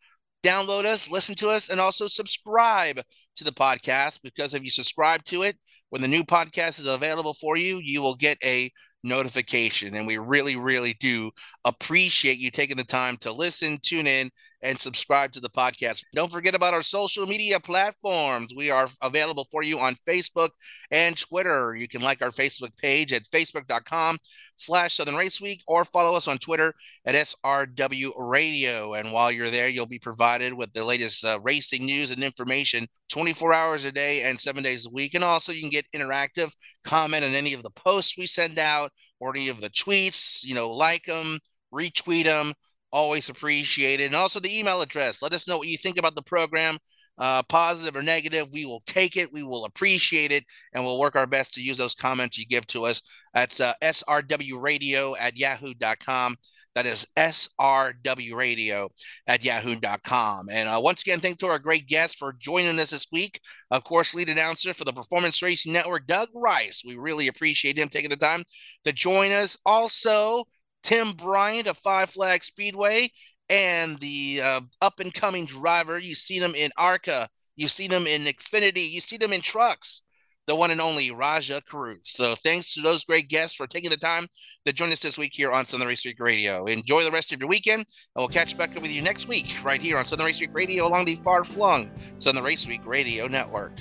Download 0.48 0.86
us, 0.86 1.12
listen 1.12 1.36
to 1.36 1.50
us, 1.50 1.68
and 1.70 1.82
also 1.82 2.08
subscribe 2.08 3.02
to 3.36 3.44
the 3.44 3.52
podcast 3.52 4.22
because 4.24 4.54
if 4.54 4.64
you 4.64 4.70
subscribe 4.70 5.22
to 5.26 5.44
it, 5.44 5.58
when 5.90 6.02
the 6.02 6.08
new 6.08 6.24
podcast 6.24 6.80
is 6.80 6.88
available 6.88 7.34
for 7.34 7.58
you, 7.58 7.82
you 7.84 8.02
will 8.02 8.16
get 8.16 8.38
a 8.42 8.72
notification. 9.04 9.96
And 9.96 10.08
we 10.08 10.18
really, 10.18 10.56
really 10.56 10.96
do 11.02 11.32
appreciate 11.66 12.38
you 12.38 12.50
taking 12.50 12.78
the 12.78 12.86
time 12.86 13.18
to 13.18 13.32
listen, 13.34 13.78
tune 13.82 14.08
in, 14.08 14.30
and 14.62 14.80
subscribe 14.80 15.32
to 15.32 15.40
the 15.40 15.50
podcast. 15.50 16.04
Don't 16.14 16.32
forget 16.32 16.56
about 16.56 16.74
our 16.74 16.82
social 16.82 17.28
media 17.28 17.60
platforms. 17.60 18.54
We 18.56 18.72
are 18.72 18.88
available 19.02 19.48
for 19.52 19.64
you 19.64 19.80
on 19.80 19.96
Facebook 20.08 20.50
and 20.92 21.18
Twitter. 21.18 21.76
You 21.76 21.88
can 21.88 22.02
like 22.02 22.22
our 22.22 22.30
Facebook 22.30 22.76
page 22.78 23.14
at 23.14 23.24
facebook.com 23.24 24.18
slash 24.56 24.96
Southern 24.96 25.16
Race 25.16 25.40
Week 25.40 25.62
or 25.68 25.86
follow 25.86 26.16
us 26.16 26.28
on 26.28 26.40
Twitter 26.40 26.74
at 27.06 27.16
SRW 27.16 28.12
Radio. 28.18 28.96
And 28.96 29.12
while 29.12 29.32
you're 29.32 29.52
there, 29.52 29.68
you'll 29.68 29.86
be 29.86 30.00
provided 30.00 30.54
with 30.54 30.74
the 30.74 30.84
latest 30.84 31.24
uh, 31.24 31.40
racing 31.44 31.86
news 31.86 32.12
and 32.12 32.24
information 32.24 32.88
24 33.12 33.54
hours 33.54 33.86
a 33.86 33.92
day 33.92 34.24
and 34.24 34.40
seven 34.40 34.64
days 34.64 34.88
a 34.88 34.92
week. 34.92 35.14
And 35.14 35.24
also 35.24 35.52
you 35.52 35.62
can 35.62 35.70
get 35.70 35.86
interactive 35.96 36.52
comment 36.84 37.24
on 37.24 37.34
any 37.34 37.54
of 37.54 37.64
the 37.64 37.72
posts 37.72 38.18
we 38.18 38.26
send 38.26 38.58
out 38.58 38.92
or 39.20 39.36
any 39.36 39.50
of 39.50 39.62
the 39.62 39.70
tweets, 39.70 40.44
you 40.44 40.56
know, 40.56 40.72
like 40.72 41.06
them, 41.06 41.40
retweet 41.74 42.26
them 42.26 42.54
always 42.98 43.30
appreciated. 43.30 44.08
And 44.08 44.16
also 44.16 44.40
the 44.40 44.58
email 44.58 44.82
address. 44.82 45.22
Let 45.22 45.34
us 45.34 45.48
know 45.48 45.60
what 45.60 45.68
you 45.68 45.78
think 45.78 46.00
about 46.00 46.16
the 46.16 46.24
program, 46.24 46.80
uh, 47.20 47.44
positive 47.44 47.96
or 47.96 48.02
negative. 48.02 48.48
We 48.52 48.66
will 48.66 48.82
take 48.88 49.18
it, 49.18 49.32
we 49.32 49.44
will 49.44 49.66
appreciate 49.66 50.32
it, 50.32 50.44
and 50.74 50.84
we'll 50.84 51.00
work 51.00 51.16
our 51.16 51.28
best 51.28 51.54
to 51.54 51.62
use 51.62 51.78
those 51.78 51.94
comments 51.94 52.40
you 52.40 52.46
give 52.48 52.66
to 52.68 52.86
us. 52.86 53.04
That's 53.36 53.60
uh, 53.60 53.74
srwradio 53.84 55.16
at 55.20 55.38
yahoo.com. 55.38 56.38
That 56.74 56.86
is 56.88 57.08
srwradio 57.18 58.90
at 59.28 59.44
yahoo.com. 59.44 60.48
And 60.52 60.70
uh, 60.70 60.80
once 60.84 61.02
again, 61.02 61.20
thanks 61.20 61.38
to 61.38 61.48
our 61.48 61.60
great 61.60 61.88
guest 61.88 62.18
for 62.18 62.34
joining 62.34 62.80
us 62.80 62.92
this 62.92 63.08
week. 63.12 63.40
Of 63.72 63.84
course, 63.84 64.16
lead 64.16 64.30
announcer 64.30 64.74
for 64.74 64.86
the 64.86 64.94
Performance 64.94 65.42
Racing 65.42 65.74
Network, 65.74 66.08
Doug 66.08 66.30
Rice. 66.36 66.84
We 66.86 66.96
really 66.96 67.28
appreciate 67.28 67.78
him 67.78 67.90
taking 67.90 68.12
the 68.12 68.16
time 68.16 68.44
to 68.86 68.94
join 68.94 69.32
us. 69.32 69.58
Also, 69.66 70.46
Tim 70.88 71.12
Bryant 71.12 71.68
of 71.68 71.78
Five 71.78 72.10
Flag 72.10 72.46
Speedway 72.46 73.12
and 73.50 74.00
the 74.00 74.40
uh, 74.42 74.62
up 74.82 75.02
and 75.02 75.14
coming 75.14 75.46
driver. 75.46 76.00
You've 76.00 76.18
seen 76.18 76.42
him 76.42 76.56
in 76.56 76.72
ARCA, 76.78 77.28
you've 77.58 77.72
seen 77.72 77.92
him 77.92 78.08
in 78.08 78.24
Xfinity, 78.24 78.90
you 78.90 79.02
see 79.02 79.18
them 79.18 79.34
in 79.34 79.42
trucks. 79.42 80.04
The 80.46 80.56
one 80.56 80.72
and 80.72 80.80
only 80.80 81.12
Rajah 81.12 81.64
Caruth. 81.70 82.06
So 82.06 82.36
thanks 82.36 82.74
to 82.76 82.82
those 82.82 83.04
great 83.04 83.28
guests 83.28 83.58
for 83.58 83.68
taking 83.68 83.90
the 83.90 83.98
time 83.98 84.28
to 84.64 84.72
join 84.72 84.94
us 84.94 85.02
this 85.02 85.18
week 85.18 85.34
here 85.34 85.52
on 85.52 85.66
Southern 85.66 85.90
Race 85.90 86.06
Week 86.06 86.22
Radio. 86.22 86.68
Enjoy 86.68 87.04
the 87.04 87.12
rest 87.12 87.34
of 87.34 87.42
your 87.42 87.50
weekend, 87.50 87.82
and 87.82 87.86
we'll 88.16 88.30
catch 88.30 88.58
back 88.58 88.74
up 88.74 88.82
with 88.82 88.92
you 88.92 89.02
next 89.02 89.28
week 89.28 89.58
right 89.66 89.82
here 89.82 89.98
on 89.98 90.06
Southern 90.06 90.26
Race 90.26 90.40
Week 90.40 90.54
Radio 90.54 90.88
along 90.88 91.04
the 91.04 91.16
far 91.16 91.44
flung 91.44 91.92
Southern 92.20 92.46
Race 92.46 92.66
Week 92.66 92.80
Radio 92.86 93.28
Network. 93.28 93.74